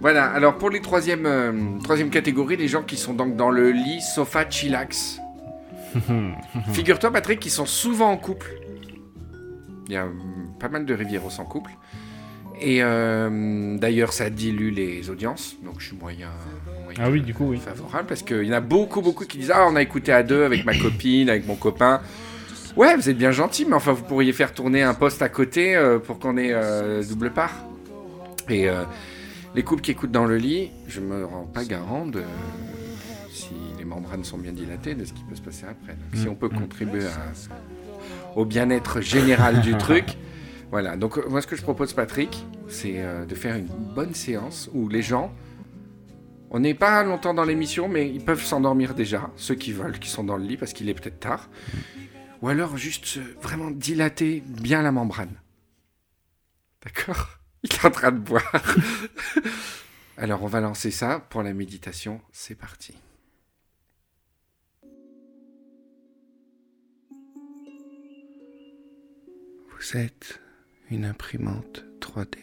Voilà, 0.00 0.26
alors 0.26 0.58
pour 0.58 0.68
les 0.68 0.82
troisième, 0.82 1.24
euh, 1.24 1.52
troisième 1.82 2.10
catégories, 2.10 2.58
les 2.58 2.68
gens 2.68 2.82
qui 2.82 2.98
sont 2.98 3.14
donc 3.14 3.36
dans 3.36 3.48
le 3.48 3.70
lit, 3.70 4.02
sofa, 4.02 4.44
chillax. 4.48 5.18
Figure-toi, 6.74 7.10
Patrick, 7.10 7.40
qu'ils 7.40 7.50
sont 7.50 7.64
souvent 7.64 8.10
en 8.10 8.18
couple. 8.18 8.63
Il 9.88 9.92
y 9.92 9.96
a 9.96 10.04
euh, 10.04 10.10
pas 10.58 10.68
mal 10.68 10.84
de 10.86 10.94
Rivieros 10.94 11.38
en 11.38 11.44
couple. 11.44 11.70
Et 12.60 12.82
euh, 12.82 13.76
d'ailleurs, 13.78 14.12
ça 14.12 14.30
dilue 14.30 14.70
les 14.72 15.10
audiences, 15.10 15.56
donc 15.64 15.80
je 15.80 15.86
suis 15.88 15.96
moyen, 15.96 16.28
moyen 16.84 17.00
Ah 17.02 17.10
oui, 17.10 17.20
du 17.20 17.34
coup, 17.34 17.46
oui. 17.48 17.58
favorable 17.58 18.06
parce 18.08 18.22
qu'il 18.22 18.44
y 18.44 18.50
en 18.50 18.56
a 18.56 18.60
beaucoup, 18.60 19.02
beaucoup 19.02 19.24
qui 19.24 19.38
disent 19.38 19.50
Ah, 19.52 19.66
on 19.68 19.74
a 19.74 19.82
écouté 19.82 20.12
à 20.12 20.22
deux 20.22 20.44
avec 20.44 20.64
ma 20.64 20.76
copine, 20.78 21.28
avec 21.28 21.46
mon 21.48 21.56
copain. 21.56 22.00
Ouais, 22.76 22.94
vous 22.96 23.08
êtes 23.08 23.18
bien 23.18 23.32
gentil, 23.32 23.66
mais 23.66 23.74
enfin, 23.74 23.92
vous 23.92 24.04
pourriez 24.04 24.32
faire 24.32 24.52
tourner 24.54 24.82
un 24.82 24.94
poste 24.94 25.20
à 25.22 25.28
côté 25.28 25.74
euh, 25.76 25.98
pour 25.98 26.18
qu'on 26.20 26.36
ait 26.36 26.52
euh, 26.52 27.02
double 27.04 27.30
part. 27.32 27.52
Et 28.48 28.68
les 29.54 29.62
couples 29.62 29.80
qui 29.82 29.90
écoutent 29.92 30.10
dans 30.12 30.26
le 30.26 30.36
lit, 30.36 30.70
je 30.86 31.00
me 31.00 31.24
rends 31.24 31.44
pas 31.46 31.64
garant 31.64 32.06
de 32.06 32.22
si 33.32 33.54
les 33.78 33.84
membranes 33.84 34.22
sont 34.22 34.36
bien 34.38 34.52
dilatées, 34.52 34.94
de 34.94 35.04
ce 35.04 35.12
qui 35.14 35.22
peut 35.24 35.34
se 35.34 35.40
passer 35.42 35.64
après. 35.64 35.92
Donc, 35.94 36.14
si 36.14 36.26
Mm, 36.26 36.30
on 36.30 36.34
peut 36.34 36.48
mm. 36.52 36.58
contribuer 36.60 37.04
à- 37.06 37.32
au 38.36 38.44
bien-être 38.44 39.00
général 39.00 39.60
du 39.60 39.76
truc. 39.76 40.16
Voilà, 40.70 40.96
donc 40.96 41.18
euh, 41.18 41.28
moi 41.28 41.40
ce 41.40 41.46
que 41.46 41.56
je 41.56 41.62
propose 41.62 41.92
Patrick, 41.92 42.44
c'est 42.68 42.94
euh, 42.96 43.24
de 43.24 43.34
faire 43.34 43.56
une 43.56 43.66
bonne 43.66 44.14
séance 44.14 44.68
où 44.72 44.88
les 44.88 45.02
gens, 45.02 45.32
on 46.50 46.60
n'est 46.60 46.74
pas 46.74 47.04
longtemps 47.04 47.34
dans 47.34 47.44
l'émission, 47.44 47.88
mais 47.88 48.10
ils 48.10 48.24
peuvent 48.24 48.44
s'endormir 48.44 48.94
déjà, 48.94 49.30
ceux 49.36 49.54
qui 49.54 49.72
veulent, 49.72 49.98
qui 49.98 50.08
sont 50.08 50.24
dans 50.24 50.36
le 50.36 50.44
lit 50.44 50.56
parce 50.56 50.72
qu'il 50.72 50.88
est 50.88 50.94
peut-être 50.94 51.20
tard. 51.20 51.48
Ou 52.42 52.48
alors 52.48 52.76
juste 52.76 53.18
vraiment 53.40 53.70
dilater 53.70 54.42
bien 54.46 54.82
la 54.82 54.92
membrane. 54.92 55.40
D'accord? 56.84 57.38
Il 57.62 57.72
est 57.72 57.84
en 57.84 57.90
train 57.90 58.12
de 58.12 58.18
boire. 58.18 58.52
alors 60.18 60.42
on 60.42 60.48
va 60.48 60.60
lancer 60.60 60.90
ça 60.90 61.20
pour 61.30 61.42
la 61.42 61.54
méditation, 61.54 62.20
c'est 62.32 62.54
parti. 62.54 62.94
Vous 69.76 69.96
êtes 69.96 70.40
une 70.90 71.04
imprimante 71.04 71.84
3D 72.00 72.38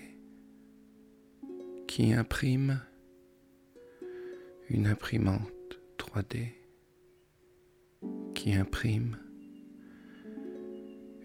qui 1.87 2.13
imprime 2.13 2.81
une 4.69 4.85
imprimante 4.85 5.79
3D 5.97 6.49
qui 8.35 8.53
imprime 8.53 9.17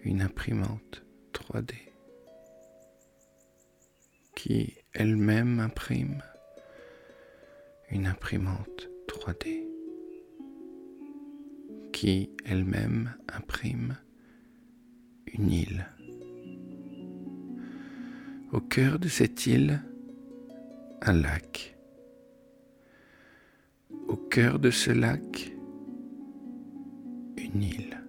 une 0.03 0.21
imprimante 0.21 1.03
3D 1.33 1.73
qui 4.35 4.75
elle-même 4.93 5.59
imprime 5.59 6.23
une 7.91 8.07
imprimante 8.07 8.89
3D 9.07 9.67
qui 11.91 12.29
elle-même 12.45 13.13
imprime 13.27 13.97
une 15.33 15.51
île. 15.51 15.96
Au 18.53 18.61
cœur 18.61 18.97
de 18.97 19.09
cette 19.09 19.45
île, 19.45 19.81
un 21.01 21.11
lac. 21.11 21.75
Au 24.07 24.15
cœur 24.15 24.57
de 24.57 24.71
ce 24.71 24.89
lac, 24.91 25.51
une 27.37 27.61
île. 27.61 28.01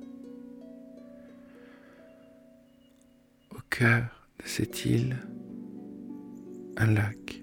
Au 3.51 3.59
cœur 3.69 4.29
de 4.39 4.47
cette 4.47 4.85
île, 4.85 5.17
un 6.77 6.93
lac. 6.93 7.43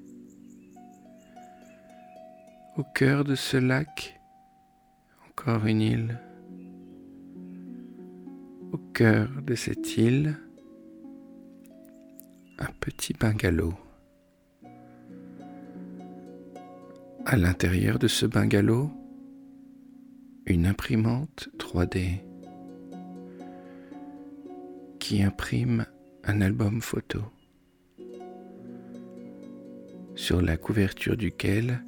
Au 2.77 2.84
cœur 2.84 3.25
de 3.25 3.36
ce 3.36 3.58
lac, 3.58 4.21
encore 5.29 5.65
une 5.65 5.81
île. 5.81 6.19
Au 8.71 8.77
cœur 8.77 9.29
de 9.41 9.55
cette 9.55 9.97
île, 9.97 10.38
un 12.59 12.71
petit 12.79 13.13
bungalow. 13.13 13.73
À 17.25 17.37
l'intérieur 17.37 17.99
de 17.99 18.07
ce 18.07 18.25
bungalow, 18.25 18.91
une 20.45 20.67
imprimante 20.67 21.49
3D 21.57 22.21
qui 24.99 25.23
imprime 25.23 25.85
un 26.23 26.41
album 26.41 26.81
photo 26.81 27.21
sur 30.15 30.41
la 30.41 30.55
couverture 30.55 31.17
duquel 31.17 31.83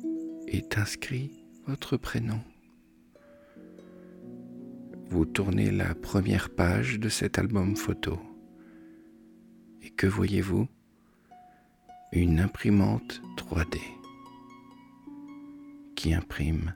est 0.48 0.78
inscrit 0.78 1.46
votre 1.66 1.98
prénom. 1.98 2.40
Vous 5.10 5.26
tournez 5.26 5.72
la 5.72 5.96
première 5.96 6.50
page 6.50 7.00
de 7.00 7.10
cet 7.10 7.40
album 7.40 7.76
photo. 7.78 8.20
Et 9.88 9.92
que 9.92 10.06
voyez-vous? 10.06 10.68
Une 12.12 12.42
imprimante 12.42 13.22
3D 13.38 13.80
qui 15.96 16.14
imprime 16.14 16.76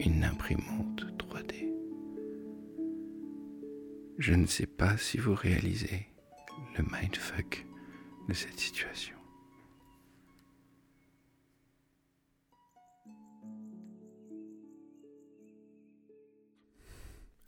une 0.00 0.24
imprimante 0.24 1.04
3D. 1.18 1.70
Je 4.16 4.32
ne 4.32 4.46
sais 4.46 4.64
pas 4.66 4.96
si 4.96 5.18
vous 5.18 5.34
réalisez 5.34 6.08
le 6.78 6.84
mindfuck 6.90 7.66
de 8.28 8.32
cette 8.32 8.58
situation. 8.58 9.16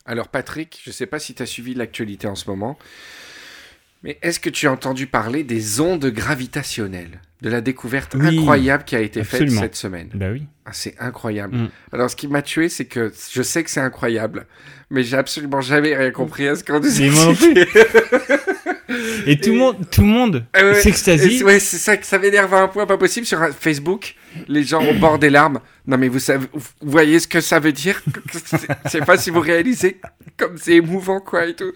Alors 0.04 0.28
Patrick, 0.28 0.78
je 0.82 0.90
ne 0.90 0.92
sais 0.92 1.06
pas 1.06 1.18
si 1.18 1.34
tu 1.34 1.42
as 1.42 1.46
suivi 1.46 1.72
l'actualité 1.72 2.26
en 2.26 2.34
ce 2.34 2.50
moment, 2.50 2.78
mais 4.04 4.18
est-ce 4.22 4.38
que 4.38 4.50
tu 4.50 4.68
as 4.68 4.72
entendu 4.72 5.06
parler 5.08 5.42
des 5.42 5.80
ondes 5.80 6.04
gravitationnelles? 6.06 7.20
De 7.40 7.48
la 7.50 7.60
découverte 7.60 8.14
Oui, 8.14 8.38
incroyable 8.38 8.84
qui 8.84 8.94
a 8.96 9.00
été 9.00 9.20
absolument. 9.20 9.60
faite 9.62 9.74
cette 9.74 9.76
semaine. 9.76 10.08
Bah 10.14 10.26
oui. 10.30 10.46
Ah, 10.64 10.70
c'est 10.72 10.94
incroyable. 10.98 11.56
Mm. 11.56 11.68
Alors 11.92 12.08
ce 12.10 12.16
qui 12.16 12.28
m'a 12.28 12.40
tué, 12.42 12.68
c'est 12.68 12.84
que 12.84 13.12
je 13.32 13.42
sais 13.42 13.64
que 13.64 13.70
c'est 13.70 13.80
incroyable, 13.80 14.46
mais 14.90 15.02
j'ai 15.02 15.16
absolument 15.16 15.60
jamais 15.60 15.94
rien 15.96 16.10
compris 16.10 16.46
à 16.48 16.54
ce 16.54 16.64
qu'on 16.64 16.80
nous 16.80 16.88
Mais 17.00 17.10
moi 17.10 17.24
non 17.24 17.34
plus. 17.34 17.58
expliquait. 17.58 17.84
Et 19.26 19.38
tout 19.38 19.50
le 19.52 19.58
monde, 19.58 19.76
tout 19.90 20.00
le 20.02 20.06
monde 20.06 20.46
ouais, 20.54 20.74
s'extasie. 20.74 21.42
Ouais, 21.42 21.58
c'est 21.60 21.78
ça 21.78 21.96
que 21.96 22.06
ça 22.06 22.18
m'énerve 22.18 22.52
à 22.54 22.62
un 22.62 22.68
point 22.68 22.86
pas 22.86 22.98
possible 22.98 23.26
sur 23.26 23.40
Facebook. 23.58 24.14
Les 24.48 24.64
gens 24.64 24.84
au 24.84 24.94
bord 24.94 25.18
des 25.20 25.30
larmes. 25.30 25.60
Non, 25.86 25.96
mais 25.96 26.08
vous 26.08 26.18
savez, 26.18 26.46
vous 26.52 26.62
voyez 26.82 27.20
ce 27.20 27.28
que 27.28 27.40
ça 27.40 27.60
veut 27.60 27.70
dire? 27.72 28.02
C'est- 28.44 28.66
Je 28.86 28.90
sais 28.90 29.00
pas 29.00 29.16
si 29.16 29.30
vous 29.30 29.40
réalisez 29.40 30.00
comme 30.36 30.58
c'est 30.58 30.72
émouvant, 30.72 31.20
quoi, 31.20 31.46
et 31.46 31.54
tout. 31.54 31.72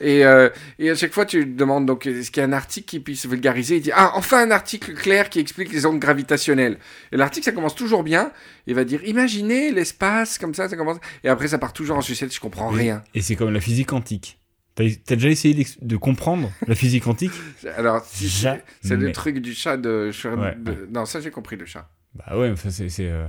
Et, 0.00 0.24
euh, 0.26 0.50
et 0.78 0.90
à 0.90 0.94
chaque 0.94 1.12
fois, 1.14 1.24
tu 1.24 1.46
demandes 1.46 1.86
donc 1.86 2.04
est-ce 2.06 2.30
qu'il 2.30 2.42
y 2.42 2.44
a 2.44 2.48
un 2.48 2.52
article 2.52 2.86
qui 2.86 3.00
puisse 3.00 3.24
vulgariser? 3.26 3.76
Il 3.76 3.82
dit 3.82 3.92
ah 3.94 4.12
enfin 4.14 4.46
un 4.46 4.50
article 4.50 4.92
clair 4.92 5.30
qui 5.30 5.40
explique 5.40 5.72
les 5.72 5.86
ondes 5.86 5.98
gravitationnelles. 5.98 6.78
Et 7.12 7.16
l'article, 7.16 7.46
ça 7.46 7.52
commence 7.52 7.74
toujours 7.74 8.02
bien. 8.02 8.30
Il 8.66 8.74
va 8.74 8.84
dire 8.84 9.00
imaginez 9.04 9.70
l'espace 9.72 10.36
comme 10.36 10.52
ça, 10.54 10.68
ça 10.68 10.76
commence. 10.76 10.98
Et 11.24 11.28
après, 11.28 11.48
ça 11.48 11.56
part 11.58 11.72
toujours 11.72 11.96
en 11.96 12.02
sucette. 12.02 12.34
Je 12.34 12.40
comprends 12.40 12.68
rien. 12.68 13.02
Et 13.14 13.22
c'est 13.22 13.36
comme 13.36 13.52
la 13.52 13.60
physique 13.60 13.88
quantique. 13.88 14.38
T'as 14.74 15.16
déjà 15.16 15.28
essayé 15.28 15.66
de 15.82 15.96
comprendre 15.96 16.50
la 16.66 16.74
physique 16.74 17.04
quantique? 17.04 17.32
Alors, 17.76 18.04
si 18.04 18.28
c'est 18.28 18.96
le 18.96 19.12
truc 19.12 19.38
du 19.38 19.52
chat 19.54 19.76
de, 19.76 20.10
Ouais, 20.24 20.56
de- 20.58 20.88
Non, 20.92 21.04
ça 21.04 21.20
j'ai 21.20 21.30
compris 21.30 21.56
le 21.56 21.66
chat. 21.66 21.88
Bah 22.14 22.36
ouais, 22.38 22.52
ça 22.56 22.70
c'est. 22.70 22.88
euh, 23.00 23.26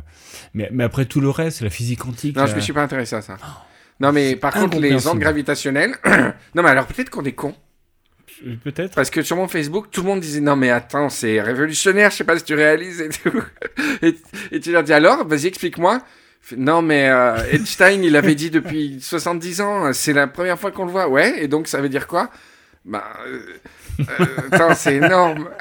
Mais, 0.54 0.70
mais 0.72 0.84
après 0.84 1.06
tout 1.06 1.22
le 1.22 1.30
reste, 1.30 1.62
la 1.62 1.70
physique 1.70 2.00
quantique. 2.00 2.36
Non, 2.36 2.46
je 2.46 2.52
là- 2.52 2.56
me 2.58 2.62
suis 2.62 2.74
pas 2.74 2.84
intéressé 2.84 3.16
à 3.16 3.22
ça. 3.22 3.38
Non, 4.00 4.12
mais 4.12 4.36
par 4.36 4.54
contre, 4.54 4.80
les 4.80 5.08
ondes 5.08 5.20
gravitationnelles. 5.20 5.96
non, 6.56 6.64
mais 6.64 6.70
alors 6.70 6.88
peut-être 6.88 7.10
qu'on 7.10 7.24
est 7.24 7.32
con. 7.34 7.56
Euh, 8.46 8.56
Peut-être. 8.64 8.94
Parce 8.96 9.10
que 9.10 9.22
sur 9.22 9.38
mon 9.38 9.48
Facebook, 9.48 9.88
tout 9.92 10.02
le 10.02 10.08
monde 10.08 10.20
disait 10.20 10.42
Non, 10.42 10.56
mais 10.56 10.70
attends, 10.70 11.08
c'est 11.10 11.40
révolutionnaire, 11.42 12.10
je 12.12 12.18
sais 12.18 12.24
pas 12.24 12.38
si 12.38 12.44
tu 12.44 12.56
réalises 12.56 13.00
et 13.02 13.10
tout. 13.10 13.42
Et, 14.02 14.18
et 14.52 14.60
tu 14.60 14.72
leur 14.72 14.84
dis 14.84 14.92
Alors, 14.94 15.26
vas-y, 15.28 15.48
explique-moi. 15.48 16.02
Non, 16.58 16.82
mais 16.82 17.10
euh, 17.10 17.38
Einstein, 17.54 18.04
il 18.04 18.16
avait 18.16 18.36
dit 18.36 18.50
depuis 18.50 19.00
70 19.02 19.62
ans, 19.62 19.94
c'est 19.94 20.14
la 20.14 20.28
première 20.28 20.60
fois 20.60 20.72
qu'on 20.72 20.86
le 20.86 20.92
voit. 20.92 21.08
Ouais, 21.08 21.44
et 21.44 21.48
donc 21.48 21.68
ça 21.68 21.80
veut 21.80 21.90
dire 21.90 22.08
quoi? 22.08 22.30
Bah. 22.86 23.04
euh, 23.26 23.60
euh, 24.20 24.74
c'est 24.76 24.96
énorme. 24.96 25.50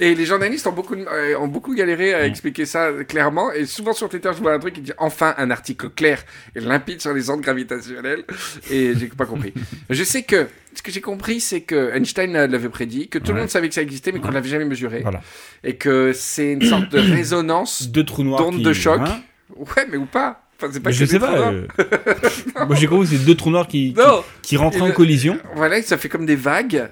Et 0.00 0.14
les 0.14 0.24
journalistes 0.26 0.66
ont 0.66 0.72
beaucoup, 0.72 0.94
euh, 0.94 1.36
ont 1.38 1.48
beaucoup 1.48 1.74
galéré 1.74 2.14
à 2.14 2.26
expliquer 2.26 2.66
ça 2.66 2.90
clairement. 3.06 3.52
Et 3.52 3.66
souvent 3.66 3.92
sur 3.92 4.08
Twitter, 4.08 4.30
je 4.34 4.40
vois 4.40 4.52
un 4.52 4.58
truc 4.58 4.74
qui 4.74 4.80
dit 4.80 4.92
enfin 4.98 5.34
un 5.38 5.50
article 5.50 5.90
clair 5.90 6.22
et 6.54 6.60
limpide 6.60 7.00
sur 7.00 7.12
les 7.12 7.30
ondes 7.30 7.40
gravitationnelles. 7.40 8.24
Et 8.70 8.94
j'ai 8.96 9.06
pas 9.08 9.26
compris. 9.26 9.52
Je 9.90 10.04
sais 10.04 10.22
que 10.22 10.46
ce 10.74 10.82
que 10.82 10.92
j'ai 10.92 11.00
compris, 11.00 11.40
c'est 11.40 11.62
que 11.62 11.90
Einstein 11.94 12.32
l'avait 12.32 12.68
prédit, 12.68 13.08
que 13.08 13.18
tout 13.18 13.32
le 13.32 13.40
monde 13.40 13.48
savait 13.48 13.68
que 13.68 13.74
ça 13.74 13.82
existait, 13.82 14.12
mais 14.12 14.20
qu'on 14.20 14.30
l'avait 14.30 14.48
jamais 14.48 14.64
mesuré. 14.64 15.00
Voilà. 15.02 15.20
Et 15.64 15.74
que 15.76 16.12
c'est 16.14 16.52
une 16.52 16.62
sorte 16.62 16.90
de 16.90 16.98
résonance. 17.16 17.88
Deux 17.88 18.04
trous 18.04 18.22
noirs. 18.22 18.40
d'ondes 18.42 18.56
qui- 18.58 18.62
de 18.62 18.72
choc. 18.72 19.00
Hein 19.02 19.20
Ouais, 19.56 19.86
mais 19.90 19.96
ou 19.96 20.04
pas. 20.06 20.42
Enfin, 20.60 20.70
c'est 20.72 20.80
pas 20.80 20.90
je 20.90 21.04
sais 21.04 21.18
pas. 21.18 21.50
euh, 21.52 21.66
Moi 22.66 22.74
j'ai 22.76 22.86
compris 22.86 23.08
que 23.08 23.16
c'est 23.16 23.24
deux 23.24 23.34
trous 23.36 23.50
noirs 23.50 23.66
qui, 23.68 23.94
qui, 23.94 24.00
qui 24.42 24.56
rentrent 24.56 24.78
Et 24.78 24.82
en 24.82 24.86
le- 24.88 24.92
collision. 24.92 25.38
Voilà, 25.54 25.80
ça 25.82 25.96
fait 25.96 26.08
comme 26.08 26.26
des 26.26 26.36
vagues 26.36 26.90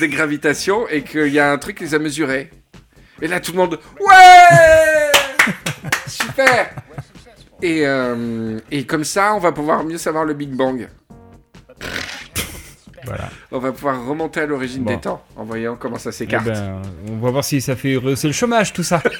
de 0.00 0.06
gravitation 0.06 0.88
et 0.88 1.02
qu'il 1.02 1.28
y 1.28 1.38
a 1.38 1.50
un 1.52 1.58
truc 1.58 1.76
qui 1.78 1.84
les 1.84 1.94
a 1.94 1.98
mesurés. 1.98 2.50
Et 3.22 3.28
là, 3.28 3.40
tout 3.40 3.52
le 3.52 3.58
monde, 3.58 3.78
ouais, 4.00 5.12
super. 6.08 6.70
Et, 7.62 7.86
euh, 7.86 8.58
et 8.70 8.84
comme 8.84 9.04
ça, 9.04 9.34
on 9.34 9.38
va 9.38 9.52
pouvoir 9.52 9.84
mieux 9.84 9.98
savoir 9.98 10.24
le 10.24 10.34
Big 10.34 10.50
Bang. 10.50 10.88
Voilà. 13.06 13.28
On 13.52 13.58
va 13.58 13.70
pouvoir 13.72 14.04
remonter 14.06 14.40
à 14.40 14.46
l'origine 14.46 14.82
Bon. 14.84 14.90
des 14.94 14.98
temps 15.00 15.22
en 15.36 15.44
voyant 15.44 15.76
comment 15.76 15.98
ça 15.98 16.08
Eh 16.10 16.12
s'écarte. 16.12 16.46
ben, 16.46 16.80
on 17.08 17.18
va 17.18 17.30
voir 17.30 17.44
si 17.44 17.60
ça 17.60 17.76
fait 17.76 17.96
rehausser 17.96 18.26
le 18.28 18.32
chômage 18.32 18.72
tout 18.72 18.82
ça. 18.82 19.02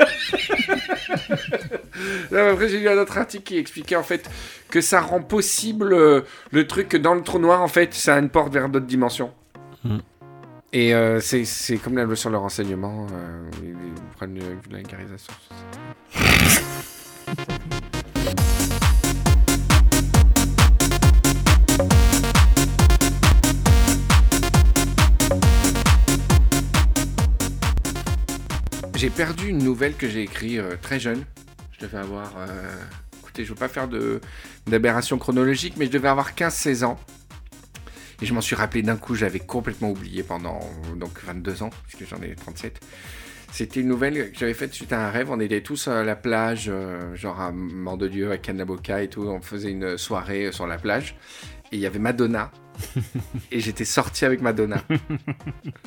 Après, 2.32 2.68
j'ai 2.68 2.80
lu 2.80 2.88
un 2.88 2.98
autre 2.98 3.16
article 3.18 3.44
qui 3.44 3.58
expliquait 3.58 3.96
en 3.96 4.02
fait 4.02 4.28
que 4.70 4.80
ça 4.80 5.00
rend 5.00 5.20
possible 5.22 5.92
euh, 5.92 6.22
le 6.50 6.66
truc 6.66 6.88
que 6.88 6.96
dans 6.96 7.14
le 7.14 7.22
trou 7.22 7.38
noir, 7.38 7.62
en 7.62 7.68
fait, 7.68 7.94
ça 7.94 8.16
a 8.16 8.18
une 8.18 8.28
porte 8.30 8.52
vers 8.52 8.68
d'autres 8.68 8.86
dimensions. 8.86 9.32
Hmm. 9.84 9.98
Et 10.76 10.92
euh, 10.92 11.20
c'est 11.20 11.76
comme 11.76 11.96
la 11.96 12.02
loi 12.02 12.16
sur 12.16 12.30
le 12.30 12.36
renseignement, 12.36 13.06
euh, 13.12 13.48
ils, 13.62 13.76
prennent 14.16 14.36
une 14.36 14.58
vulgarisation. 14.68 15.32
J'ai 28.96 29.10
perdu 29.10 29.50
une 29.50 29.58
nouvelle 29.58 29.94
que 29.94 30.08
j'ai 30.08 30.22
écrite 30.22 30.58
euh, 30.58 30.74
très 30.82 30.98
jeune. 30.98 31.22
Je 31.70 31.86
devais 31.86 31.98
avoir. 31.98 32.32
Écoutez, 33.20 33.44
je 33.44 33.50
veux 33.50 33.54
pas 33.54 33.68
faire 33.68 33.86
de 33.86 34.20
d'aberration 34.66 35.18
chronologique, 35.18 35.74
mais 35.76 35.86
je 35.86 35.92
devais 35.92 36.08
avoir 36.08 36.32
15-16 36.32 36.84
ans. 36.84 36.98
Et 38.22 38.26
je 38.26 38.34
m'en 38.34 38.40
suis 38.40 38.56
rappelé 38.56 38.82
d'un 38.82 38.96
coup, 38.96 39.14
j'avais 39.14 39.40
complètement 39.40 39.90
oublié 39.90 40.22
pendant 40.22 40.60
donc 40.96 41.22
22 41.24 41.62
ans, 41.62 41.70
puisque 41.86 42.08
j'en 42.08 42.22
ai 42.22 42.34
37. 42.34 42.80
C'était 43.52 43.80
une 43.80 43.88
nouvelle 43.88 44.32
que 44.32 44.38
j'avais 44.38 44.54
faite 44.54 44.74
suite 44.74 44.92
à 44.92 45.06
un 45.06 45.10
rêve. 45.10 45.30
On 45.30 45.38
était 45.38 45.60
tous 45.60 45.86
à 45.86 46.02
la 46.02 46.16
plage, 46.16 46.66
euh, 46.68 47.14
genre 47.14 47.40
à 47.40 47.52
Mort-de-Dieu, 47.52 48.32
à 48.32 48.38
Canaboca 48.38 49.02
et 49.02 49.08
tout. 49.08 49.22
On 49.22 49.40
faisait 49.40 49.70
une 49.70 49.96
soirée 49.96 50.50
sur 50.50 50.66
la 50.66 50.76
plage. 50.76 51.16
Et 51.70 51.76
il 51.76 51.80
y 51.80 51.86
avait 51.86 52.00
Madonna. 52.00 52.50
et 53.52 53.60
j'étais 53.60 53.84
sorti 53.84 54.24
avec 54.24 54.40
Madonna. 54.40 54.82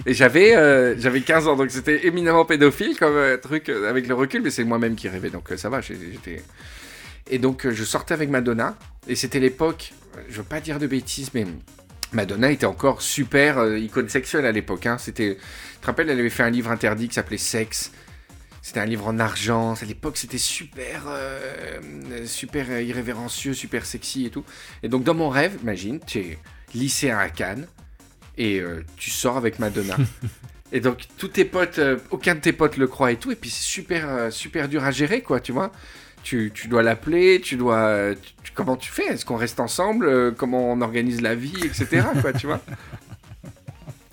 et 0.06 0.14
j'avais 0.14 0.56
euh, 0.56 0.98
j'avais 0.98 1.20
15 1.20 1.48
ans, 1.50 1.56
donc 1.58 1.70
c'était 1.70 2.08
éminemment 2.08 2.46
pédophile 2.46 2.98
comme 2.98 3.16
euh, 3.16 3.36
truc 3.36 3.68
euh, 3.68 3.90
avec 3.90 4.08
le 4.08 4.14
recul, 4.14 4.42
mais 4.42 4.50
c'est 4.50 4.64
moi-même 4.64 4.96
qui 4.96 5.10
rêvais, 5.10 5.30
donc 5.30 5.52
euh, 5.52 5.58
ça 5.58 5.70
va. 5.70 5.82
J'étais... 5.82 6.42
Et 7.30 7.40
donc 7.40 7.66
euh, 7.66 7.72
je 7.72 7.84
sortais 7.84 8.14
avec 8.14 8.30
Madonna. 8.30 8.76
Et 9.08 9.16
c'était 9.16 9.40
l'époque, 9.40 9.94
euh, 10.18 10.22
je 10.30 10.38
veux 10.38 10.44
pas 10.44 10.60
dire 10.60 10.80
de 10.80 10.88
bêtises, 10.88 11.32
mais 11.34 11.46
Madonna 12.14 12.52
était 12.52 12.66
encore 12.66 13.02
super 13.02 13.58
euh, 13.58 13.78
icône 13.78 14.10
sexuelle 14.10 14.46
à 14.46 14.52
l'époque. 14.52 14.86
Hein. 14.86 14.98
C'était, 14.98 15.36
tu 15.38 15.80
te 15.82 15.86
rappelles, 15.86 16.10
elle 16.10 16.20
avait 16.20 16.30
fait 16.30 16.44
un 16.44 16.50
livre 16.50 16.72
interdit 16.72 17.08
qui 17.08 17.16
s'appelait 17.16 17.38
Sexe. 17.38 17.92
C'était 18.62 18.80
un 18.80 18.86
livre 18.86 19.08
en 19.08 19.20
argent. 19.20 19.76
À 19.82 19.86
l'époque, 19.86 20.18
c'était 20.18 20.38
super, 20.38 21.04
euh, 21.08 21.80
super 22.26 22.82
irrévérencieux, 22.82 23.54
super 23.54 23.86
sexy 23.86 24.26
et 24.26 24.30
tout. 24.30 24.44
Et 24.84 24.90
donc, 24.90 25.04
dans 25.04 25.14
mon 25.14 25.30
rêve, 25.30 25.58
imagine, 25.62 26.00
tu 26.06 26.20
es 26.20 26.40
lycéen 26.74 27.18
à 27.18 27.30
Cannes 27.30 27.68
et 28.38 28.60
euh, 28.60 28.84
tu 28.98 29.10
sors 29.10 29.38
avec 29.38 29.60
Madonna. 29.60 29.96
et 30.72 30.82
donc, 30.82 31.04
tous 31.18 31.30
tes 31.30 31.46
potes, 31.46 31.80
aucun 32.10 32.36
de 32.36 32.42
tes 32.42 32.54
potes 32.54 32.78
le 32.78 32.88
croit 32.88 33.12
et 33.12 33.18
tout. 33.18 33.32
Et 33.32 33.36
puis, 33.36 33.50
c'est 33.50 33.64
super, 33.64 34.32
super 34.32 34.68
dur 34.68 34.84
à 34.84 34.92
gérer, 34.92 35.22
quoi, 35.22 35.40
tu 35.40 35.54
vois. 35.54 35.72
Tu, 36.28 36.52
tu 36.54 36.68
dois 36.68 36.84
l'appeler, 36.84 37.40
tu 37.40 37.56
dois. 37.56 38.14
comment 38.54 38.76
tu 38.76 38.92
fais? 38.92 39.06
Est-ce 39.06 39.24
qu'on 39.24 39.38
reste 39.38 39.62
ensemble? 39.62 40.08
Euh, 40.08 40.32
Comment 40.36 40.74
on 40.74 40.82
organise 40.82 41.22
la 41.22 41.36
vie, 41.36 41.56
etc. 41.64 42.06
quoi, 42.20 42.34
tu 42.34 42.48
vois? 42.48 42.60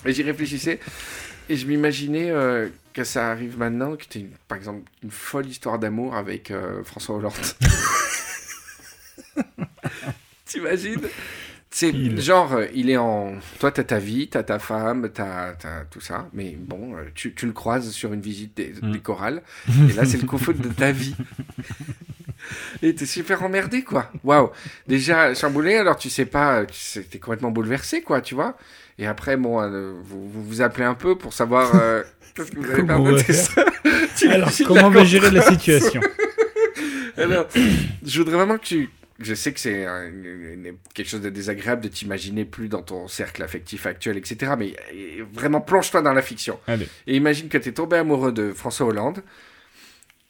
Et 0.06 0.12
j'y 0.12 0.22
réfléchissais 0.22 0.78
et 1.48 1.56
je 1.56 1.66
m'imaginais 1.66 2.30
euh, 2.30 2.68
que 2.92 3.02
ça 3.02 3.32
arrive 3.32 3.58
maintenant, 3.58 3.96
que 3.96 4.04
tu 4.08 4.30
par 4.46 4.56
exemple 4.56 4.88
une 5.02 5.10
folle 5.10 5.46
histoire 5.48 5.80
d'amour 5.80 6.14
avec 6.14 6.52
euh, 6.52 6.84
François 6.84 7.16
Hollande. 7.16 7.32
T'imagines? 10.44 11.08
C'est 11.76 11.88
Il. 11.88 12.20
genre, 12.20 12.52
euh, 12.54 12.66
il 12.72 12.88
est 12.88 12.96
en. 12.96 13.32
Toi, 13.58 13.72
t'as 13.72 13.82
ta 13.82 13.98
vie, 13.98 14.28
t'as 14.28 14.44
ta 14.44 14.60
femme, 14.60 15.10
t'as 15.12 15.54
tout 15.90 16.00
ça. 16.00 16.28
Mais 16.32 16.56
bon, 16.56 16.94
euh, 16.94 17.00
tu, 17.16 17.34
tu 17.34 17.46
le 17.46 17.52
croises 17.52 17.90
sur 17.90 18.12
une 18.12 18.20
visite 18.20 18.56
des, 18.56 18.74
Mm. 18.80 18.92
des 18.92 19.00
chorales. 19.00 19.42
Et 19.90 19.92
là, 19.94 20.04
c'est 20.04 20.20
le 20.22 20.26
coup 20.28 20.38
de 20.52 20.68
ta 20.68 20.92
vie. 20.92 21.16
Et 22.82 22.94
t'es 22.94 23.06
super 23.06 23.42
emmerdé, 23.42 23.82
quoi. 23.82 24.08
Waouh. 24.22 24.50
Déjà 24.86 25.34
chamboulé, 25.34 25.74
alors 25.74 25.96
tu 25.96 26.10
sais 26.10 26.26
pas, 26.26 26.64
tu 26.64 26.78
sais, 26.78 27.02
t'es 27.02 27.18
complètement 27.18 27.50
bouleversé, 27.50 28.02
quoi, 28.02 28.20
tu 28.20 28.36
vois. 28.36 28.56
Et 28.98 29.06
après, 29.08 29.36
bon, 29.36 29.60
euh, 29.60 29.94
vous, 30.04 30.28
vous 30.28 30.44
vous 30.44 30.60
appelez 30.62 30.84
un 30.84 30.94
peu 30.94 31.16
pour 31.18 31.32
savoir 31.32 31.74
euh, 31.74 32.04
qu'est-ce 32.36 32.52
que 32.52 32.58
vous 32.60 32.70
allez 32.70 32.86
Comment 32.86 33.18
ça. 33.18 33.64
Tu 34.16 34.28
Alors, 34.28 34.50
comment 34.64 34.86
on 34.86 34.90
va 34.90 35.02
gérer 35.04 35.32
la 35.32 35.42
situation 35.42 36.00
alors, 37.16 37.46
je 38.04 38.18
voudrais 38.18 38.36
vraiment 38.36 38.58
que 38.58 38.64
tu. 38.64 38.90
Je 39.20 39.34
sais 39.34 39.52
que 39.52 39.60
c'est 39.60 39.84
un- 39.86 40.10
quelque 40.92 41.08
chose 41.08 41.20
de 41.20 41.30
désagréable 41.30 41.82
de 41.82 41.88
t'imaginer 41.88 42.44
plus 42.44 42.68
dans 42.68 42.82
ton 42.82 43.06
cercle 43.06 43.42
affectif 43.44 43.86
actuel, 43.86 44.16
etc. 44.16 44.54
Mais 44.58 44.74
euh, 44.92 45.24
vraiment, 45.32 45.60
plonge-toi 45.60 46.02
dans 46.02 46.12
la 46.12 46.22
fiction. 46.22 46.58
Allez. 46.66 46.88
Et 47.06 47.14
imagine 47.14 47.48
que 47.48 47.58
tu 47.58 47.68
es 47.68 47.72
tombé 47.72 47.96
amoureux 47.96 48.32
de 48.32 48.52
François 48.52 48.86
Hollande. 48.86 49.22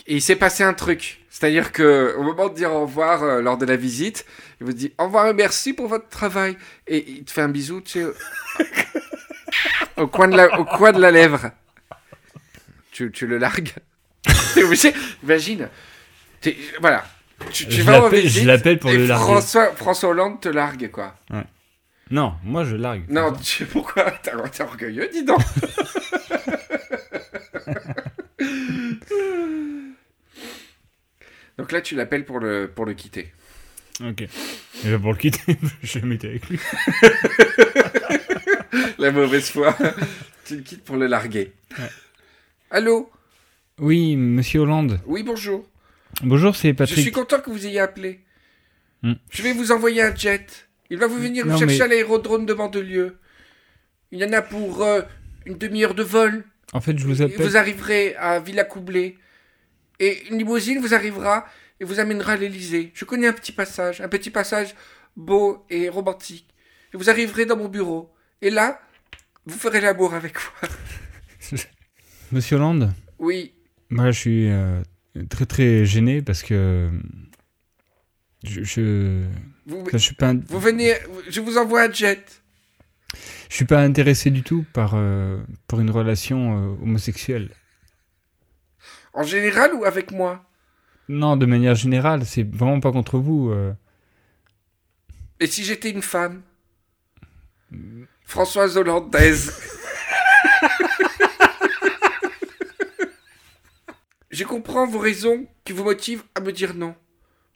Et 0.07 0.17
il 0.17 0.21
s'est 0.23 0.37
passé 0.37 0.63
un 0.65 0.75
truc. 0.75 1.21
C'est-à-dire 1.31 1.73
que 1.73 2.15
au 2.19 2.23
moment 2.23 2.51
de 2.51 2.55
dire 2.55 2.71
au 2.73 2.83
revoir 2.83 3.23
euh, 3.23 3.41
lors 3.41 3.57
de 3.57 3.65
la 3.65 3.77
visite, 3.77 4.27
il 4.61 4.67
vous 4.67 4.75
dit 4.75 4.93
au 4.99 5.05
revoir 5.05 5.29
et 5.29 5.33
merci 5.33 5.73
pour 5.73 5.89
votre 5.89 6.09
travail. 6.11 6.59
Et 6.87 7.11
il 7.11 7.25
te 7.25 7.31
fait 7.33 7.41
un 7.41 7.49
bisou, 7.49 7.81
tu 7.81 8.01
sais, 8.03 8.07
au, 9.97 10.07
coin 10.07 10.29
de 10.29 10.37
la, 10.37 10.61
au 10.61 10.65
coin 10.67 10.93
de 10.93 11.01
la 11.01 11.11
lèvre. 11.11 11.51
Tu, 12.93 13.11
tu 13.11 13.27
le 13.27 13.39
largues. 13.39 13.73
T'es 14.55 14.63
obligé. 14.63 14.93
Imagine. 15.23 15.69
Voilà. 16.81 17.07
Tu, 17.53 17.67
tu 17.67 17.73
Je 17.73 17.83
vas 17.83 18.01
en 18.01 18.05
l'appelle- 18.05 18.29
je 18.29 18.47
l'appelle 18.47 18.79
pour 18.79 18.91
et 18.91 18.97
le 18.97 19.07
larguer. 19.07 19.25
François, 19.25 19.73
François 19.75 20.11
Hollande 20.11 20.41
te 20.41 20.49
largue, 20.49 20.91
quoi. 20.91 21.15
Non, 22.11 22.35
moi 22.45 22.65
je 22.65 22.77
largue. 22.77 23.05
Non, 23.09 23.33
tu 23.33 23.45
sais 23.45 23.65
pourquoi? 23.65 24.11
T'es 24.23 24.33
orgueilleux, 24.63 25.09
dis 25.13 25.25
donc. 25.25 25.41
donc 31.59 31.73
là, 31.73 31.81
tu 31.81 31.95
l'appelles 31.95 32.25
pour 32.25 32.41
le, 32.41 32.71
pour 32.75 32.85
le 32.85 32.95
quitter. 32.95 33.33
Ok. 34.05 34.23
Et 34.23 34.29
ben, 34.85 35.01
pour 35.01 35.13
le 35.13 35.19
quitter, 35.19 35.57
je 35.83 35.99
vais 36.01 36.07
mettre 36.07 36.27
avec 36.27 36.49
lui. 36.49 36.59
La 38.99 39.13
mauvaise 39.13 39.51
foi. 39.51 39.77
tu 40.45 40.57
le 40.57 40.63
quittes 40.63 40.83
pour 40.85 40.97
le 40.97 41.07
larguer. 41.07 41.53
Ouais. 41.79 41.89
Allô? 42.71 43.11
Oui, 43.79 44.17
monsieur 44.17 44.61
Hollande. 44.61 45.01
Oui, 45.07 45.23
bonjour. 45.23 45.65
Bonjour, 46.23 46.55
c'est 46.57 46.69
Je 46.69 46.73
Patrick. 46.75 47.01
suis 47.01 47.13
content 47.13 47.41
que 47.41 47.51
vous 47.51 47.67
ayez 47.67 47.81
appelé. 47.81 48.21
Hmm. 49.03 49.15
Je 49.31 49.43
vais 49.43 49.53
vous 49.53 49.73
envoyer 49.73 50.03
un 50.03 50.15
jet. 50.15 50.69
Il 50.91 50.99
va 50.99 51.07
vous 51.07 51.17
venir 51.19 51.45
vous 51.47 51.59
chercher 51.59 51.79
mais- 51.79 51.83
à 51.83 51.87
l'aérodrome 51.89 52.47
de 52.47 52.55
Mandelieu. 52.55 53.19
Il 54.11 54.19
y 54.21 54.25
en 54.25 54.33
a 54.33 54.43
pour 54.43 54.83
euh, 54.83 55.03
une 55.47 55.59
demi-heure 55.59 55.95
de 55.95 56.03
vol. 56.03 56.45
En 56.73 56.81
fait, 56.81 56.97
je 56.99 57.07
vous 57.07 57.21
Et 57.23 57.25
appelle. 57.25 57.47
vous 57.47 57.57
arriverez 57.57 58.15
à 58.17 58.39
Villacoublay. 58.41 59.17
Et 60.01 60.27
une 60.31 60.39
limousine 60.39 60.81
vous 60.81 60.95
arrivera 60.95 61.47
et 61.81 61.85
vous 61.85 62.01
amènera 62.01 62.33
à 62.33 62.37
l'Elysée. 62.37 62.93
Je 62.95 63.05
connais 63.05 63.27
un 63.27 63.33
petit 63.33 63.53
passage, 63.53 64.01
un 64.01 64.09
petit 64.09 64.31
passage 64.31 64.75
beau 65.17 65.65
et 65.71 65.89
romantique. 65.89 66.49
Et 66.93 66.97
vous 66.97 67.11
arriverez 67.11 67.47
dans 67.47 67.57
mon 67.57 67.69
bureau. 67.69 68.13
Et 68.43 68.51
là, 68.51 68.81
vous 69.47 69.59
ferez 69.59 69.81
l'amour 69.81 70.15
avec 70.15 70.35
moi. 70.35 70.71
Monsieur 72.33 72.57
Hollande, 72.57 72.93
Oui, 73.19 73.53
moi 73.91 74.11
je 74.11 74.19
suis 74.19 74.49
euh, 74.51 74.81
très 75.29 75.47
très 75.47 75.85
gêné 75.85 76.23
parce 76.23 76.43
que. 76.43 76.91
Je. 78.43 78.63
Je, 78.63 79.23
vous, 79.67 79.85
je 79.91 79.97
suis 79.97 80.15
pas. 80.15 80.35
vous 80.35 80.61
venez, 80.61 80.95
je 81.29 81.41
vous 81.41 81.57
envoie 81.57 81.83
un 81.85 81.93
jet. 81.93 82.43
Je 83.49 83.55
suis 83.57 83.65
pas 83.65 83.81
intéressé 83.81 84.31
du 84.31 84.43
tout 84.43 84.65
par, 84.73 84.93
euh, 84.95 85.41
pour 85.69 85.81
une 85.81 85.91
relation 85.91 86.57
euh, 86.59 86.83
homosexuelle. 86.83 87.51
En 89.13 89.23
général 89.23 89.73
ou 89.75 89.85
avec 89.85 90.11
moi? 90.11 90.45
Non, 91.09 91.37
de 91.37 91.47
manière 91.47 91.75
générale, 91.77 92.25
c'est 92.27 92.43
vraiment 92.43 92.81
pas 92.81 92.91
contre 92.91 93.19
vous. 93.19 93.51
euh. 93.51 93.73
Et 95.39 95.47
si 95.47 95.63
j'étais 95.65 95.91
une 95.91 96.03
femme? 96.03 96.43
Françoise 98.25 98.77
Hollandaise. 98.77 99.53
Je 104.35 104.43
comprends 104.43 104.85
vos 104.85 104.99
raisons 104.99 105.47
qui 105.65 105.73
vous 105.73 105.85
motivent 105.85 106.25
à 106.35 106.41
me 106.41 106.51
dire 106.51 106.75
non. 106.75 106.97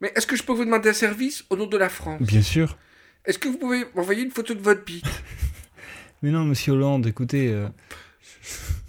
Mais 0.00 0.12
est-ce 0.14 0.28
que 0.28 0.36
je 0.36 0.44
peux 0.44 0.52
vous 0.52 0.64
demander 0.64 0.90
un 0.90 0.92
service 0.92 1.44
au 1.50 1.56
nom 1.56 1.66
de 1.66 1.76
la 1.76 1.88
France? 1.88 2.22
Bien 2.22 2.40
sûr. 2.40 2.76
Est-ce 3.24 3.36
que 3.40 3.48
vous 3.48 3.58
pouvez 3.58 3.84
m'envoyer 3.96 4.22
une 4.22 4.30
photo 4.30 4.54
de 4.54 4.60
votre 4.60 4.84
bite? 4.84 5.04
Mais 6.22 6.30
non, 6.30 6.44
monsieur 6.44 6.74
Hollande, 6.74 7.04
écoutez. 7.08 7.48
euh, 7.52 7.66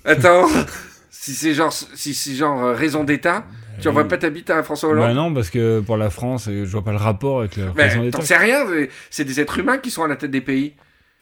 Attends, 0.05 0.47
si 1.09 1.33
c'est 1.33 1.55
genre, 1.55 1.73
si 1.73 2.13
c'est 2.13 2.35
genre 2.35 2.63
euh, 2.63 2.73
raison 2.73 3.03
d'État, 3.03 3.43
tu 3.81 3.87
envoies 3.87 4.07
pas 4.07 4.19
ta 4.19 4.29
bite 4.29 4.51
à 4.51 4.61
François 4.61 4.93
Bah 4.93 5.01
Hollande 5.05 5.15
non, 5.15 5.33
parce 5.33 5.49
que 5.49 5.79
pour 5.79 5.97
la 5.97 6.11
France, 6.11 6.47
euh, 6.47 6.65
je 6.65 6.71
vois 6.71 6.83
pas 6.83 6.91
le 6.91 6.97
rapport 6.97 7.39
avec 7.39 7.57
Mais 7.57 7.71
président 7.73 8.03
d'État. 8.03 8.19
t'en 8.19 8.23
sais 8.23 8.37
rien, 8.37 8.65
c'est 9.09 9.25
des 9.25 9.39
êtres 9.39 9.57
humains 9.57 9.79
qui 9.79 9.89
sont 9.89 10.03
à 10.03 10.07
la 10.07 10.15
tête 10.15 10.31
des 10.31 10.41
pays. 10.41 10.75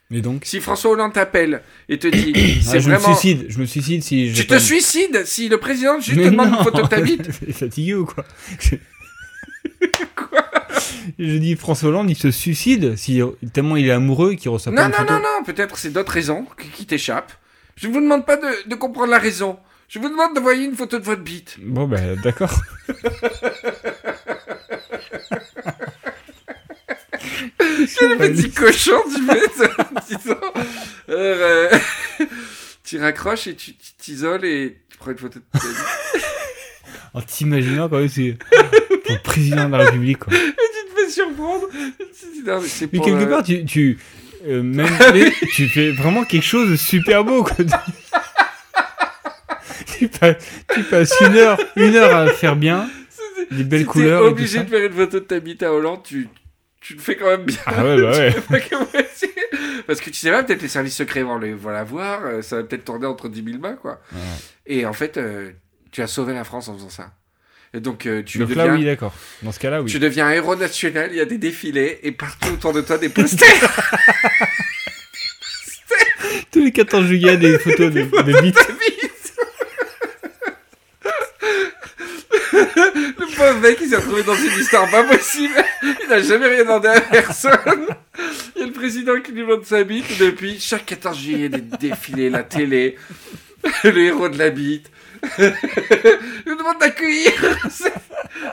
Mais 0.09 0.21
donc 0.21 0.43
Si 0.45 0.61
François 0.61 0.91
Hollande 0.91 1.13
t'appelle 1.13 1.61
et 1.89 1.99
te 1.99 2.07
dit, 2.07 2.33
Ah, 2.35 2.71
c'est 2.71 2.79
je 2.79 2.89
vraiment... 2.89 3.09
me 3.09 3.13
suicide, 3.15 3.45
je 3.49 3.59
me 3.59 3.65
suicide 3.65 4.03
si 4.03 4.29
je 4.33 4.41
Tu 4.41 4.47
te 4.47 4.57
suicides 4.57 5.25
si 5.25 5.49
le 5.49 5.57
président 5.57 5.99
juste 5.99 6.17
te 6.17 6.23
demande 6.29 6.51
non 6.51 6.57
une 6.59 6.63
photo 6.63 6.81
de 6.83 6.87
ta 6.87 7.01
bite. 7.01 7.27
Est 7.47 7.51
fatigué 7.51 7.93
ou 7.95 8.05
quoi 10.15 10.45
Je 11.19 11.37
dis 11.37 11.55
François 11.55 11.89
Hollande, 11.89 12.09
il 12.09 12.15
se 12.15 12.31
suicide 12.31 12.95
si 12.95 13.21
tellement 13.53 13.75
il 13.75 13.87
est 13.87 13.91
amoureux 13.91 14.35
qu'il 14.35 14.49
reçoit 14.49 14.73
pas 14.73 14.81
Non, 14.81 14.85
une 14.87 14.91
non, 14.91 14.97
photo. 14.99 15.13
non, 15.13 15.19
non, 15.19 15.43
peut-être 15.45 15.77
c'est 15.77 15.89
d'autres 15.91 16.11
raisons 16.13 16.45
qui, 16.75 16.85
t'échappent. 16.85 17.33
Je 17.75 17.87
ne 17.87 17.93
vous 17.93 18.01
demande 18.01 18.25
pas 18.25 18.37
de, 18.37 18.69
de 18.69 18.75
comprendre 18.75 19.11
la 19.11 19.19
raison. 19.19 19.57
Je 19.89 19.99
vous 19.99 20.09
demande 20.09 20.33
d'envoyer 20.33 20.65
une 20.65 20.75
photo 20.75 20.99
de 20.99 21.03
votre 21.03 21.21
bite. 21.21 21.57
Bon 21.61 21.87
bah 21.87 21.99
d'accord. 22.21 22.53
Quel 27.99 28.17
petit 28.17 28.51
cochon 28.51 29.01
tu 29.13 29.21
en 29.29 30.01
disant, 30.07 30.39
euh, 31.09 31.69
Tu 32.83 32.99
raccroches 32.99 33.47
et 33.47 33.55
tu 33.55 33.73
tu 33.73 33.91
t'isoles 33.97 34.45
et 34.45 34.77
tu 34.89 34.97
prends 34.97 35.11
une 35.11 35.17
photo 35.17 35.39
de 35.39 35.59
ta 35.59 35.67
bite. 35.67 36.23
En 37.13 37.21
t'imaginant 37.21 37.89
quand 37.89 37.97
même 37.97 38.07
c'est 38.09 38.37
le 39.09 39.23
président 39.23 39.67
de 39.67 39.71
la 39.71 39.85
République 39.85 40.19
quoi. 40.19 40.33
tu 40.33 40.53
te 40.53 41.01
fais 41.01 41.09
surprendre. 41.09 41.67
Tu 41.69 42.43
non, 42.45 42.61
mais 42.61 42.99
quelque 42.99 43.23
euh, 43.23 43.25
part 43.25 43.43
tu 43.43 43.65
tu 43.65 43.97
euh, 44.45 44.63
même 44.63 44.87
mais 45.13 45.31
tu 45.51 45.67
fais 45.67 45.91
vraiment 45.91 46.23
quelque 46.23 46.45
chose 46.45 46.69
de 46.69 46.75
super 46.77 47.25
beau 47.25 47.43
quoi. 47.43 47.57
tu, 49.97 50.07
passes, 50.07 50.37
tu 50.73 50.83
passes 50.83 51.13
une 51.21 51.35
heure 51.35 51.57
une 51.75 51.95
heure 51.95 52.15
à 52.15 52.27
faire 52.27 52.55
bien 52.55 52.89
des 53.51 53.63
belles 53.63 53.81
si 53.81 53.85
couleurs 53.85 54.21
et 54.21 54.25
tout 54.25 54.31
obligé 54.31 54.57
ça. 54.59 54.63
de 54.63 54.69
faire 54.69 54.85
une 54.85 54.93
photo 54.93 55.19
de 55.19 55.25
ta 55.25 55.39
bite 55.39 55.63
à 55.63 55.73
Hollande, 55.73 56.03
tu, 56.03 56.27
tu 56.79 56.93
le 56.93 56.99
fais 56.99 57.15
quand 57.15 57.27
même 57.27 57.43
bien. 57.43 57.57
Ah 57.65 57.83
ouais 57.83 58.01
bah 58.01 58.17
ouais. 58.17 58.33
Parce 59.87 60.01
que 60.01 60.09
tu 60.09 60.15
sais 60.17 60.31
pas, 60.31 60.43
peut-être 60.43 60.61
les 60.61 60.67
services 60.67 60.95
secrets 60.97 61.23
vont, 61.23 61.37
les, 61.37 61.53
vont 61.53 61.69
la 61.69 61.83
voir, 61.83 62.25
euh, 62.25 62.41
ça 62.41 62.57
va 62.57 62.63
peut-être 62.63 62.83
tourner 62.85 63.05
entre 63.07 63.29
10 63.29 63.43
000 63.43 63.57
mains, 63.59 63.75
quoi. 63.75 64.01
Ouais. 64.11 64.19
Et 64.65 64.85
en 64.85 64.93
fait, 64.93 65.17
euh, 65.17 65.51
tu 65.91 66.01
as 66.01 66.07
sauvé 66.07 66.33
la 66.33 66.43
France 66.43 66.67
en 66.67 66.75
faisant 66.75 66.89
ça. 66.89 67.13
Et 67.73 67.79
donc, 67.79 68.05
euh, 68.05 68.21
tu, 68.23 68.39
Donc 68.39 68.49
deviens, 68.49 68.65
là 68.67 68.73
oui 68.73 68.85
d'accord. 68.85 69.13
Dans 69.43 69.51
ce 69.51 69.59
cas-là 69.59 69.81
oui. 69.81 69.91
tu 69.91 69.99
deviens 69.99 70.29
héros 70.31 70.55
national, 70.55 71.09
il 71.11 71.17
y 71.17 71.21
a 71.21 71.25
des 71.25 71.37
défilés, 71.37 71.99
et 72.03 72.11
partout 72.11 72.49
autour 72.53 72.73
de 72.73 72.81
toi, 72.81 72.97
des 72.97 73.09
posters 73.09 73.47
Tous 76.51 76.63
les 76.63 76.71
14 76.71 77.05
juillet 77.05 77.37
des 77.37 77.59
photos 77.59 77.91
de, 77.91 78.01
de 78.03 78.33
de 78.33 78.41
bite. 78.41 78.57
Pauvre 83.37 83.59
mec, 83.59 83.77
il 83.81 83.89
s'est 83.89 83.97
retrouvé 83.97 84.23
dans 84.23 84.35
une 84.35 84.59
histoire 84.59 84.89
pas 84.89 85.03
possible. 85.03 85.53
Il 85.83 86.09
n'a 86.09 86.21
jamais 86.21 86.47
rien 86.47 86.63
demandé 86.63 86.87
à 86.87 87.01
personne. 87.01 87.85
Il 88.55 88.61
y 88.61 88.63
a 88.63 88.65
le 88.65 88.73
président 88.73 89.19
qui 89.21 89.31
lui 89.31 89.41
demande 89.41 89.63
sa 89.63 89.83
bite. 89.83 90.17
Depuis, 90.19 90.59
chaque 90.59 90.87
14 90.87 91.15
juillet, 91.15 91.49
des 91.49 91.61
défilés, 91.61 92.31
la 92.31 92.41
télé, 92.41 92.97
le 93.83 93.97
héros 93.97 94.29
de 94.29 94.39
la 94.39 94.49
bite. 94.49 94.89
Il 95.37 95.53
nous 96.47 96.57
demande 96.57 96.79
d'accueillir. 96.79 97.31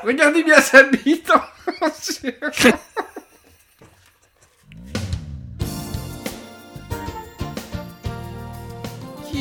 Regardez 0.02 0.42
bien 0.42 0.60
sa 0.60 0.82
bite. 0.82 1.32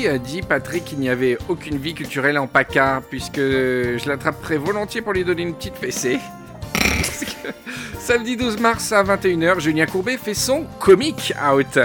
A 0.06 0.18
dit, 0.18 0.41
Patrick, 0.41 0.86
qu'il 0.86 1.00
n'y 1.00 1.08
avait 1.08 1.38
aucune 1.48 1.78
vie 1.78 1.94
culturelle 1.94 2.38
en 2.38 2.48
PACA, 2.48 3.02
puisque 3.10 3.38
je 3.38 4.08
l'attraperais 4.08 4.58
volontiers 4.58 5.02
pour 5.02 5.14
lui 5.14 5.24
donner 5.24 5.44
une 5.44 5.54
petite 5.54 5.78
fessée? 5.78 6.20
Samedi 8.00 8.36
12 8.36 8.60
mars 8.60 8.91
à 8.91 9.04
21h, 9.04 9.60
Julien 9.60 9.86
Courbet 9.86 10.18
fait 10.18 10.34
son 10.34 10.66
comic 10.80 11.34
out. 11.41 11.80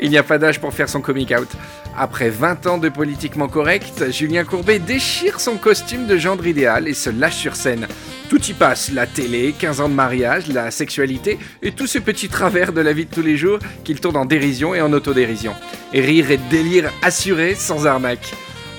Il 0.00 0.10
n'y 0.10 0.18
a 0.18 0.22
pas 0.22 0.38
d'âge 0.38 0.60
pour 0.60 0.72
faire 0.72 0.88
son 0.88 1.00
comic 1.00 1.32
out. 1.38 1.48
Après 1.96 2.30
20 2.30 2.66
ans 2.66 2.78
de 2.78 2.88
politiquement 2.88 3.48
correct, 3.48 4.10
Julien 4.10 4.44
Courbet 4.44 4.78
déchire 4.78 5.40
son 5.40 5.56
costume 5.56 6.06
de 6.06 6.16
gendre 6.16 6.46
idéal 6.46 6.88
et 6.88 6.94
se 6.94 7.10
lâche 7.10 7.36
sur 7.36 7.54
scène. 7.54 7.86
Tout 8.30 8.42
y 8.42 8.54
passe, 8.54 8.90
la 8.92 9.06
télé, 9.06 9.54
15 9.58 9.80
ans 9.82 9.88
de 9.90 9.94
mariage, 9.94 10.48
la 10.48 10.70
sexualité 10.70 11.38
et 11.62 11.72
tous 11.72 11.86
ces 11.86 12.00
petits 12.00 12.28
travers 12.28 12.72
de 12.72 12.80
la 12.80 12.94
vie 12.94 13.04
de 13.04 13.14
tous 13.14 13.22
les 13.22 13.36
jours 13.36 13.58
qu'il 13.84 14.00
tourne 14.00 14.16
en 14.16 14.24
dérision 14.24 14.74
et 14.74 14.80
en 14.80 14.92
autodérision. 14.92 15.54
Et 15.92 16.00
rire 16.00 16.30
et 16.30 16.38
délire 16.50 16.90
assuré 17.02 17.54
sans 17.54 17.86
arnaque. 17.86 18.32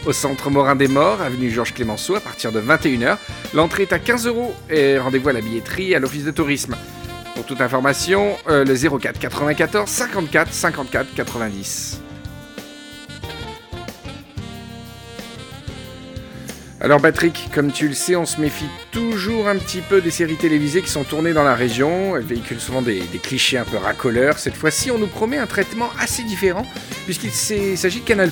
Au 0.05 0.11
centre 0.11 0.49
Morin 0.49 0.75
des 0.75 0.87
Morts, 0.87 1.21
avenue 1.21 1.49
Georges 1.49 1.73
Clémenceau, 1.73 2.15
à 2.15 2.19
partir 2.19 2.51
de 2.51 2.59
21h. 2.59 3.17
L'entrée 3.53 3.83
est 3.83 3.93
à 3.93 3.99
15 3.99 4.27
euros 4.27 4.53
et 4.69 4.97
rendez-vous 4.97 5.29
à 5.29 5.33
la 5.33 5.41
billetterie 5.41 5.91
et 5.91 5.95
à 5.95 5.99
l'office 5.99 6.25
de 6.25 6.31
tourisme. 6.31 6.75
Pour 7.35 7.45
toute 7.45 7.61
information, 7.61 8.35
euh, 8.49 8.65
le 8.65 8.75
04 8.75 9.17
94 9.19 9.87
54 9.89 10.51
54 10.51 11.13
90. 11.15 12.02
Alors 16.83 16.99
Patrick, 16.99 17.49
comme 17.55 17.71
tu 17.71 17.87
le 17.87 17.93
sais, 17.93 18.17
on 18.17 18.25
se 18.25 18.41
méfie 18.41 18.67
toujours 18.91 19.47
un 19.47 19.55
petit 19.55 19.79
peu 19.79 20.01
des 20.01 20.11
séries 20.11 20.35
télévisées 20.35 20.81
qui 20.81 20.89
sont 20.89 21.05
tournées 21.05 21.31
dans 21.31 21.45
la 21.45 21.55
région. 21.55 22.17
Elles 22.17 22.23
véhiculent 22.23 22.59
souvent 22.59 22.81
des, 22.81 22.99
clichés 23.23 23.57
un 23.57 23.63
peu 23.63 23.77
racoleurs. 23.77 24.37
Cette 24.37 24.55
fois-ci, 24.55 24.91
on 24.91 24.97
nous 24.97 25.07
promet 25.07 25.37
un 25.37 25.47
traitement 25.47 25.87
assez 25.97 26.23
différent, 26.23 26.65
puisqu'il 27.05 27.31
s'agit 27.31 28.01
de 28.01 28.05
Canal+, 28.05 28.31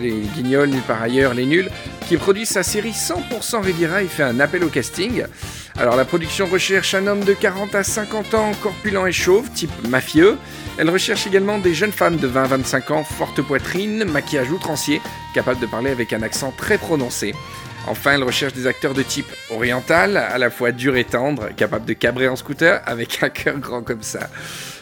les 0.00 0.10
guignols, 0.34 0.70
par 0.88 1.00
ailleurs, 1.00 1.32
les 1.32 1.46
nuls, 1.46 1.70
qui 2.08 2.16
produit 2.16 2.44
sa 2.44 2.64
série 2.64 2.90
100% 2.90 3.60
Riviera 3.62 4.02
et 4.02 4.08
fait 4.08 4.24
un 4.24 4.40
appel 4.40 4.64
au 4.64 4.68
casting. 4.68 5.22
Alors 5.78 5.94
la 5.94 6.04
production 6.04 6.46
recherche 6.46 6.94
un 6.94 7.06
homme 7.06 7.22
de 7.22 7.34
40 7.34 7.76
à 7.76 7.84
50 7.84 8.34
ans, 8.34 8.50
corpulent 8.60 9.06
et 9.06 9.12
chauve, 9.12 9.48
type 9.52 9.70
mafieux. 9.88 10.38
Elle 10.76 10.90
recherche 10.90 11.28
également 11.28 11.58
des 11.58 11.72
jeunes 11.72 11.92
femmes 11.92 12.16
de 12.16 12.26
20 12.26 12.42
à 12.42 12.46
25 12.48 12.90
ans, 12.90 13.04
forte 13.04 13.42
poitrine, 13.42 14.04
maquillage 14.04 14.50
outrancier, 14.50 15.00
capables 15.34 15.60
de 15.60 15.66
parler 15.66 15.90
avec 15.90 16.12
un 16.12 16.22
accent 16.22 16.52
très 16.56 16.78
prononcé. 16.78 17.32
Enfin, 17.88 18.12
elle 18.12 18.22
recherche 18.22 18.52
des 18.52 18.66
acteurs 18.66 18.94
de 18.94 19.02
type 19.02 19.26
oriental, 19.50 20.16
à 20.16 20.38
la 20.38 20.50
fois 20.50 20.70
dur 20.70 20.96
et 20.96 21.04
tendre, 21.04 21.48
capables 21.56 21.84
de 21.84 21.92
cabrer 21.94 22.28
en 22.28 22.36
scooter 22.36 22.80
avec 22.86 23.22
un 23.22 23.28
cœur 23.28 23.58
grand 23.58 23.82
comme 23.82 24.02
ça. 24.02 24.30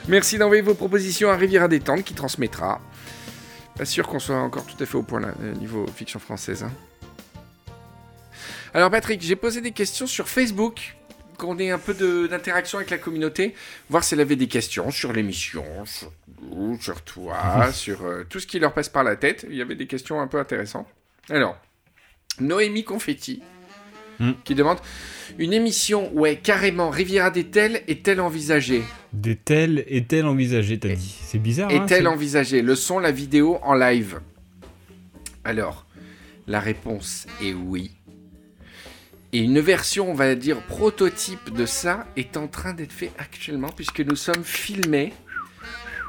Merci 0.07 0.37
d'envoyer 0.39 0.63
vos 0.63 0.75
propositions 0.75 1.31
à 1.31 1.37
Riviera 1.37 1.67
Détente 1.67 2.05
qui 2.05 2.15
transmettra. 2.15 2.81
Pas 3.77 3.85
sûr 3.87 4.07
qu'on 4.07 4.19
soit 4.19 4.37
encore 4.37 4.67
tout 4.67 4.81
à 4.83 4.87
fait 4.87 4.97
au 4.97 5.03
point 5.03 5.21
là, 5.21 5.29
euh, 5.43 5.55
niveau 5.55 5.87
fiction 5.95 6.21
française. 6.21 6.63
hein. 6.63 6.73
Alors 8.75 8.91
Patrick, 8.91 9.23
j'ai 9.23 9.37
posé 9.37 9.63
des 9.63 9.73
questions 9.73 10.07
sur 10.07 10.29
Facebook, 10.29 10.95
qu'on 11.39 11.59
ait 11.59 11.71
un 11.71 11.79
peu 11.79 11.95
d'interaction 12.29 12.79
avec 12.79 12.91
la 12.91 12.99
communauté, 12.99 13.55
voir 13.89 14.05
s'il 14.05 14.21
avait 14.21 14.37
des 14.37 14.47
questions 14.49 14.91
sur 14.91 15.13
l'émission, 15.13 15.65
sur 15.87 16.13
sur 16.81 17.03
toi, 17.03 17.71
sur 17.73 18.05
euh, 18.05 18.25
tout 18.29 18.41
ce 18.41 18.47
qui 18.47 18.59
leur 18.59 18.75
passe 18.75 18.91
par 18.91 19.05
la 19.05 19.17
tête. 19.17 19.47
Il 19.49 19.57
y 19.57 19.63
avait 19.63 19.75
des 19.75 19.87
questions 19.87 20.21
un 20.21 20.27
peu 20.27 20.39
intéressantes. 20.39 20.87
Alors, 21.31 21.57
Noémie 22.39 22.85
Confetti, 22.85 23.43
Hmm. 24.19 24.33
qui 24.45 24.55
demande 24.55 24.77
une 25.39 25.55
émission, 25.55 26.13
ouais, 26.13 26.37
carrément, 26.37 26.91
Riviera 26.91 27.31
des-elle 27.31 27.83
est-elle 27.89 28.21
envisagée? 28.21 28.83
Des 29.15 29.35
tels 29.35 29.83
est-elle 29.89 30.27
envisagée, 30.27 30.79
t'as 30.79 30.95
dit? 30.95 31.19
C'est 31.23 31.39
bizarre. 31.39 31.71
hein, 31.73 31.87
Est-elle 31.87 32.07
envisagée? 32.07 32.61
Le 32.61 32.75
son, 32.75 32.99
la 32.99 33.13
vidéo 33.13 33.59
en 33.63 33.73
live 33.75 34.21
Alors, 35.43 35.87
la 36.47 36.61
réponse 36.61 37.27
est 37.43 37.55
oui. 37.55 37.93
Et 39.33 39.39
une 39.39 39.61
version, 39.61 40.11
on 40.11 40.15
va 40.15 40.35
dire, 40.35 40.61
prototype 40.67 41.55
de 41.55 41.65
ça 41.65 42.07
est 42.17 42.37
en 42.37 42.47
train 42.47 42.75
d'être 42.75 42.93
fait 42.93 43.13
actuellement 43.17 43.71
puisque 43.75 44.01
nous 44.01 44.17
sommes 44.17 44.45
filmés. 44.45 45.15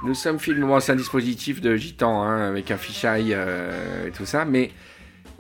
Nous 0.03 0.15
sommes 0.15 0.39
filmés. 0.39 0.65
Bon, 0.65 0.81
c'est 0.81 0.91
un 0.91 0.95
dispositif 0.97 1.61
de 1.61 1.77
gitan 1.77 2.23
hein, 2.23 2.49
avec 2.49 2.71
un 2.71 2.77
fisheye 2.77 3.33
euh, 3.35 4.07
et 4.07 4.11
tout 4.11 4.25
ça, 4.25 4.43
mais 4.43 4.71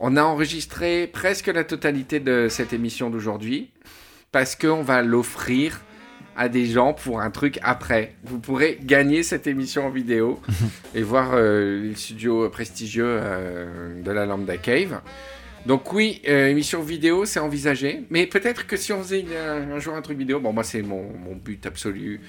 on 0.01 0.17
a 0.17 0.23
enregistré 0.23 1.07
presque 1.07 1.47
la 1.47 1.63
totalité 1.63 2.19
de 2.19 2.47
cette 2.49 2.73
émission 2.73 3.11
d'aujourd'hui 3.11 3.69
parce 4.31 4.55
qu'on 4.55 4.81
va 4.81 5.03
l'offrir 5.03 5.81
à 6.35 6.49
des 6.49 6.65
gens 6.65 6.93
pour 6.93 7.21
un 7.21 7.29
truc 7.29 7.59
après. 7.61 8.15
Vous 8.23 8.39
pourrez 8.39 8.79
gagner 8.81 9.21
cette 9.21 9.45
émission 9.45 9.85
en 9.85 9.89
vidéo 9.91 10.41
et 10.95 11.03
voir 11.03 11.31
euh, 11.33 11.83
les 11.83 11.95
studios 11.95 12.49
prestigieux 12.49 13.05
euh, 13.05 14.01
de 14.01 14.11
la 14.11 14.25
Lambda 14.25 14.57
Cave. 14.57 15.01
Donc 15.67 15.93
oui, 15.93 16.19
euh, 16.27 16.47
émission 16.47 16.81
vidéo, 16.81 17.25
c'est 17.25 17.39
envisagé. 17.39 18.03
Mais 18.09 18.25
peut-être 18.25 18.65
que 18.65 18.77
si 18.77 18.91
on 18.93 19.03
faisait 19.03 19.23
un, 19.37 19.73
un 19.73 19.79
jour 19.79 19.93
un 19.93 20.01
truc 20.01 20.17
vidéo, 20.17 20.39
bon 20.39 20.51
moi 20.51 20.63
c'est 20.63 20.81
mon, 20.81 21.03
mon 21.13 21.35
but 21.35 21.63
absolu 21.67 22.21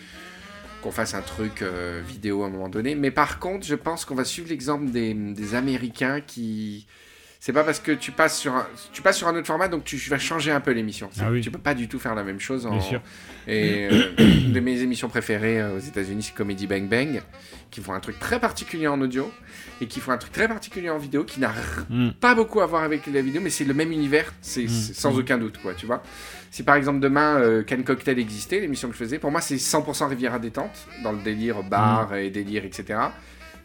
qu'on 0.83 0.91
fasse 0.91 1.15
un 1.15 1.23
truc 1.23 1.63
euh, 1.63 2.03
vidéo 2.07 2.43
à 2.43 2.49
un 2.49 2.51
moment 2.51 2.69
donné. 2.69 2.95
Mais 2.95 3.11
par 3.11 3.39
contre, 3.39 3.65
je 3.65 3.77
pense 3.77 4.05
qu'on 4.05 4.17
va 4.17 4.25
suivre 4.25 4.51
l'exemple 4.51 4.91
des, 4.91 5.15
des 5.15 5.55
Américains 5.55 6.21
qui... 6.21 6.87
C'est 7.45 7.53
pas 7.53 7.65
parce 7.65 7.81
que 7.81 7.91
tu 7.91 8.13
passes 8.13 8.39
sur 8.39 8.55
un, 8.55 8.69
tu 8.93 9.03
passes 9.03 9.17
sur 9.19 9.27
un 9.27 9.35
autre 9.35 9.49
format, 9.49 9.67
donc 9.67 9.83
tu 9.83 9.97
vas 10.09 10.19
changer 10.21 10.53
un 10.53 10.61
peu 10.61 10.71
l'émission. 10.71 11.11
Ah 11.21 11.29
oui. 11.29 11.41
Tu 11.41 11.51
peux 11.51 11.59
pas 11.59 11.75
du 11.75 11.89
tout 11.89 11.99
faire 11.99 12.15
la 12.15 12.23
même 12.23 12.39
chose. 12.39 12.67
En, 12.67 12.71
Bien 12.71 12.81
sûr. 12.81 13.01
et 13.49 13.89
euh, 13.91 14.11
une 14.21 14.53
de 14.53 14.61
mes 14.61 14.81
émissions 14.83 15.09
préférées 15.09 15.61
euh, 15.61 15.75
aux 15.77 15.81
États-Unis, 15.81 16.23
c'est 16.23 16.35
Comedy 16.37 16.69
Bang 16.69 16.89
Bang, 16.89 17.21
qui 17.73 17.81
font 17.81 17.95
un 17.95 17.99
truc 17.99 18.21
très 18.21 18.39
particulier 18.39 18.87
en 18.87 19.01
audio 19.01 19.29
et 19.81 19.89
qui 19.89 19.99
font 19.99 20.13
un 20.13 20.19
truc 20.19 20.31
très 20.31 20.47
particulier 20.47 20.89
en 20.89 20.99
vidéo 20.99 21.25
qui 21.25 21.41
n'a 21.41 21.53
Hmm. 21.91 22.11
pas 22.21 22.37
beaucoup 22.37 22.61
à 22.61 22.67
voir 22.67 22.85
avec 22.85 23.09
la 23.09 23.21
vidéo, 23.23 23.41
mais 23.43 23.51
c'est 23.51 23.65
le 23.65 23.75
même 23.75 23.91
univers, 23.91 24.33
c'est 24.41 24.63
Mm. 24.63 24.69
c'est 24.69 24.95
sans 24.95 25.13
Mm. 25.13 25.19
aucun 25.19 25.39
doute, 25.39 25.59
quoi, 25.61 25.75
tu 25.75 25.85
vois. 25.87 26.01
Si 26.53 26.63
par 26.63 26.77
exemple 26.77 27.01
demain 27.01 27.39
euh, 27.41 27.65
Can 27.69 27.83
Cocktail 27.83 28.21
existait, 28.21 28.61
l'émission 28.61 28.87
que 28.87 28.95
je 28.95 28.99
faisais, 29.01 29.19
pour 29.19 29.33
moi 29.33 29.41
c'est 29.41 29.57
100% 29.59 30.07
Riviera 30.07 30.39
détente, 30.39 30.87
dans 31.03 31.11
le 31.11 31.19
délire 31.19 31.65
bar 31.65 32.15
et 32.15 32.31
délire, 32.31 32.65
etc. 32.65 33.01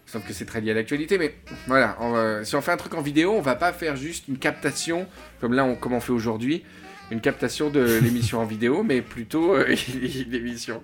Sauf 0.07 0.25
que 0.25 0.31
c'est 0.33 0.45
très 0.45 0.61
lié 0.61 0.71
à 0.71 0.73
l'actualité, 0.73 1.17
mais 1.17 1.35
voilà, 1.67 1.97
on 1.99 2.11
va- 2.11 2.45
si 2.45 2.55
on 2.55 2.61
fait 2.61 2.71
un 2.71 2.77
truc 2.77 2.93
en 2.93 3.01
vidéo, 3.01 3.33
on 3.33 3.41
va 3.41 3.55
pas 3.55 3.73
faire 3.73 3.95
juste 3.97 4.29
une 4.29 4.37
captation, 4.37 5.05
comme 5.41 5.53
là, 5.53 5.65
on, 5.65 5.75
comme 5.75 5.91
on 5.91 5.99
fait 5.99 6.13
aujourd'hui, 6.13 6.63
une 7.11 7.19
captation 7.19 7.69
de 7.69 7.81
l'émission 8.01 8.39
en 8.39 8.45
vidéo, 8.45 8.83
mais 8.83 9.01
plutôt 9.01 9.53
euh, 9.55 9.65
une 10.25 10.33
émission, 10.33 10.81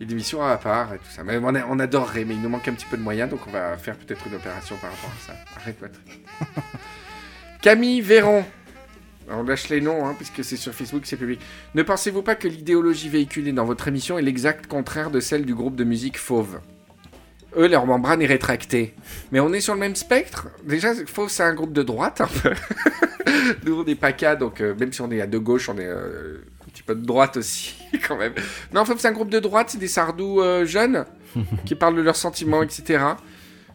une 0.00 0.10
émission 0.10 0.42
à 0.42 0.56
part 0.56 0.94
et 0.94 0.98
tout 0.98 1.10
ça. 1.14 1.22
Mais 1.22 1.36
on, 1.42 1.54
a- 1.54 1.66
on 1.66 1.78
adorerait, 1.80 2.24
mais 2.24 2.32
il 2.34 2.40
nous 2.40 2.48
manque 2.48 2.66
un 2.66 2.72
petit 2.72 2.86
peu 2.86 2.96
de 2.96 3.02
moyens, 3.02 3.28
donc 3.30 3.40
on 3.46 3.50
va 3.50 3.76
faire 3.76 3.94
peut-être 3.96 4.26
une 4.26 4.36
opération 4.36 4.74
par 4.76 4.90
rapport 4.90 5.10
à 5.10 5.26
ça. 5.26 5.34
Arrête, 5.56 5.76
Patrick. 5.78 6.22
Camille 7.60 8.00
Véron. 8.00 8.44
On 9.30 9.42
lâche 9.44 9.68
les 9.68 9.80
noms, 9.80 10.04
hein, 10.06 10.14
puisque 10.16 10.42
c'est 10.42 10.56
sur 10.56 10.72
Facebook, 10.74 11.02
c'est 11.04 11.16
public. 11.16 11.40
Ne 11.74 11.82
pensez-vous 11.82 12.22
pas 12.22 12.34
que 12.34 12.48
l'idéologie 12.48 13.08
véhiculée 13.08 13.52
dans 13.52 13.64
votre 13.64 13.86
émission 13.86 14.18
est 14.18 14.22
l'exact 14.22 14.66
contraire 14.66 15.10
de 15.10 15.20
celle 15.20 15.44
du 15.44 15.54
groupe 15.54 15.76
de 15.76 15.84
musique 15.84 16.18
Fauve? 16.18 16.60
Eux, 17.56 17.68
leur 17.68 17.84
membrane 17.86 18.22
est 18.22 18.26
rétractée. 18.26 18.94
Mais 19.30 19.40
on 19.40 19.52
est 19.52 19.60
sur 19.60 19.74
le 19.74 19.80
même 19.80 19.94
spectre. 19.96 20.48
Déjà, 20.64 20.94
Fauve, 21.06 21.28
c'est 21.28 21.42
un 21.42 21.54
groupe 21.54 21.72
de 21.72 21.82
droite, 21.82 22.20
un 22.20 22.26
peu. 22.26 22.52
Nous, 23.66 23.80
on 23.80 23.84
est 23.84 23.94
PACA, 23.94 24.36
donc 24.36 24.60
euh, 24.60 24.74
même 24.74 24.92
si 24.92 25.00
on 25.02 25.10
est 25.10 25.20
à 25.20 25.26
de 25.26 25.38
gauche, 25.38 25.68
on 25.68 25.76
est 25.76 25.86
euh, 25.86 26.38
un 26.66 26.70
petit 26.70 26.82
peu 26.82 26.94
de 26.94 27.04
droite 27.04 27.36
aussi, 27.36 27.74
quand 28.08 28.16
même. 28.16 28.32
Non, 28.72 28.84
Fauve, 28.84 28.98
c'est 28.98 29.08
un 29.08 29.12
groupe 29.12 29.30
de 29.30 29.38
droite, 29.38 29.68
c'est 29.70 29.78
des 29.78 29.88
sardous 29.88 30.40
euh, 30.40 30.64
jeunes 30.64 31.04
qui 31.66 31.74
parlent 31.74 31.96
de 31.96 32.02
leurs 32.02 32.16
sentiments, 32.16 32.62
etc. 32.62 33.04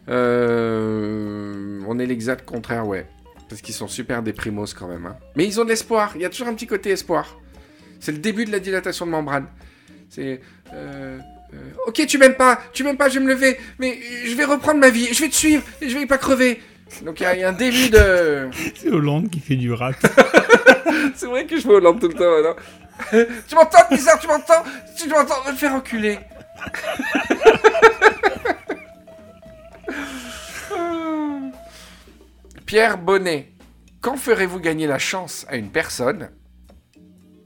On 0.08 1.98
est 1.98 2.06
l'exact 2.06 2.44
contraire, 2.44 2.86
ouais. 2.86 3.06
Parce 3.48 3.60
qu'ils 3.62 3.74
sont 3.74 3.88
super 3.88 4.22
déprimos 4.22 4.74
quand 4.78 4.88
même. 4.88 5.06
hein. 5.06 5.16
Mais 5.36 5.46
ils 5.46 5.58
ont 5.60 5.64
de 5.64 5.70
l'espoir. 5.70 6.12
Il 6.16 6.20
y 6.20 6.24
a 6.24 6.28
toujours 6.30 6.48
un 6.48 6.54
petit 6.54 6.66
côté 6.66 6.90
espoir. 6.90 7.38
C'est 8.00 8.12
le 8.12 8.18
début 8.18 8.44
de 8.44 8.52
la 8.52 8.58
dilatation 8.60 9.06
de 9.06 9.10
membrane. 9.10 9.46
C'est. 10.10 10.40
Euh, 11.54 11.56
ok, 11.86 12.04
tu 12.06 12.18
m'aimes 12.18 12.34
pas, 12.36 12.58
tu 12.72 12.84
m'aimes 12.84 12.96
pas, 12.96 13.08
je 13.08 13.18
vais 13.18 13.24
me 13.24 13.28
lever, 13.32 13.58
mais 13.78 13.98
je 14.26 14.34
vais 14.34 14.44
reprendre 14.44 14.78
ma 14.80 14.90
vie, 14.90 15.08
je 15.12 15.20
vais 15.22 15.28
te 15.28 15.34
suivre, 15.34 15.62
et 15.80 15.88
je 15.88 15.96
vais 15.98 16.06
pas 16.06 16.18
crever. 16.18 16.60
Donc 17.02 17.20
il 17.20 17.22
y, 17.24 17.26
a- 17.26 17.34
il 17.34 17.40
y 17.40 17.44
a 17.44 17.48
un 17.50 17.52
début 17.52 17.90
de. 17.90 18.48
C'est 18.74 18.88
Hollande 18.90 19.30
qui 19.30 19.40
fait 19.40 19.56
du 19.56 19.72
rap. 19.72 19.94
C'est 21.14 21.26
vrai 21.26 21.44
que 21.46 21.58
je 21.58 21.66
vais 21.68 21.74
Hollande 21.74 22.00
tout 22.00 22.08
le 22.08 22.14
temps 22.14 22.30
maintenant. 22.30 22.56
tu 23.48 23.54
m'entends, 23.54 23.78
bizarre, 23.90 24.18
tu 24.18 24.26
m'entends? 24.26 24.64
Tu 24.96 25.08
m'entends 25.08 25.42
Va 25.44 25.52
te 25.52 25.56
faire 25.58 25.74
enculer. 25.74 26.18
Pierre 32.66 32.98
Bonnet, 32.98 33.52
quand 34.00 34.16
ferez-vous 34.16 34.60
gagner 34.60 34.86
la 34.86 34.98
chance 34.98 35.46
à 35.48 35.56
une 35.56 35.70
personne, 35.70 36.30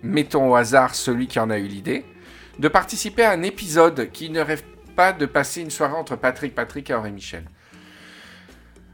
mettons 0.02 0.50
au 0.50 0.54
hasard 0.56 0.94
celui 0.94 1.26
qui 1.26 1.38
en 1.38 1.50
a 1.50 1.58
eu 1.58 1.66
l'idée, 1.66 2.04
de 2.58 2.68
participer 2.68 3.24
à 3.24 3.32
un 3.32 3.42
épisode 3.42 4.10
qui 4.12 4.30
ne 4.30 4.40
rêve 4.40 4.62
pas 4.94 5.12
de 5.12 5.26
passer 5.26 5.62
une 5.62 5.70
soirée 5.70 5.94
entre 5.94 6.16
Patrick, 6.16 6.54
Patrick 6.54 6.90
et 6.90 6.94
Henri 6.94 7.12
Michel 7.12 7.44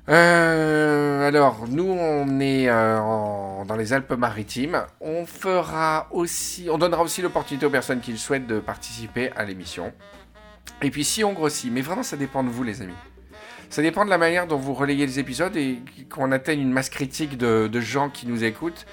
Euh, 0.09 1.29
alors, 1.29 1.67
nous, 1.69 1.91
on 1.91 2.41
est 2.41 2.69
euh, 2.69 3.65
dans 3.67 3.77
les 3.77 3.93
Alpes-Maritimes. 3.93 4.87
On 5.03 5.27
fera 5.27 6.09
aussi, 6.13 6.69
on 6.71 6.79
donnera 6.79 7.03
aussi 7.03 7.21
l'opportunité 7.21 7.67
aux 7.67 7.71
personnes 7.71 8.01
qui 8.01 8.13
le 8.13 8.17
souhaitent 8.17 8.47
de 8.47 8.59
participer 8.59 9.31
à 9.33 9.45
l'émission. 9.45 9.93
Et 10.81 10.91
puis, 10.91 11.05
si 11.05 11.25
on 11.25 11.35
grossit, 11.35 11.71
mais 11.71 11.83
vraiment, 11.83 12.03
ça 12.03 12.17
dépend 12.17 12.43
de 12.43 12.49
vous, 12.49 12.63
les 12.63 12.81
amis. 12.81 12.95
Ça 13.69 13.83
dépend 13.83 14.07
de 14.07 14.11
la 14.11 14.17
manière 14.17 14.47
dont 14.47 14.57
vous 14.57 14.73
relayez 14.73 15.05
les 15.05 15.19
épisodes 15.19 15.55
et 15.57 15.83
qu'on 16.09 16.33
atteigne 16.33 16.61
une 16.61 16.73
masse 16.73 16.89
critique 16.89 17.37
de 17.37 17.81
gens 17.81 18.09
qui 18.09 18.27
nous 18.27 18.45
écoutent. 18.45 18.87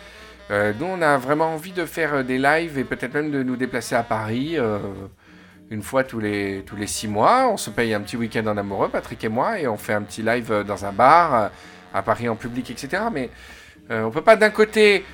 Euh, 0.52 0.74
nous, 0.80 0.86
on 0.86 1.02
a 1.02 1.18
vraiment 1.18 1.54
envie 1.54 1.72
de 1.72 1.86
faire 1.86 2.16
euh, 2.16 2.24
des 2.24 2.38
lives 2.38 2.78
et 2.78 2.84
peut-être 2.84 3.14
même 3.14 3.32
de 3.32 3.42
nous 3.42 3.56
déplacer 3.56 3.96
à 3.96 4.04
Paris. 4.04 4.58
euh, 4.58 4.78
une 5.70 5.82
fois 5.82 6.04
tous 6.04 6.20
les, 6.20 6.64
tous 6.66 6.76
les 6.76 6.88
six 6.88 7.08
mois. 7.08 7.48
On 7.50 7.58
se 7.58 7.70
paye 7.70 7.94
un 7.94 8.02
petit 8.02 8.18
week-end 8.18 8.46
en 8.48 8.58
amoureux, 8.58 8.90
Patrick 8.90 9.24
et 9.24 9.30
moi, 9.30 9.60
et 9.60 9.68
on 9.68 9.78
fait 9.78 9.94
un 9.94 10.02
petit 10.02 10.22
live 10.22 10.64
dans 10.66 10.86
un 10.86 10.92
bar, 10.92 11.50
à 11.94 12.02
Paris 12.02 12.30
en 12.30 12.36
public, 12.36 12.70
etc. 12.70 13.04
Mais 13.12 13.30
euh, 13.92 14.04
on 14.04 14.12
peut 14.12 14.22
pas 14.22 14.36
d'un 14.36 14.50
côté, 14.50 15.06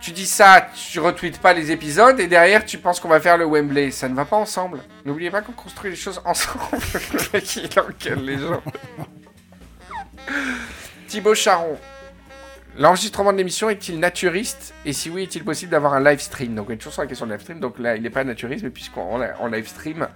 tu 0.00 0.12
dis 0.12 0.26
ça, 0.26 0.68
tu 0.74 0.98
retweets 1.00 1.38
pas 1.38 1.52
les 1.52 1.70
épisodes, 1.70 2.18
et 2.18 2.26
derrière 2.26 2.64
tu 2.64 2.78
penses 2.78 3.00
qu'on 3.00 3.08
va 3.08 3.20
faire 3.20 3.36
le 3.36 3.46
Wembley. 3.46 3.90
Ça 3.90 4.08
ne 4.08 4.14
va 4.14 4.24
pas 4.24 4.36
ensemble. 4.36 4.80
N'oubliez 5.04 5.30
pas 5.30 5.42
qu'on 5.42 5.52
construit 5.52 5.90
les 5.90 5.96
choses 5.96 6.20
ensemble. 6.24 6.64
engueule 7.78 8.24
les 8.24 8.38
gens. 8.38 8.62
Thibaut 11.08 11.34
Charon. 11.34 11.76
L'enregistrement 12.80 13.30
de 13.32 13.36
l'émission 13.36 13.68
est-il 13.68 14.00
naturiste? 14.00 14.72
Et 14.86 14.94
si 14.94 15.10
oui, 15.10 15.24
est-il 15.24 15.44
possible 15.44 15.70
d'avoir 15.70 15.92
un 15.92 16.02
live 16.02 16.18
stream? 16.18 16.54
Donc, 16.54 16.70
on 16.70 16.72
est 16.72 16.76
toujours 16.78 16.94
sur 16.94 17.02
la 17.02 17.08
question 17.08 17.26
de 17.26 17.32
live 17.32 17.42
stream. 17.42 17.60
Donc 17.60 17.78
là, 17.78 17.94
il 17.94 18.02
n'est 18.02 18.08
pas 18.08 18.24
naturiste, 18.24 18.64
mais 18.64 18.70
puisqu'on 18.70 19.20
en 19.22 19.46
live 19.48 19.68
stream, 19.68 20.08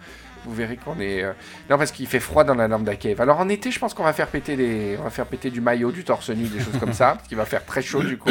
vous 0.47 0.55
verrez 0.55 0.79
qu'on 0.79 0.99
est. 0.99 1.23
euh, 1.23 1.35
Non, 1.69 1.77
parce 1.77 1.93
qu'il 1.93 2.07
fait 2.07 2.21
froid 2.21 2.43
dans 2.43 2.55
la 2.55 2.67
lambda 2.67 2.97
cave. 2.97 3.21
Alors 3.21 3.39
en 3.39 3.51
été, 3.51 3.71
je 3.71 3.79
pense 3.79 3.93
qu'on 3.93 4.03
va 4.05 4.15
faire 4.15 4.29
péter 4.29 4.57
des, 4.57 4.97
on 4.99 5.05
va 5.05 5.11
faire 5.11 5.27
péter 5.27 5.51
du 5.51 5.61
maillot, 5.61 5.93
du 5.93 6.05
torse 6.05 6.31
nu, 6.31 6.45
des 6.49 6.59
choses 6.59 6.79
comme 6.81 6.95
ça, 6.95 7.17
parce 7.17 7.29
qu'il 7.29 7.37
va 7.37 7.45
faire 7.45 7.67
très 7.67 7.83
chaud 7.83 8.03
du 8.03 8.17
coup. 8.17 8.31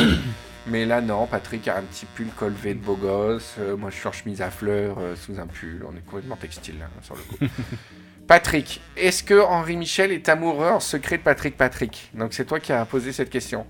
Mais 0.65 0.85
là, 0.87 0.99
non. 0.99 1.27
Patrick 1.27 1.67
a 1.67 1.77
un 1.77 1.83
petit 1.83 2.07
pull 2.07 2.29
colvé 2.35 2.73
de 2.73 2.79
beau 2.79 2.95
gosse. 2.95 3.53
euh, 3.59 3.77
moi, 3.77 3.91
je 3.91 3.97
suis 3.97 4.07
en 4.07 4.11
chemise 4.13 4.41
à 4.41 4.49
fleurs 4.49 4.97
euh, 4.97 5.15
sous 5.15 5.39
un 5.39 5.45
pull. 5.45 5.85
On 5.87 5.95
est 5.95 6.03
complètement 6.07 6.37
textile 6.37 6.79
là, 6.79 6.85
sur 7.03 7.15
le 7.15 7.21
coup. 7.21 7.37
Patrick, 8.27 8.81
est-ce 8.97 9.21
que 9.21 9.39
Henri 9.39 9.77
Michel 9.77 10.11
est 10.11 10.27
amoureux 10.27 10.69
en 10.69 10.79
secret 10.79 11.17
de 11.19 11.23
Patrick 11.23 11.55
Patrick? 11.55 12.09
Donc 12.15 12.33
c'est 12.33 12.45
toi 12.45 12.59
qui 12.59 12.71
as 12.73 12.83
posé 12.85 13.11
cette 13.11 13.29
question. 13.29 13.67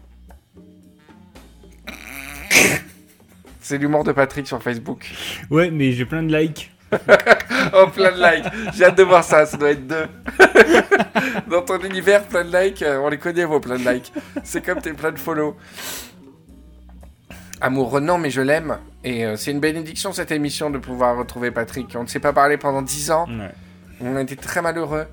C'est 3.62 3.78
l'humour 3.78 4.04
de 4.04 4.12
Patrick 4.12 4.46
sur 4.48 4.62
Facebook. 4.62 5.10
Ouais, 5.50 5.72
mais 5.72 5.94
j'ai 5.94 6.06
plein 6.06 6.24
de 6.24 6.36
likes. 6.36 6.72
Oh, 7.76 7.88
plein 7.88 8.12
de 8.12 8.22
likes. 8.22 8.46
J'ai 8.76 8.86
hâte 8.86 8.98
de 8.98 9.04
voir 9.04 9.24
ça, 9.24 9.46
ça 9.46 9.58
doit 9.58 9.72
être 9.72 9.88
deux. 9.88 10.06
Dans 11.50 11.62
ton 11.62 11.80
univers, 11.80 12.24
plein 12.24 12.44
de 12.44 12.56
likes, 12.56 12.82
euh, 12.84 12.98
on 12.98 13.10
les 13.10 13.18
connaît, 13.18 13.46
vos 13.46 13.60
plein 13.60 13.80
de 13.80 13.90
likes. 13.90 14.12
C'est 14.44 14.64
comme 14.64 14.80
tes 14.80 14.94
plein 14.94 15.12
de 15.12 15.18
follow. 15.18 15.56
Amoureux, 17.62 18.02
non, 18.02 18.18
mais 18.18 18.30
je 18.30 18.42
l'aime. 18.42 18.78
Et 19.04 19.26
euh, 19.26 19.38
c'est 19.38 19.52
une 19.52 19.60
bénédiction, 19.60 20.12
cette 20.12 20.32
émission, 20.32 20.70
de 20.70 20.78
pouvoir 20.78 21.18
retrouver 21.18 21.50
Patrick. 21.52 21.96
On 21.96 22.04
ne 22.04 22.08
s'est 22.08 22.20
pas 22.20 22.34
parlé 22.34 22.58
pendant 22.58 22.82
10 22.82 23.12
ans. 23.12 23.28
Ouais. 23.28 23.52
On 24.02 24.16
a 24.16 24.22
été 24.22 24.36
très 24.36 24.62
malheureux. 24.62 25.08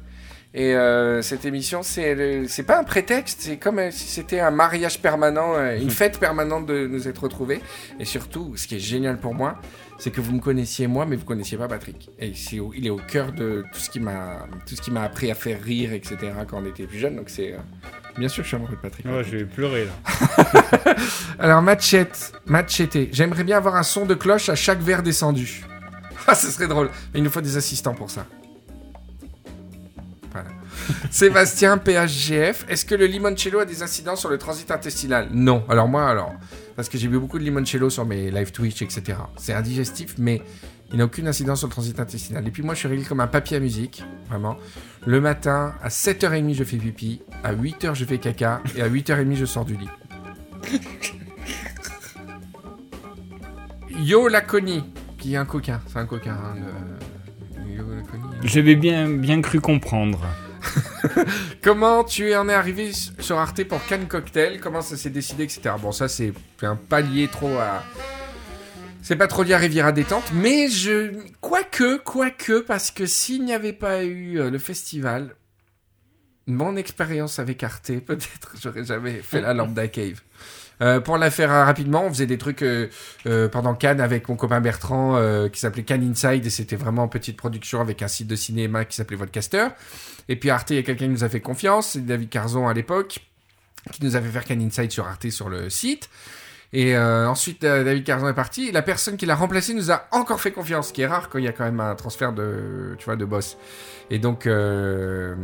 Et 0.53 0.75
euh, 0.75 1.23
cette 1.23 1.45
émission, 1.45 1.83
c'est 1.85 2.65
pas 2.67 2.81
un 2.81 2.83
prétexte, 2.83 3.39
c'est 3.43 3.57
comme 3.57 3.79
euh, 3.79 3.91
si 3.93 4.09
c'était 4.09 4.41
un 4.41 4.51
mariage 4.51 5.01
permanent, 5.01 5.55
euh, 5.55 5.79
une 5.79 5.91
fête 5.91 6.19
permanente 6.19 6.67
de 6.67 6.89
nous 6.89 7.07
être 7.07 7.23
retrouvés. 7.23 7.61
Et 8.01 8.05
surtout, 8.05 8.57
ce 8.57 8.67
qui 8.67 8.75
est 8.75 8.81
génial 8.81 9.19
pour 9.19 9.33
moi, 9.33 9.61
c'est 9.99 10.11
que 10.11 10.21
vous 10.21 10.33
me 10.33 10.41
connaissiez 10.41 10.89
moi, 10.89 11.07
mais 11.07 11.15
vous 11.15 11.25
connaissiez 11.25 11.57
pas 11.57 11.69
Patrick. 11.69 12.11
Et 12.19 12.33
au- 12.59 12.73
il 12.75 12.85
est 12.85 12.91
au 12.91 12.97
cœur 12.97 13.31
de 13.31 13.65
tout 13.73 13.79
ce 13.79 13.89
qui 13.91 14.01
m'a, 14.01 14.39
tout 14.67 14.75
ce 14.75 14.83
qui 14.83 14.91
m'a 14.91 15.03
appris 15.03 15.31
à 15.31 15.37
faire 15.37 15.63
rire, 15.63 15.93
etc. 15.93 16.17
Quand 16.49 16.59
on 16.61 16.67
était 16.67 16.85
plus 16.87 16.99
jeune. 16.99 17.15
Donc 17.15 17.29
c'est, 17.31 17.53
euh, 17.53 17.59
bien 18.19 18.29
sûr, 18.29 18.43
je 18.43 18.49
suis 18.49 18.57
amoureux 18.57 18.75
de 18.75 18.81
Patrick. 18.81 19.07
Ouais, 19.07 19.23
je 19.23 19.37
vais 19.37 19.45
pleurer 19.45 19.85
là. 19.85 20.45
Alors 21.39 21.63
Machette, 21.63 22.33
Machete, 22.47 23.09
j'aimerais 23.13 23.45
bien 23.45 23.57
avoir 23.57 23.77
un 23.77 23.85
son 23.85 24.05
de 24.05 24.15
cloche 24.15 24.49
à 24.49 24.57
chaque 24.57 24.81
verre 24.81 25.03
descendu. 25.05 25.63
Ah, 26.27 26.35
ce 26.35 26.49
serait 26.51 26.69
drôle. 26.69 26.91
Mais 27.13 27.21
il 27.21 27.23
nous 27.23 27.31
faut 27.31 27.41
des 27.41 27.57
assistants 27.57 27.95
pour 27.95 28.11
ça. 28.11 28.27
Sébastien, 31.11 31.79
PHGF, 31.79 32.67
est-ce 32.69 32.85
que 32.85 32.95
le 32.95 33.07
limoncello 33.07 33.61
a 33.61 33.65
des 33.65 33.83
incidents 33.83 34.17
sur 34.17 34.29
le 34.29 34.39
transit 34.39 34.71
intestinal? 34.71 35.29
Non. 35.33 35.65
Alors 35.69 35.89
moi, 35.89 36.09
alors, 36.09 36.33
parce 36.77 36.89
que 36.89 36.99
j'ai 36.99 37.09
bu 37.09 37.19
beaucoup 37.19 37.39
de 37.39 37.45
limoncello 37.45 37.91
sur 37.91 38.05
mes 38.05 38.31
live 38.31 38.53
Twitch, 38.53 38.83
etc. 38.83 39.19
C'est 39.37 39.53
indigestif, 39.55 40.15
mais 40.19 40.43
il 40.93 40.99
n'a 40.99 41.05
aucune 41.05 41.29
incidence 41.29 41.61
sur 41.61 41.69
le 41.69 41.73
transit 41.73 41.99
intestinal. 42.01 42.47
Et 42.47 42.51
puis 42.51 42.63
moi, 42.63 42.75
je 42.75 42.81
suis 42.81 42.89
réglé 42.89 43.05
comme 43.05 43.21
un 43.21 43.27
papier 43.29 43.57
à 43.57 43.61
musique, 43.61 44.03
vraiment. 44.29 44.57
Le 45.07 45.21
matin, 45.21 45.75
à 45.83 45.89
7h30, 45.89 46.55
je 46.55 46.65
fais 46.65 46.77
pipi, 46.77 47.23
à 47.45 47.55
8h, 47.55 47.95
je 47.95 48.05
fais 48.05 48.19
caca, 48.19 48.61
et 48.77 48.83
à 48.83 48.89
8h30, 48.89 49.37
je 49.37 49.45
sors 49.45 49.65
du 49.65 49.77
lit. 49.77 49.89
Yo 54.03 54.29
Laconi, 54.29 54.85
qui 55.19 55.35
est 55.35 55.37
un 55.37 55.45
coquin, 55.45 55.81
c'est 55.87 55.99
un 55.99 56.07
coquin. 56.07 56.33
hein, 56.33 56.55
Yo 57.69 57.85
Laconi. 57.95 58.23
J'avais 58.43 58.75
bien 58.77 59.41
cru 59.43 59.61
comprendre. 59.61 60.21
Comment 61.63 62.05
tu 62.05 62.35
en 62.35 62.49
es 62.49 62.55
arrivé 62.55 62.93
sur 63.19 63.39
Arte 63.39 63.65
pour 63.65 63.85
Cannes 63.87 64.07
Cocktail? 64.07 64.61
Comment 64.61 64.83
ça 64.83 64.97
s'est 64.97 65.11
décidé, 65.11 65.45
etc. 65.45 65.75
Bon, 65.81 65.93
ça 65.93 66.09
c'est 66.09 66.33
un 66.63 66.77
palier 66.77 67.29
trop 67.29 67.59
à. 67.59 67.83
C'est 69.03 69.17
pas 69.17 69.27
trop 69.27 69.43
lié 69.43 69.55
à 69.55 69.59
Riviera 69.59 69.93
Détente, 69.93 70.31
mais 70.35 70.69
je. 70.69 71.13
Quoique, 71.41 71.99
quoique, 71.99 72.61
parce 72.61 72.91
que 72.91 73.07
s'il 73.07 73.45
n'y 73.45 73.55
avait 73.55 73.73
pas 73.73 74.05
eu 74.05 74.39
euh, 74.39 74.51
le 74.51 74.59
festival, 74.59 75.35
mon 76.47 76.77
expérience 76.77 77.39
avec 77.39 77.63
Arte, 77.63 77.93
peut-être 78.07 78.55
j'aurais 78.61 78.85
jamais 78.85 79.23
fait 79.23 79.41
la 79.41 79.55
Lambda 79.55 79.89
Cave. 79.89 80.21
Euh, 80.83 81.01
pour 81.01 81.19
la 81.19 81.31
faire 81.31 81.53
euh, 81.53 81.65
rapidement, 81.65 82.05
on 82.05 82.09
faisait 82.09 82.27
des 82.27 82.39
trucs 82.39 82.63
euh, 82.63 82.89
pendant 83.51 83.75
Cannes 83.75 84.01
avec 84.01 84.29
mon 84.29 84.37
copain 84.37 84.61
Bertrand 84.61 85.19
qui 85.53 85.61
s'appelait 85.61 85.83
Cannes 85.83 86.09
Inside 86.09 86.45
et 86.47 86.51
c'était 86.51 86.77
vraiment 86.77 87.05
une 87.05 87.11
petite 87.11 87.37
production 87.37 87.81
avec 87.81 88.03
un 88.03 88.09
site 88.09 88.27
de 88.27 88.37
cinéma 88.37 88.85
qui 88.85 88.97
s'appelait 88.97 89.17
Vodcaster. 89.17 89.69
Et 90.29 90.37
puis 90.37 90.51
Arte, 90.51 90.71
il 90.71 90.83
quelqu'un 90.85 91.07
qui 91.07 91.11
nous 91.11 91.25
a 91.25 91.29
fait 91.29 91.41
confiance, 91.41 91.91
c'est 91.93 92.07
David 92.07 92.31
Carzon 92.31 92.69
à 92.69 92.75
l'époque, 92.75 93.19
qui 93.93 94.05
nous 94.05 94.17
avait 94.17 94.31
fait 94.31 94.47
Cannes 94.47 94.63
Inside 94.63 94.91
sur 94.91 95.07
Arte 95.07 95.31
sur 95.31 95.49
le 95.49 95.71
site. 95.71 96.09
Et 96.73 96.97
euh, 96.97 97.29
ensuite, 97.29 97.65
euh, 97.65 97.83
David 97.83 98.05
Carzon 98.05 98.29
est 98.29 98.35
parti. 98.35 98.71
La 98.71 98.83
personne 98.83 99.17
qui 99.17 99.27
l'a 99.27 99.35
remplacé 99.35 99.75
nous 99.75 99.91
a 99.91 100.07
encore 100.13 100.41
fait 100.41 100.53
confiance, 100.53 100.89
ce 100.89 100.93
qui 100.93 101.03
est 101.03 101.07
rare 101.07 101.29
quand 101.29 101.39
il 101.39 101.45
y 101.45 101.49
a 101.49 101.53
quand 101.53 101.65
même 101.65 101.81
un 101.81 101.95
transfert 101.97 102.33
de, 102.33 102.95
tu 102.99 103.05
vois, 103.07 103.17
de 103.17 103.25
boss. 103.25 103.57
Et 104.11 104.19
donc, 104.19 104.47
euh, 104.47 105.35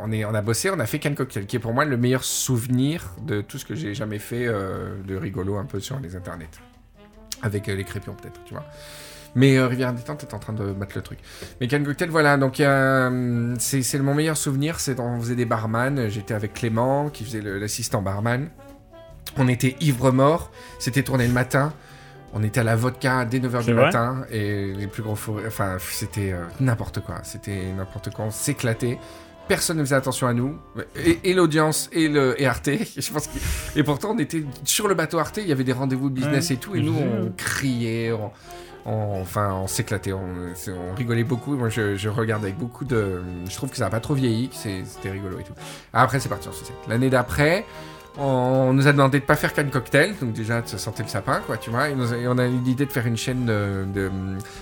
on, 0.00 0.12
est, 0.12 0.24
on 0.24 0.34
a 0.34 0.42
bossé, 0.42 0.70
on 0.70 0.78
a 0.78 0.86
fait 0.86 0.98
Cannes 0.98 1.16
Cocktail, 1.16 1.46
qui 1.46 1.56
est 1.56 1.60
pour 1.60 1.72
moi 1.72 1.84
le 1.84 1.96
meilleur 1.96 2.24
souvenir 2.24 3.10
de 3.22 3.40
tout 3.40 3.58
ce 3.58 3.64
que 3.64 3.74
j'ai 3.74 3.94
jamais 3.94 4.18
fait 4.18 4.46
de 4.46 5.16
rigolo 5.16 5.56
un 5.56 5.64
peu 5.64 5.80
sur 5.80 5.98
les 6.00 6.16
internets. 6.16 6.48
Avec 7.42 7.66
les 7.66 7.84
crépions 7.84 8.14
peut-être, 8.14 8.40
tu 8.44 8.54
vois. 8.54 8.64
Mais 9.34 9.56
euh, 9.56 9.66
Rivière 9.66 9.92
Détente 9.92 10.22
est 10.22 10.34
en 10.34 10.38
train 10.38 10.52
de 10.52 10.64
mettre 10.64 10.92
le 10.94 11.02
truc. 11.02 11.18
Mais 11.60 11.68
Cannes 11.68 11.84
Cocktail, 11.84 12.08
voilà, 12.10 12.36
donc 12.36 12.60
euh, 12.60 13.54
c'est 13.58 13.98
mon 13.98 14.14
meilleur 14.14 14.36
souvenir, 14.36 14.80
c'est 14.80 15.00
on 15.00 15.20
faisait 15.20 15.34
des 15.34 15.44
barman, 15.44 16.08
j'étais 16.08 16.34
avec 16.34 16.54
Clément, 16.54 17.08
qui 17.10 17.24
faisait 17.24 17.40
l'assistant 17.42 18.02
barman. 18.02 18.48
On 19.36 19.48
était 19.48 19.76
ivre-mort, 19.80 20.50
c'était 20.78 21.02
tourné 21.02 21.26
le 21.26 21.32
matin, 21.32 21.72
on 22.32 22.42
était 22.42 22.60
à 22.60 22.64
la 22.64 22.76
vodka 22.76 23.24
dès 23.24 23.38
9h 23.40 23.58
C'est 23.60 23.64
du 23.66 23.74
matin, 23.74 24.24
et 24.30 24.72
les 24.72 24.86
plus 24.86 25.02
gros 25.02 25.16
fous, 25.16 25.38
enfin 25.46 25.76
c'était 25.80 26.32
euh, 26.32 26.44
n'importe 26.60 27.00
quoi, 27.00 27.16
c'était 27.22 27.72
n'importe 27.76 28.10
quoi, 28.12 28.26
on 28.26 28.30
s'éclatait. 28.30 28.98
Personne 29.46 29.76
ne 29.76 29.82
faisait 29.84 29.94
attention 29.96 30.26
à 30.26 30.32
nous, 30.32 30.56
et, 30.96 31.18
et 31.24 31.34
l'audience, 31.34 31.90
et, 31.92 32.08
le, 32.08 32.40
et 32.40 32.46
Arte. 32.46 32.70
Je 32.96 33.12
pense 33.12 33.26
que- 33.26 33.78
et 33.78 33.82
pourtant, 33.82 34.12
on 34.12 34.18
était 34.18 34.42
sur 34.64 34.88
le 34.88 34.94
bateau 34.94 35.18
Arte, 35.18 35.36
il 35.38 35.46
y 35.46 35.52
avait 35.52 35.64
des 35.64 35.72
rendez-vous 35.74 36.08
de 36.10 36.14
business 36.14 36.48
Ouais, 36.48 36.54
et 36.56 36.58
tout, 36.58 36.74
et 36.76 36.80
nous, 36.80 36.96
on 36.96 37.30
criait, 37.36 38.12
on, 38.12 38.30
on- 38.86 39.20
enfin, 39.20 39.52
on 39.54 39.66
s'éclatait, 39.66 40.12
on, 40.14 40.24
rigolait 40.96 41.24
beaucoup. 41.24 41.56
Moi, 41.56 41.68
je, 41.68 41.94
je 41.96 42.08
regarde 42.08 42.42
avec 42.44 42.56
beaucoup 42.56 42.84
de. 42.86 43.20
Je 43.48 43.54
trouve 43.54 43.68
que 43.70 43.76
ça 43.76 43.84
n'a 43.84 43.90
pas 43.90 44.00
trop 44.00 44.14
vieilli, 44.14 44.48
c'était 44.52 45.10
rigolo 45.10 45.38
et 45.40 45.42
tout. 45.42 45.52
Après, 45.92 46.20
c'est 46.20 46.28
parti 46.30 46.48
en 46.48 46.52
sucette. 46.52 46.76
L'année 46.88 47.10
d'après, 47.10 47.66
on 48.16 48.72
nous 48.72 48.86
a 48.86 48.92
demandé 48.92 49.18
de 49.20 49.24
pas 49.24 49.34
faire 49.36 49.52
qu'un 49.52 49.64
cocktail, 49.64 50.14
donc 50.20 50.32
déjà, 50.32 50.62
ça 50.64 50.78
sentait 50.78 51.02
le 51.02 51.08
sapin, 51.08 51.40
quoi, 51.46 51.56
tu 51.56 51.70
vois. 51.70 51.88
Et, 51.88 51.94
on 52.28 52.38
a 52.38 52.46
eu 52.46 52.58
l'idée 52.64 52.86
de 52.86 52.92
faire 52.92 53.06
une 53.06 53.16
chaîne 53.16 53.44
de- 53.46 53.84
de- 53.92 54.10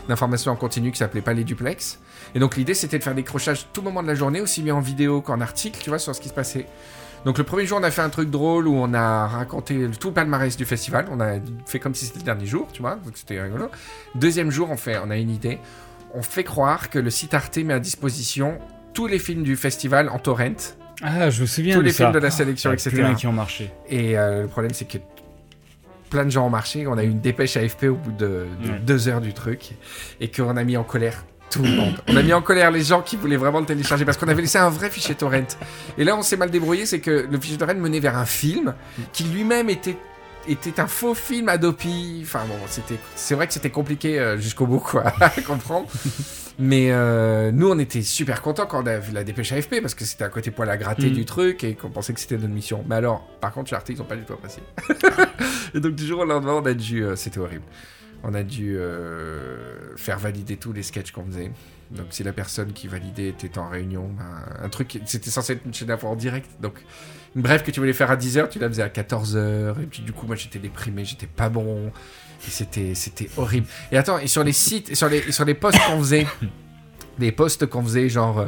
d'information 0.08 0.52
en 0.52 0.56
continu 0.56 0.90
qui 0.90 0.98
s'appelait 0.98 1.20
Palais 1.20 1.44
Duplex. 1.44 1.98
Et 2.34 2.38
donc, 2.38 2.56
l'idée, 2.56 2.74
c'était 2.74 2.98
de 2.98 3.04
faire 3.04 3.14
des 3.14 3.24
crochages 3.24 3.66
tout 3.72 3.82
moment 3.82 4.02
de 4.02 4.08
la 4.08 4.14
journée, 4.14 4.40
aussi 4.40 4.62
bien 4.62 4.74
en 4.74 4.80
vidéo 4.80 5.20
qu'en 5.20 5.40
article, 5.40 5.78
tu 5.82 5.90
vois, 5.90 5.98
sur 5.98 6.14
ce 6.14 6.20
qui 6.20 6.28
se 6.28 6.34
passait. 6.34 6.66
Donc 7.24 7.38
le 7.38 7.44
premier 7.44 7.66
jour, 7.66 7.78
on 7.80 7.84
a 7.84 7.90
fait 7.92 8.02
un 8.02 8.08
truc 8.10 8.30
drôle 8.30 8.66
où 8.66 8.74
on 8.74 8.92
a 8.94 9.28
raconté 9.28 9.88
tout 10.00 10.08
le 10.08 10.14
palmarès 10.14 10.56
du 10.56 10.64
festival. 10.64 11.06
On 11.08 11.20
a 11.20 11.34
fait 11.66 11.78
comme 11.78 11.94
si 11.94 12.06
c'était 12.06 12.18
le 12.18 12.24
dernier 12.24 12.46
jour, 12.46 12.66
tu 12.72 12.82
vois, 12.82 12.96
donc 12.96 13.12
c'était 13.14 13.40
rigolo. 13.40 13.70
Deuxième 14.16 14.50
jour, 14.50 14.70
on 14.72 14.76
fait, 14.76 14.98
on 14.98 15.08
a 15.08 15.16
une 15.16 15.30
idée. 15.30 15.60
On 16.14 16.22
fait 16.22 16.42
croire 16.42 16.90
que 16.90 16.98
le 16.98 17.10
site 17.10 17.32
Arte 17.32 17.58
met 17.58 17.74
à 17.74 17.78
disposition 17.78 18.58
tous 18.92 19.06
les 19.06 19.20
films 19.20 19.44
du 19.44 19.54
festival 19.54 20.08
en 20.08 20.18
torrent, 20.18 20.74
Ah, 21.02 21.30
je 21.30 21.40
me 21.42 21.46
souviens 21.46 21.74
tous 21.74 21.80
de 21.80 21.86
les 21.86 21.92
ça. 21.92 22.04
films 22.04 22.12
de 22.12 22.18
la 22.18 22.30
sélection, 22.30 22.70
Ah, 22.70 22.74
etc. 22.74 22.90
plein 22.90 23.14
qui 23.14 23.26
ont 23.26 23.32
marché. 23.32 23.70
Et 23.88 24.16
euh, 24.16 24.42
le 24.42 24.48
problème, 24.48 24.72
c'est 24.72 24.84
que 24.86 24.98
plein 26.10 26.24
de 26.24 26.30
gens 26.30 26.46
ont 26.46 26.50
marché. 26.50 26.86
On 26.86 26.96
a 26.98 27.02
eu 27.04 27.08
une 27.10 27.20
dépêche 27.20 27.56
AFP 27.56 27.84
au 27.84 27.94
bout 27.96 28.12
de, 28.12 28.46
de 28.64 28.70
Ouais. 28.70 28.78
deux 28.80 29.08
heures 29.08 29.20
du 29.20 29.32
truc. 29.32 29.70
Et 30.20 30.30
qu'on 30.30 30.56
a 30.56 30.64
mis 30.64 30.76
en 30.76 30.84
colère 30.84 31.24
tout 31.50 31.62
le 31.62 31.70
monde. 31.70 31.94
On 32.08 32.16
a 32.16 32.22
mis 32.22 32.32
en 32.32 32.40
colère 32.40 32.70
les 32.70 32.82
gens 32.82 33.02
qui 33.02 33.16
voulaient 33.16 33.36
vraiment 33.36 33.60
le 33.60 33.66
télécharger 33.66 34.04
parce 34.06 34.16
qu'on 34.16 34.28
avait 34.28 34.40
laissé 34.42 34.56
un 34.58 34.70
vrai 34.70 34.88
fichier 34.90 35.14
torrent. 35.14 35.44
Et 35.98 36.04
là, 36.04 36.16
on 36.16 36.22
s'est 36.22 36.36
mal 36.38 36.50
débrouillé. 36.50 36.86
C'est 36.86 37.00
que 37.00 37.26
le 37.30 37.40
fichier 37.40 37.58
torrent 37.58 37.74
menait 37.74 38.00
vers 38.00 38.16
un 38.16 38.24
film 38.26 38.74
qui 39.12 39.24
lui-même 39.24 39.68
était 39.70 39.96
était 40.48 40.80
un 40.80 40.86
faux 40.86 41.14
film 41.14 41.48
Adobe. 41.48 41.76
Enfin 42.22 42.40
bon, 42.48 42.54
c'était, 42.68 42.98
c'est 43.14 43.34
vrai 43.34 43.46
que 43.46 43.52
c'était 43.52 43.70
compliqué 43.70 44.18
euh, 44.18 44.38
jusqu'au 44.38 44.66
bout 44.66 44.80
quoi 44.80 45.04
à 45.20 45.28
comprendre. 45.42 45.86
Mais 46.58 46.90
euh, 46.92 47.50
nous, 47.52 47.68
on 47.70 47.78
était 47.78 48.02
super 48.02 48.42
contents 48.42 48.66
quand 48.66 48.82
on 48.82 48.86
a 48.86 48.98
vu 48.98 49.12
la 49.12 49.24
dépêche 49.24 49.52
AFP 49.52 49.80
parce 49.80 49.94
que 49.94 50.04
c'était 50.04 50.24
un 50.24 50.28
côté 50.28 50.50
poil 50.50 50.68
à 50.70 50.76
gratter 50.76 51.10
Mm. 51.10 51.14
du 51.14 51.24
truc 51.24 51.64
et 51.64 51.74
qu'on 51.74 51.90
pensait 51.90 52.12
que 52.12 52.20
c'était 52.20 52.36
notre 52.36 52.52
mission. 52.52 52.84
Mais 52.88 52.94
alors, 52.96 53.26
par 53.40 53.52
contre, 53.52 53.70
chez 53.70 53.76
Arte, 53.76 53.88
ils 53.88 54.00
ont 54.00 54.04
pas 54.06 54.16
du 54.16 54.24
tout 54.24 54.34
apprécié. 54.34 54.62
et 55.74 55.80
donc, 55.80 55.94
du 55.94 56.06
jour 56.06 56.20
au 56.20 56.24
lendemain, 56.24 56.54
on 56.62 56.66
a 56.66 56.74
dû. 56.74 57.02
euh, 57.02 57.16
c'était 57.16 57.38
horrible. 57.38 57.64
On 58.24 58.34
a 58.34 58.42
dû 58.44 58.76
euh, 58.76 59.96
faire 59.96 60.18
valider 60.18 60.56
tous 60.56 60.72
les 60.72 60.82
sketchs 60.84 61.10
qu'on 61.10 61.24
faisait. 61.24 61.50
Donc 61.90 62.06
si 62.10 62.22
la 62.22 62.32
personne 62.32 62.72
qui 62.72 62.86
validait 62.86 63.28
était 63.28 63.58
en 63.58 63.68
réunion, 63.68 64.08
ben, 64.16 64.24
un 64.64 64.68
truc, 64.68 65.00
c'était 65.04 65.28
censé 65.30 65.54
être 65.54 65.66
une 65.66 65.74
chaîne 65.74 65.90
en 65.90 66.16
direct. 66.16 66.48
Donc 66.60 66.74
une 67.34 67.42
bref 67.42 67.62
que 67.64 67.70
tu 67.70 67.80
voulais 67.80 67.92
faire 67.92 68.10
à 68.10 68.16
10h, 68.16 68.48
tu 68.48 68.58
la 68.60 68.68
faisais 68.68 68.82
à 68.82 68.88
14h. 68.88 69.82
Et 69.82 69.86
puis 69.86 70.02
du 70.02 70.12
coup, 70.12 70.26
moi 70.26 70.36
j'étais 70.36 70.58
déprimé, 70.58 71.04
j'étais 71.04 71.26
pas 71.26 71.48
bon. 71.48 71.92
C'était, 72.48 72.94
c'était 72.94 73.30
horrible. 73.36 73.66
Et 73.90 73.96
attends, 73.96 74.18
et 74.18 74.26
sur 74.26 74.44
les 74.44 74.52
sites, 74.52 74.94
sur 74.94 75.08
les, 75.08 75.32
sur 75.32 75.44
les 75.44 75.54
posts 75.54 75.78
qu'on 75.86 75.98
faisait, 75.98 76.26
les 77.18 77.32
posts 77.32 77.66
qu'on 77.66 77.82
faisait, 77.82 78.08
genre 78.08 78.40
euh, 78.40 78.46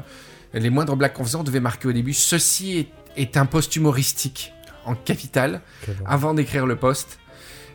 les 0.52 0.70
moindres 0.70 0.96
blagues 0.96 1.12
qu'on 1.12 1.24
faisait, 1.24 1.36
on 1.36 1.44
devait 1.44 1.60
marquer 1.60 1.88
au 1.88 1.92
début 1.92 2.12
ceci 2.12 2.78
est, 2.78 2.88
est 3.16 3.36
un 3.36 3.46
post 3.46 3.74
humoristique 3.76 4.52
en 4.84 4.94
capital 4.94 5.60
avant 6.06 6.34
d'écrire 6.34 6.66
le 6.66 6.76
post. 6.76 7.18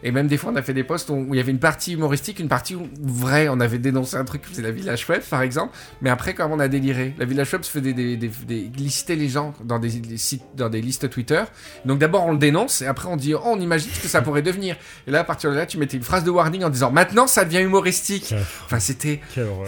Et 0.03 0.11
même 0.11 0.27
des 0.27 0.37
fois, 0.37 0.51
on 0.53 0.55
a 0.55 0.61
fait 0.61 0.73
des 0.73 0.83
posts 0.83 1.09
où 1.09 1.27
il 1.31 1.37
y 1.37 1.39
avait 1.39 1.51
une 1.51 1.59
partie 1.59 1.93
humoristique, 1.93 2.39
une 2.39 2.47
partie 2.47 2.75
où, 2.75 2.87
vraie. 3.01 3.49
On 3.49 3.59
avait 3.59 3.79
dénoncé 3.79 4.15
un 4.15 4.23
truc, 4.25 4.43
c'est 4.51 4.61
la 4.61 4.71
Village 4.71 5.05
Web, 5.09 5.21
par 5.29 5.41
exemple. 5.41 5.75
Mais 6.01 6.09
après, 6.09 6.33
quand 6.33 6.49
on 6.51 6.59
a 6.59 6.67
déliré, 6.67 7.13
la 7.17 7.25
Village 7.25 7.51
Web 7.53 7.63
se 7.63 7.71
fait 7.71 7.81
des, 7.81 7.93
des, 7.93 8.15
des, 8.17 8.27
des- 8.47 8.71
lister 8.77 9.15
les 9.15 9.27
gens 9.29 9.53
dans 9.63 9.79
des, 9.79 9.89
des 9.99 10.17
sites, 10.17 10.43
dans 10.55 10.69
des 10.69 10.81
listes 10.81 11.09
Twitter. 11.09 11.43
Donc 11.85 11.99
d'abord, 11.99 12.25
on 12.25 12.31
le 12.31 12.37
dénonce 12.37 12.81
et 12.81 12.87
après, 12.87 13.07
on 13.09 13.17
dit, 13.17 13.33
oh, 13.33 13.41
on 13.43 13.59
imagine 13.59 13.91
ce 13.91 13.99
que 14.01 14.07
ça 14.07 14.21
pourrait 14.21 14.41
devenir. 14.41 14.77
Et 15.07 15.11
là, 15.11 15.19
à 15.19 15.23
partir 15.23 15.51
de 15.51 15.55
là, 15.55 15.65
tu 15.65 15.77
mettais 15.77 15.97
une 15.97 16.03
phrase 16.03 16.23
de 16.23 16.29
warning 16.29 16.63
en 16.63 16.69
disant, 16.69 16.91
maintenant, 16.91 17.27
ça 17.27 17.43
devient 17.45 17.61
humoristique. 17.61 18.33
Enfin, 18.65 18.79
c'était. 18.79 19.19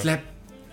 la- 0.06 0.20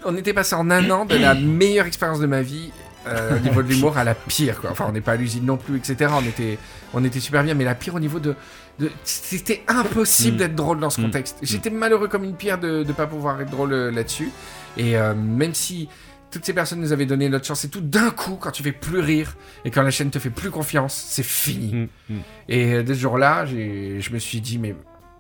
On 0.05 0.17
était 0.17 0.33
passé 0.33 0.55
en 0.55 0.71
un 0.71 0.89
an 0.91 1.05
de 1.05 1.17
la 1.17 1.35
meilleure 1.35 1.87
expérience 1.87 2.21
de 2.21 2.27
ma 2.27 2.43
vie. 2.43 2.71
euh, 3.07 3.37
au 3.37 3.41
niveau 3.41 3.63
de 3.63 3.69
l'humour 3.69 3.97
à 3.97 4.05
la 4.05 4.15
pire 4.15 4.61
quoi. 4.61 4.71
Enfin 4.71 4.85
on 4.87 4.93
n'est 4.93 5.01
pas 5.01 5.13
à 5.13 5.17
l'usine 5.17 5.47
non 5.47 5.57
plus 5.57 5.79
etc. 5.79 6.11
On 6.15 6.27
était 6.27 6.59
on 6.95 7.05
était 7.05 7.21
super 7.21 7.43
bien 7.45 7.55
mais 7.55 7.65
la 7.65 7.75
pire 7.75 7.95
au 7.95 8.01
niveau 8.01 8.19
de, 8.21 8.35
de- 8.79 8.91
c'était 9.05 9.63
impossible 9.69 10.37
Mm. 10.37 10.39
d'être 10.39 10.55
drôle 10.55 10.81
dans 10.81 10.91
ce 10.91 11.01
Mm. 11.01 11.05
contexte. 11.05 11.39
J'étais 11.43 11.71
malheureux 11.71 12.09
comme 12.09 12.25
une 12.25 12.35
pierre 12.35 12.59
de 12.59 12.85
ne 12.85 12.93
pas 12.93 13.07
pouvoir 13.07 13.41
être 13.41 13.51
drôle 13.51 13.73
euh, 13.73 13.91
là-dessus 13.91 14.31
et 14.77 14.97
euh, 14.97 15.15
même 15.15 15.55
si 15.55 15.89
toutes 16.31 16.45
ces 16.45 16.53
personnes 16.53 16.81
nous 16.81 16.93
avaient 16.93 17.07
donné 17.07 17.29
notre 17.31 17.47
chance 17.47 17.65
et 17.65 17.69
tout 17.71 17.81
d'un 17.81 18.11
coup 18.11 18.37
quand 18.39 18.51
tu 18.51 18.63
fais 18.63 18.73
plus 18.73 19.01
rire 19.01 19.35
et 19.65 19.71
quand 19.71 19.83
la 19.83 19.91
chaîne 19.91 20.11
te 20.11 20.19
fait 20.19 20.31
plus 20.31 20.51
confiance 20.51 20.95
c'est 20.95 21.23
fini. 21.25 21.89
Mm, 22.09 22.15
mm. 22.15 22.19
Et 22.49 22.73
euh, 22.75 22.83
dès 22.83 22.95
ce 22.95 23.01
jour-là, 23.01 23.47
j'ai- 23.47 24.01
je 24.01 24.13
me 24.13 24.19
suis 24.19 24.41
dit, 24.41 24.59
mais 24.59 24.75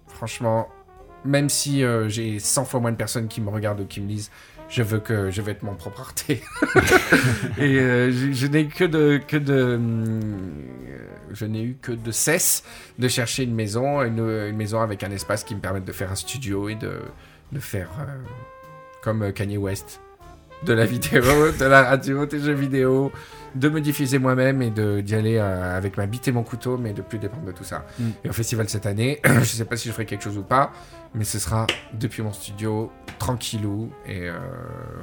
franchement, 0.09 0.69
même 1.25 1.49
si 1.49 1.83
euh, 1.83 2.09
j'ai 2.09 2.39
100 2.39 2.64
fois 2.64 2.81
moins 2.81 2.93
de 2.93 2.97
personnes 2.97 3.29
qui 3.29 3.41
me 3.41 3.51
regardent 3.51 3.81
ou 3.81 3.87
qui 3.87 4.01
me 4.01 4.09
lisent, 4.09 4.31
je 4.69 4.83
veux 4.83 5.01
que 5.01 5.31
je 5.31 5.43
veux 5.43 5.51
être 5.51 5.62
mon 5.62 5.75
propre 5.75 6.01
Arte. 6.01 6.31
et 6.31 6.41
euh, 7.61 8.11
je, 8.33 8.47
n'ai 8.47 8.66
que 8.66 8.85
de 8.85 9.21
que 9.27 9.37
de 9.37 9.79
euh, 9.79 10.21
je 11.33 11.45
n'ai 11.47 11.62
eu 11.62 11.77
que 11.81 11.93
de 11.93 12.11
cesse 12.11 12.64
de 12.99 13.09
chercher 13.09 13.45
une 13.45 13.55
maison, 13.55 14.03
une, 14.03 14.53
maison 14.53 14.81
avec 14.81 15.03
un 15.05 15.11
espace 15.11 15.45
qui 15.45 15.55
me 15.55 15.61
permette 15.61 15.85
de 15.85 15.93
faire 15.93 16.12
un 16.12 16.16
studio 16.16 16.69
et 16.69 16.75
de 16.75 17.01
de 17.53 17.61
faire 17.61 17.89
euh, 18.01 18.14
comme 19.03 19.33
Kanye 19.33 19.57
West 19.57 20.01
de 20.64 20.72
la 20.72 20.84
vidéo, 20.84 21.52
de 21.59 21.64
la 21.64 21.82
radio, 21.82 22.26
des 22.26 22.40
jeux 22.40 22.52
vidéo, 22.52 23.12
de 23.54 23.68
me 23.68 23.80
diffuser 23.80 24.18
moi-même 24.18 24.62
et 24.62 24.70
d'y 24.70 25.14
aller 25.14 25.36
euh, 25.36 25.76
avec 25.76 25.96
ma 25.96 26.06
bite 26.06 26.28
et 26.28 26.32
mon 26.32 26.42
couteau, 26.42 26.76
mais 26.76 26.92
de 26.92 27.02
plus 27.02 27.18
dépendre 27.18 27.44
de 27.46 27.52
tout 27.52 27.64
ça. 27.64 27.86
Mm. 27.98 28.09
Et 28.24 28.28
au 28.28 28.32
festival 28.32 28.68
cette 28.68 28.86
année, 28.86 29.20
je 29.24 29.44
sais 29.44 29.64
pas 29.64 29.76
si 29.76 29.88
je 29.88 29.92
ferai 29.92 30.04
quelque 30.04 30.22
chose 30.22 30.38
ou 30.38 30.42
pas, 30.42 30.72
mais 31.14 31.24
ce 31.24 31.38
sera 31.38 31.66
depuis 31.92 32.22
mon 32.22 32.32
studio, 32.32 32.90
tranquillou, 33.18 33.90
et 34.06 34.28
euh, 34.28 34.38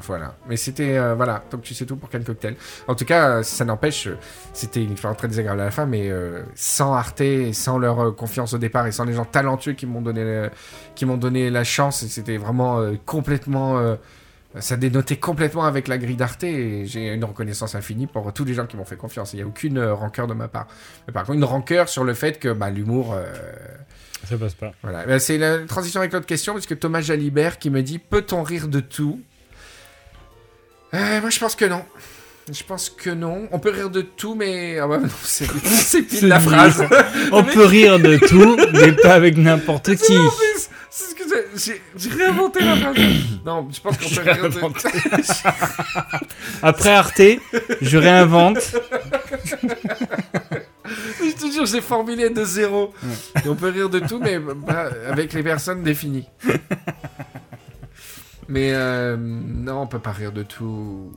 voilà. 0.01 0.35
Mais 0.47 0.57
c'était, 0.57 0.97
euh, 0.97 1.15
voilà, 1.15 1.43
donc 1.49 1.61
tu 1.61 1.73
sais 1.73 1.85
tout 1.85 1.95
pour 1.95 2.09
Can 2.09 2.21
Cocktail. 2.25 2.55
En 2.87 2.95
tout 2.95 3.05
cas, 3.05 3.41
ça 3.43 3.65
n'empêche, 3.65 4.09
c'était 4.53 4.83
une 4.83 4.91
expérience 4.91 5.17
très 5.17 5.27
désagréable 5.27 5.61
à 5.61 5.65
la 5.65 5.71
fin, 5.71 5.85
mais 5.85 6.11
sans 6.53 6.93
Arte, 6.93 7.21
et 7.21 7.53
sans 7.53 7.77
leur 7.77 8.15
confiance 8.15 8.53
au 8.53 8.57
départ, 8.57 8.85
et 8.87 8.91
sans 8.91 9.05
les 9.05 9.13
gens 9.13 9.25
talentueux 9.25 9.73
qui 9.73 9.85
m'ont 9.85 10.01
donné, 10.01 10.49
qui 10.95 11.05
m'ont 11.05 11.17
donné 11.17 11.49
la 11.49 11.63
chance, 11.63 12.05
c'était 12.07 12.37
vraiment 12.37 12.81
complètement... 13.05 13.97
ça 14.59 14.77
dénotait 14.77 15.17
complètement 15.17 15.65
avec 15.65 15.87
la 15.87 15.97
grille 15.97 16.15
d'Arte 16.15 16.43
et 16.43 16.85
j'ai 16.85 17.13
une 17.13 17.23
reconnaissance 17.25 17.75
infinie 17.75 18.07
pour 18.07 18.31
tous 18.33 18.45
les 18.45 18.53
gens 18.53 18.65
qui 18.65 18.77
m'ont 18.77 18.85
fait 18.85 18.95
confiance. 18.97 19.33
Il 19.33 19.37
n'y 19.37 19.41
a 19.43 19.45
aucune 19.47 19.77
euh, 19.77 19.93
rancœur 19.93 20.27
de 20.27 20.33
ma 20.33 20.47
part. 20.47 20.67
Mais 21.07 21.13
par 21.13 21.23
contre, 21.25 21.37
une 21.37 21.43
rancœur 21.43 21.89
sur 21.89 22.03
le 22.03 22.13
fait 22.13 22.39
que 22.39 22.53
bah, 22.53 22.69
l'humour. 22.69 23.13
euh, 23.13 23.25
Ça 24.25 24.37
passe 24.37 24.53
pas. 24.53 24.71
voilà. 24.81 25.05
Ben, 25.05 25.19
c'est 25.19 25.37
la 25.37 25.59
transition 25.65 25.99
avec 25.99 26.13
l'autre 26.13 26.25
question, 26.25 26.53
parce 26.53 26.65
que 26.65 26.73
Thomas 26.73 27.01
Jalibert 27.01 27.59
qui 27.59 27.69
me 27.69 27.81
dit 27.83 27.99
Peut-on 27.99 28.43
rire 28.43 28.67
de 28.67 28.79
tout? 28.79 29.21
Euh, 30.93 31.21
Moi, 31.21 31.29
je 31.29 31.39
pense 31.39 31.55
que 31.55 31.65
non. 31.65 31.83
Je 32.51 32.63
pense 32.63 32.89
que 32.91 33.09
non. 33.09 33.47
On 33.51 33.57
peut 33.59 33.71
rire 33.71 33.89
de 33.89 34.01
tout, 34.01 34.35
mais. 34.35 34.77
Ah 34.79 34.87
bah 34.87 34.97
non, 35.01 35.09
c'est 35.23 35.47
pile 36.07 36.27
la 36.27 36.39
phrase. 36.39 36.83
On 37.31 37.43
peut 37.43 37.65
rire 37.65 37.99
de 37.99 38.17
tout, 38.17 38.55
mais 38.73 38.91
pas 38.91 39.13
avec 39.15 39.35
n'importe 39.37 39.95
qui. 39.95 40.15
En 40.15 40.29
plus, 40.29 40.69
C'est 40.91 41.09
ce 41.09 41.15
que 41.15 41.23
j'ai- 41.97 42.09
réinventé 42.09 42.59
la 42.63 42.75
phrase. 42.75 42.95
Non, 43.45 43.67
je 43.73 43.79
pense 43.81 43.97
qu'on 43.97 44.09
peut 44.09 44.21
rire 44.31 44.49
de. 44.49 44.59
Après 46.61 46.91
Arte, 46.91 47.21
je 47.81 47.97
réinvente. 47.97 48.59
Je 51.19 51.31
te 51.47 51.51
jure, 51.51 51.65
j'ai 51.65 51.81
formulé 51.81 52.29
de 52.29 52.43
zéro. 52.43 52.93
Et 53.43 53.49
on 53.49 53.55
peut 53.55 53.69
rire 53.69 53.89
de 53.89 53.99
tout, 53.99 54.19
mais 54.19 54.37
bah, 54.39 54.89
avec 55.09 55.33
les 55.33 55.41
personnes 55.41 55.81
définies. 55.83 56.27
mais 58.47 58.69
euh, 58.73 59.17
non, 59.17 59.81
on 59.81 59.87
peut 59.87 59.97
pas 59.99 60.11
rire 60.11 60.31
de 60.31 60.43
tout. 60.43 61.11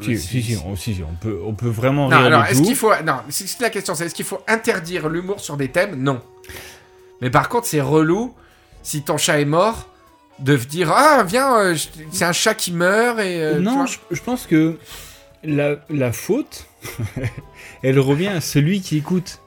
Si, 0.00 0.08
Ouais, 0.10 0.16
si, 0.16 0.42
si, 0.42 0.56
on, 0.64 0.74
si, 0.76 1.02
on 1.08 1.14
peut, 1.14 1.38
on 1.44 1.54
peut 1.54 1.68
vraiment 1.68 2.08
Non, 2.08 2.16
rire 2.16 2.26
alors, 2.26 2.44
est-ce 2.46 2.62
qu'il 2.62 2.74
faut. 2.76 2.90
Non, 3.06 3.18
c'est 3.28 3.60
la 3.60 3.70
question, 3.70 3.94
c'est 3.94 4.06
est-ce 4.06 4.14
qu'il 4.14 4.24
faut 4.24 4.40
interdire 4.48 5.08
l'humour 5.08 5.40
sur 5.40 5.56
des 5.56 5.68
thèmes? 5.68 6.02
Non. 6.02 6.20
Mais 7.20 7.30
par 7.30 7.48
contre, 7.48 7.66
c'est 7.66 7.80
relou 7.80 8.34
si 8.82 9.02
ton 9.02 9.16
chat 9.16 9.40
est 9.40 9.44
mort 9.44 9.88
de 10.40 10.56
dire 10.56 10.90
Ah, 10.92 11.22
viens, 11.26 11.56
euh, 11.58 11.76
c'est 12.10 12.24
un 12.24 12.32
chat 12.32 12.54
qui 12.54 12.72
meurt 12.72 13.18
et. 13.20 13.40
euh, 13.40 13.60
non, 13.60 13.86
je, 13.86 13.98
je 14.10 14.20
pense 14.20 14.46
que 14.46 14.76
la, 15.44 15.76
la 15.90 16.12
faute, 16.12 16.66
elle 17.82 17.98
revient 18.00 18.28
à 18.28 18.40
celui 18.40 18.80
qui 18.80 18.96
écoute. 18.98 19.38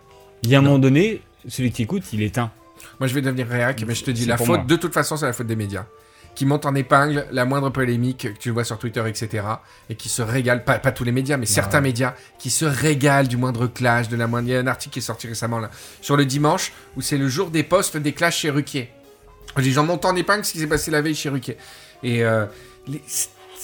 Il 0.44 0.50
y 0.50 0.56
a 0.56 0.60
un 0.60 0.62
moment 0.62 0.80
donné, 0.80 1.22
celui 1.48 1.72
qui 1.72 1.84
écoute, 1.84 2.04
il 2.14 2.22
éteint. 2.22 2.52
Moi, 3.00 3.08
je 3.08 3.14
vais 3.14 3.22
devenir 3.22 3.48
réac, 3.48 3.84
mais 3.86 3.96
je 3.96 4.04
te 4.04 4.12
dis, 4.12 4.26
la 4.26 4.38
faute, 4.38 4.48
moi. 4.48 4.58
de 4.60 4.76
toute 4.76 4.94
façon, 4.94 5.18
c'est 5.18 5.26
la 5.26 5.34
faute 5.34 5.48
des 5.48 5.56
médias. 5.56 5.86
Qui 6.38 6.46
montent 6.46 6.68
en 6.68 6.76
épingle 6.76 7.26
la 7.32 7.46
moindre 7.46 7.72
polémique 7.72 8.28
que 8.32 8.38
tu 8.40 8.52
vois 8.52 8.64
sur 8.64 8.78
Twitter, 8.78 9.04
etc. 9.08 9.44
Et 9.90 9.96
qui 9.96 10.08
se 10.08 10.22
régalent, 10.22 10.62
pas, 10.64 10.78
pas 10.78 10.92
tous 10.92 11.04
les 11.04 11.12
médias, 11.12 11.36
mais 11.36 11.48
certains 11.48 11.82
médias, 11.82 12.14
qui 12.38 12.52
se 12.52 12.64
régalent 12.66 13.28
du 13.28 13.38
moindre 13.38 13.66
clash, 13.66 14.08
de 14.08 14.16
la 14.16 14.28
moindre... 14.28 14.48
Il 14.48 14.52
y 14.52 14.56
a 14.56 14.60
un 14.60 14.68
article 14.68 14.94
qui 14.94 15.00
est 15.00 15.02
sorti 15.02 15.26
récemment, 15.28 15.58
là, 15.58 15.72
sur 16.00 16.16
le 16.16 16.26
dimanche, 16.26 16.72
où 16.96 17.02
c'est 17.02 17.18
le 17.18 17.28
jour 17.28 17.50
des 17.50 17.64
postes 17.64 17.98
des 17.98 18.14
clashs 18.14 18.38
chez 18.38 18.52
Ruquier. 18.52 18.92
Les 19.58 19.72
gens 19.72 19.84
montent 19.84 20.06
en 20.06 20.16
épingle 20.16 20.46
ce 20.46 20.52
qui 20.52 20.60
s'est 20.60 20.68
passé 20.68 20.92
la 20.92 21.02
veille 21.02 21.16
chez 21.16 21.30
Ruquier. 21.30 21.58
Et 22.04 22.24
euh, 22.24 22.46
les- 22.88 23.02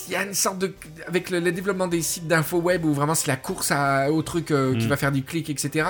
il 0.08 0.14
y 0.14 0.16
a 0.16 0.24
une 0.24 0.34
sorte 0.34 0.58
de... 0.58 0.74
Avec 1.08 1.30
le, 1.30 1.40
le 1.40 1.52
développement 1.52 1.86
des 1.88 2.02
sites 2.02 2.28
d'info 2.28 2.58
web, 2.58 2.84
où 2.86 2.94
vraiment 2.94 3.14
c'est 3.14 3.28
la 3.28 3.36
course 3.38 3.70
à- 3.70 4.12
au 4.12 4.24
truc 4.24 4.50
euh, 4.50 4.76
qui 4.76 4.88
Mm. 4.88 4.90
va 4.90 4.98
faire 4.98 5.12
du 5.12 5.22
clic, 5.22 5.48
etc. 5.52 5.90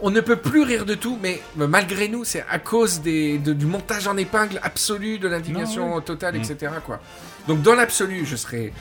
On 0.00 0.10
ne 0.10 0.20
peut 0.20 0.36
plus 0.36 0.62
rire 0.62 0.84
de 0.84 0.94
tout, 0.94 1.18
mais 1.22 1.40
malgré 1.56 2.08
nous, 2.08 2.24
c'est 2.24 2.44
à 2.50 2.58
cause 2.58 3.00
des, 3.00 3.38
de- 3.38 3.52
du 3.52 3.64
montage 3.66 4.06
en 4.08 4.16
épingle 4.16 4.58
absolu, 4.62 5.18
de 5.18 5.28
l'indignation 5.28 6.00
totale, 6.00 6.36
Mm. 6.36 6.42
etc. 6.42 6.72
Quoi. 6.84 7.00
Donc 7.48 7.62
dans 7.62 7.74
l'absolu, 7.74 8.24
je 8.26 8.34
serais 8.36 8.72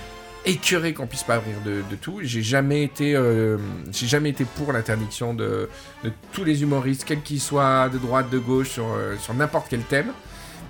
écœuré 0.45 0.93
qu'on 0.93 1.07
puisse 1.07 1.24
pas 1.24 1.36
rire 1.36 1.55
de, 1.64 1.84
de 1.89 1.95
tout. 1.95 2.20
J'ai 2.24 2.41
jamais 2.41 2.84
été, 2.84 3.16
euh, 3.16 3.57
j'ai 3.91 4.07
jamais 4.07 4.30
été 4.32 4.43
pour 4.43 4.74
l'interdiction 4.74 5.34
de, 5.34 5.70
de 6.03 6.11
tous 6.34 6.43
les 6.43 6.64
humoristes, 6.64 7.05
quels 7.05 7.22
qu'ils 7.22 7.39
soient, 7.39 7.88
de 7.89 7.97
droite, 7.99 8.30
de 8.30 8.39
gauche, 8.39 8.72
sur, 8.72 8.88
euh, 8.91 9.16
sur 9.20 9.34
n'importe 9.36 9.68
quel 9.70 9.82
thème. 9.84 10.11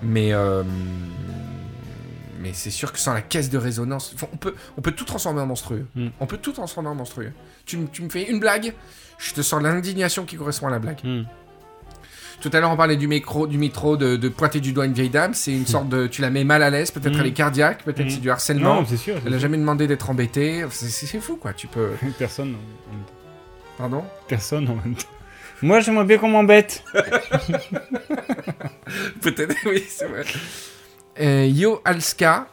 Mais 0.04 0.34
euh, 0.34 0.62
mais 2.40 2.52
c'est 2.54 2.72
sûr 2.72 2.92
que 2.92 3.00
sans 3.00 3.14
la 3.14 3.22
caisse 3.22 3.50
de 3.50 3.58
résonance, 3.58 4.12
enfin, 4.16 4.28
on 4.34 4.38
peut, 4.38 4.54
on 4.78 4.82
peut 4.82 4.92
tout 4.92 5.06
transformer 5.06 5.40
en 5.42 5.46
monstrueux. 5.46 5.86
Mm. 5.96 6.08
On 6.20 6.26
peut 6.26 6.38
tout 6.38 6.52
transformer 6.52 6.90
en 6.90 6.96
monstrueux. 6.96 7.32
Tu, 7.66 7.78
me- 7.78 7.88
tu 7.88 8.02
me 8.04 8.10
fais 8.10 8.24
une 8.30 8.40
blague, 8.40 8.74
je 9.18 9.34
te 9.34 9.42
sors 9.42 9.60
l'indignation 9.62 10.26
qui 10.26 10.36
correspond 10.36 10.68
à 10.68 10.72
la 10.72 10.80
blague. 10.80 11.00
Hmm. 11.04 11.24
Tout 12.42 12.50
à 12.52 12.60
l'heure, 12.60 12.72
on 12.72 12.76
parlait 12.76 12.98
du 12.98 13.08
micro, 13.08 13.48
du 13.48 13.58
métro, 13.58 13.96
de, 13.96 14.18
de 14.18 14.28
pointer 14.28 14.60
du 14.60 14.74
doigt 14.74 14.86
une 14.86 14.92
vieille 14.92 15.10
dame. 15.10 15.34
C'est 15.34 15.54
une 15.54 15.66
sorte 15.66 15.88
de. 15.88 16.08
Tu 16.08 16.22
la 16.22 16.30
mets 16.30 16.44
mal 16.44 16.62
à 16.62 16.70
l'aise, 16.70 16.92
peut-être 16.92 17.16
Mm. 17.16 17.20
elle 17.22 17.28
est 17.28 17.32
cardiaque, 17.32 17.84
peut-être 17.86 18.08
Mm. 18.08 18.10
c'est 18.10 18.20
du 18.20 18.30
harcèlement. 18.32 18.76
Non, 18.82 18.86
c'est 18.86 18.98
sûr. 18.98 19.16
elle 19.22 19.28
a 19.28 19.32
sûr. 19.32 19.40
jamais 19.40 19.58
demandé 19.58 19.88
d'être 19.88 20.10
embêtée. 20.10 20.66
C'est 20.70 21.20
fou, 21.22 21.38
quoi. 21.38 21.54
Tu 21.54 21.68
peux. 21.68 21.92
Personne. 22.20 22.56
en 22.90 22.92
même 22.94 23.06
temps. 23.06 23.14
Pardon? 23.78 24.04
Personne 24.28 24.68
en 24.68 24.76
même 24.76 24.96
temps. 24.96 25.08
Moi, 25.62 25.80
j'aimerais 25.80 26.04
bien 26.04 26.18
qu'on 26.18 26.28
m'embête. 26.28 26.84
Peut-être, 29.22 29.56
oui, 29.66 29.84
c'est 29.88 30.08
vrai. 30.08 30.24
Euh, 31.22 31.46
Yo 31.46 31.82
Alska, 31.86 32.48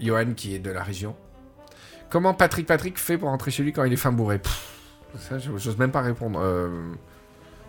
Johan 0.00 0.32
qui 0.34 0.54
est 0.54 0.58
de 0.58 0.70
la 0.70 0.82
région. 0.82 1.14
Comment 2.12 2.34
Patrick 2.34 2.66
Patrick 2.66 2.98
fait 2.98 3.16
pour 3.16 3.30
rentrer 3.30 3.50
chez 3.50 3.62
lui 3.62 3.72
quand 3.72 3.84
il 3.84 3.92
est 3.94 3.96
fin 3.96 4.12
bourré 4.12 4.38
Pff, 4.38 4.68
Ça, 5.18 5.38
je- 5.38 5.50
j'ose 5.56 5.78
même 5.78 5.90
pas 5.90 6.02
répondre. 6.02 6.38
Euh, 6.42 6.68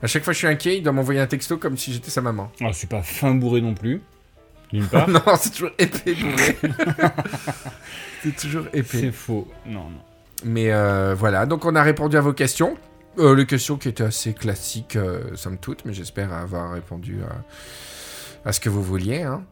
À 0.03 0.07
chaque 0.07 0.23
fois 0.25 0.31
que 0.33 0.35
je 0.35 0.39
suis 0.39 0.47
inquiet, 0.47 0.77
il 0.79 0.83
doit 0.83 0.91
m'envoyer 0.91 1.21
un 1.21 1.27
texto 1.27 1.55
comme 1.57 1.77
si 1.77 1.93
j'étais 1.93 2.11
sa 2.11 2.19
maman. 2.19 2.51
Alors, 2.59 2.73
je 2.73 2.77
suis 2.79 2.87
pas 2.87 3.01
fin 3.01 3.33
bourré 3.35 3.61
non 3.61 3.73
plus. 3.73 4.01
D'une 4.73 4.85
part. 4.85 5.07
non, 5.09 5.21
c'est 5.39 5.51
toujours 5.51 5.69
épais 5.79 6.13
bourré. 6.13 6.57
c'est 8.21 8.35
toujours 8.35 8.65
épais. 8.73 8.83
c'est 8.99 9.11
faux. 9.13 9.47
Non, 9.65 9.89
non. 9.89 10.01
Mais 10.43 10.73
euh, 10.73 11.15
voilà, 11.17 11.45
donc 11.45 11.63
on 11.63 11.73
a 11.75 11.81
répondu 11.83 12.17
à 12.17 12.21
vos 12.21 12.33
questions. 12.33 12.75
Euh, 13.19 13.33
les 13.35 13.45
questions 13.45 13.77
qui 13.77 13.87
étaient 13.87 14.03
assez 14.03 14.33
classiques, 14.33 14.97
euh, 14.97 15.35
somme 15.35 15.57
toute, 15.57 15.85
mais 15.85 15.93
j'espère 15.93 16.33
avoir 16.33 16.73
répondu 16.73 17.19
à 18.43 18.51
ce 18.51 18.59
que 18.59 18.69
vous 18.69 18.83
vouliez. 18.83 19.21
Hein. 19.21 19.43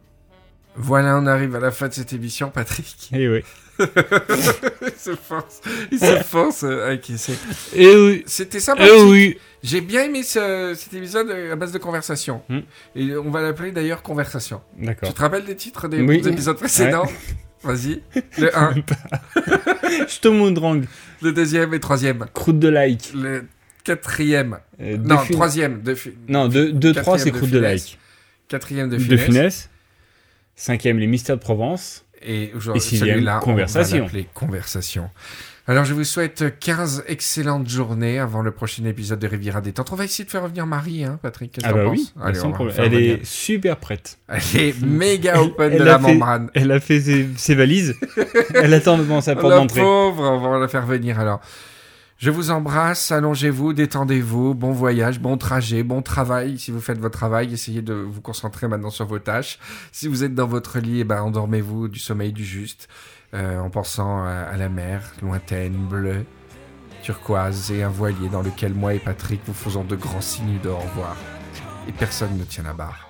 Voilà, 0.76 1.18
on 1.18 1.26
arrive 1.26 1.54
à 1.54 1.60
la 1.60 1.70
fin 1.70 1.88
de 1.88 1.92
cette 1.92 2.12
émission, 2.12 2.50
Patrick. 2.50 3.10
Eh 3.12 3.28
oui. 3.28 3.40
il 3.80 4.92
se 4.98 5.14
force, 5.16 5.60
il 5.90 5.98
se 5.98 6.22
force 6.22 6.62
à 6.64 6.92
encaisser. 6.92 7.34
Eh 7.74 7.96
oui. 7.96 8.22
C'était 8.26 8.60
sympathique. 8.60 8.92
Eh 8.96 9.02
oui. 9.02 9.38
J'ai 9.62 9.80
bien 9.80 10.04
aimé 10.04 10.22
ce- 10.22 10.74
cet 10.76 10.92
épisode 10.94 11.30
à 11.30 11.56
base 11.56 11.72
de 11.72 11.78
conversation. 11.78 12.42
Hmm. 12.48 12.60
Et 12.96 13.16
on 13.16 13.30
va 13.30 13.42
l'appeler 13.42 13.72
d'ailleurs 13.72 14.02
conversation. 14.02 14.60
D'accord. 14.78 15.08
Tu 15.08 15.14
te 15.14 15.20
rappelles 15.20 15.44
des 15.44 15.56
titres 15.56 15.88
des 15.88 16.00
Oui. 16.00 16.22
épisodes 16.26 16.56
précédents? 16.56 17.06
Vas-y. 17.62 18.02
Le 18.38 18.56
1, 18.56 18.74
Stomodrang, 20.08 20.84
le 21.22 21.32
deuxième 21.32 21.72
et 21.74 21.80
troisième. 21.80 22.26
croûte 22.32 22.58
de 22.58 22.68
like. 22.68 23.12
Le 23.14 23.44
quatrième. 23.84 24.58
Euh, 24.80 24.96
Non, 24.96 25.22
de 25.28 25.32
troisième. 25.32 25.82
De 25.82 25.94
fu- 25.94 26.14
Non, 26.28 26.48
2, 26.48 26.92
3, 26.92 27.18
c'est 27.18 27.30
de 27.30 27.36
croûte 27.36 27.50
de 27.50 27.58
Funès. 27.58 27.72
like. 27.84 27.98
Quatrième 28.48 28.88
de 28.90 28.96
De 28.96 29.16
Funès. 29.16 29.68
Cinquième, 30.56 30.98
les 30.98 31.06
mystères 31.06 31.36
de 31.36 31.40
Provence. 31.42 32.04
Et 32.24 32.52
aujourd'hui, 32.54 32.80
Et 32.82 32.84
sixième, 32.86 33.30
Conversation. 33.40 34.04
On 34.04 34.16
va 34.16 34.22
Conversation. 34.34 35.10
Alors, 35.68 35.84
je 35.84 35.94
vous 35.94 36.04
souhaite 36.04 36.58
15 36.58 37.04
excellentes 37.06 37.68
journées 37.68 38.18
avant 38.18 38.42
le 38.42 38.50
prochain 38.50 38.84
épisode 38.84 39.20
de 39.20 39.26
Riviera 39.28 39.60
détente. 39.60 39.90
On 39.92 39.96
va 39.96 40.04
essayer 40.04 40.24
de 40.24 40.30
faire 40.30 40.42
revenir 40.42 40.66
Marie, 40.66 41.04
hein, 41.04 41.18
Patrick. 41.22 41.58
Ah 41.62 41.72
bah 41.72 41.86
oui, 41.86 42.12
Allez, 42.20 42.40
Elle 42.78 42.94
est 42.94 43.24
super 43.24 43.76
prête. 43.76 44.18
Elle 44.28 44.40
est 44.60 44.82
méga 44.82 45.40
open 45.40 45.72
Elle 45.72 45.78
de 45.78 45.84
la 45.84 45.98
fait- 45.98 46.12
membrane. 46.14 46.50
Elle 46.54 46.70
a 46.72 46.80
fait 46.80 47.00
ses, 47.00 47.28
ses 47.36 47.54
valises. 47.54 47.94
Elle 48.54 48.74
attend 48.74 48.98
devant 48.98 49.20
sa 49.20 49.34
porte 49.36 49.54
d'entrée. 49.54 49.80
pauvre, 49.80 50.22
on 50.22 50.40
va 50.50 50.58
la 50.58 50.68
faire 50.68 50.84
venir 50.86 51.18
alors. 51.20 51.40
Je 52.22 52.30
vous 52.30 52.52
embrasse, 52.52 53.10
allongez-vous, 53.10 53.72
détendez-vous, 53.72 54.54
bon 54.54 54.70
voyage, 54.70 55.18
bon 55.18 55.36
trajet, 55.36 55.82
bon 55.82 56.02
travail. 56.02 56.56
Si 56.56 56.70
vous 56.70 56.80
faites 56.80 57.00
votre 57.00 57.18
travail, 57.18 57.52
essayez 57.52 57.82
de 57.82 57.94
vous 57.94 58.20
concentrer 58.20 58.68
maintenant 58.68 58.90
sur 58.90 59.06
vos 59.06 59.18
tâches. 59.18 59.58
Si 59.90 60.06
vous 60.06 60.22
êtes 60.22 60.32
dans 60.32 60.46
votre 60.46 60.78
lit, 60.78 61.00
eh 61.00 61.04
ben, 61.04 61.20
endormez-vous 61.20 61.88
du 61.88 61.98
sommeil 61.98 62.32
du 62.32 62.44
juste, 62.44 62.88
euh, 63.34 63.58
en 63.58 63.70
pensant 63.70 64.22
à, 64.22 64.34
à 64.34 64.56
la 64.56 64.68
mer, 64.68 65.02
lointaine, 65.20 65.74
bleue, 65.74 66.24
turquoise, 67.02 67.72
et 67.72 67.82
un 67.82 67.88
voilier 67.88 68.28
dans 68.28 68.42
lequel 68.42 68.72
moi 68.72 68.94
et 68.94 69.00
Patrick 69.00 69.40
vous 69.44 69.52
faisons 69.52 69.82
de 69.82 69.96
grands 69.96 70.20
signes 70.20 70.60
de 70.62 70.68
au 70.68 70.78
revoir. 70.78 71.16
Et 71.88 71.92
personne 71.92 72.38
ne 72.38 72.44
tient 72.44 72.62
la 72.62 72.72
barre. 72.72 73.08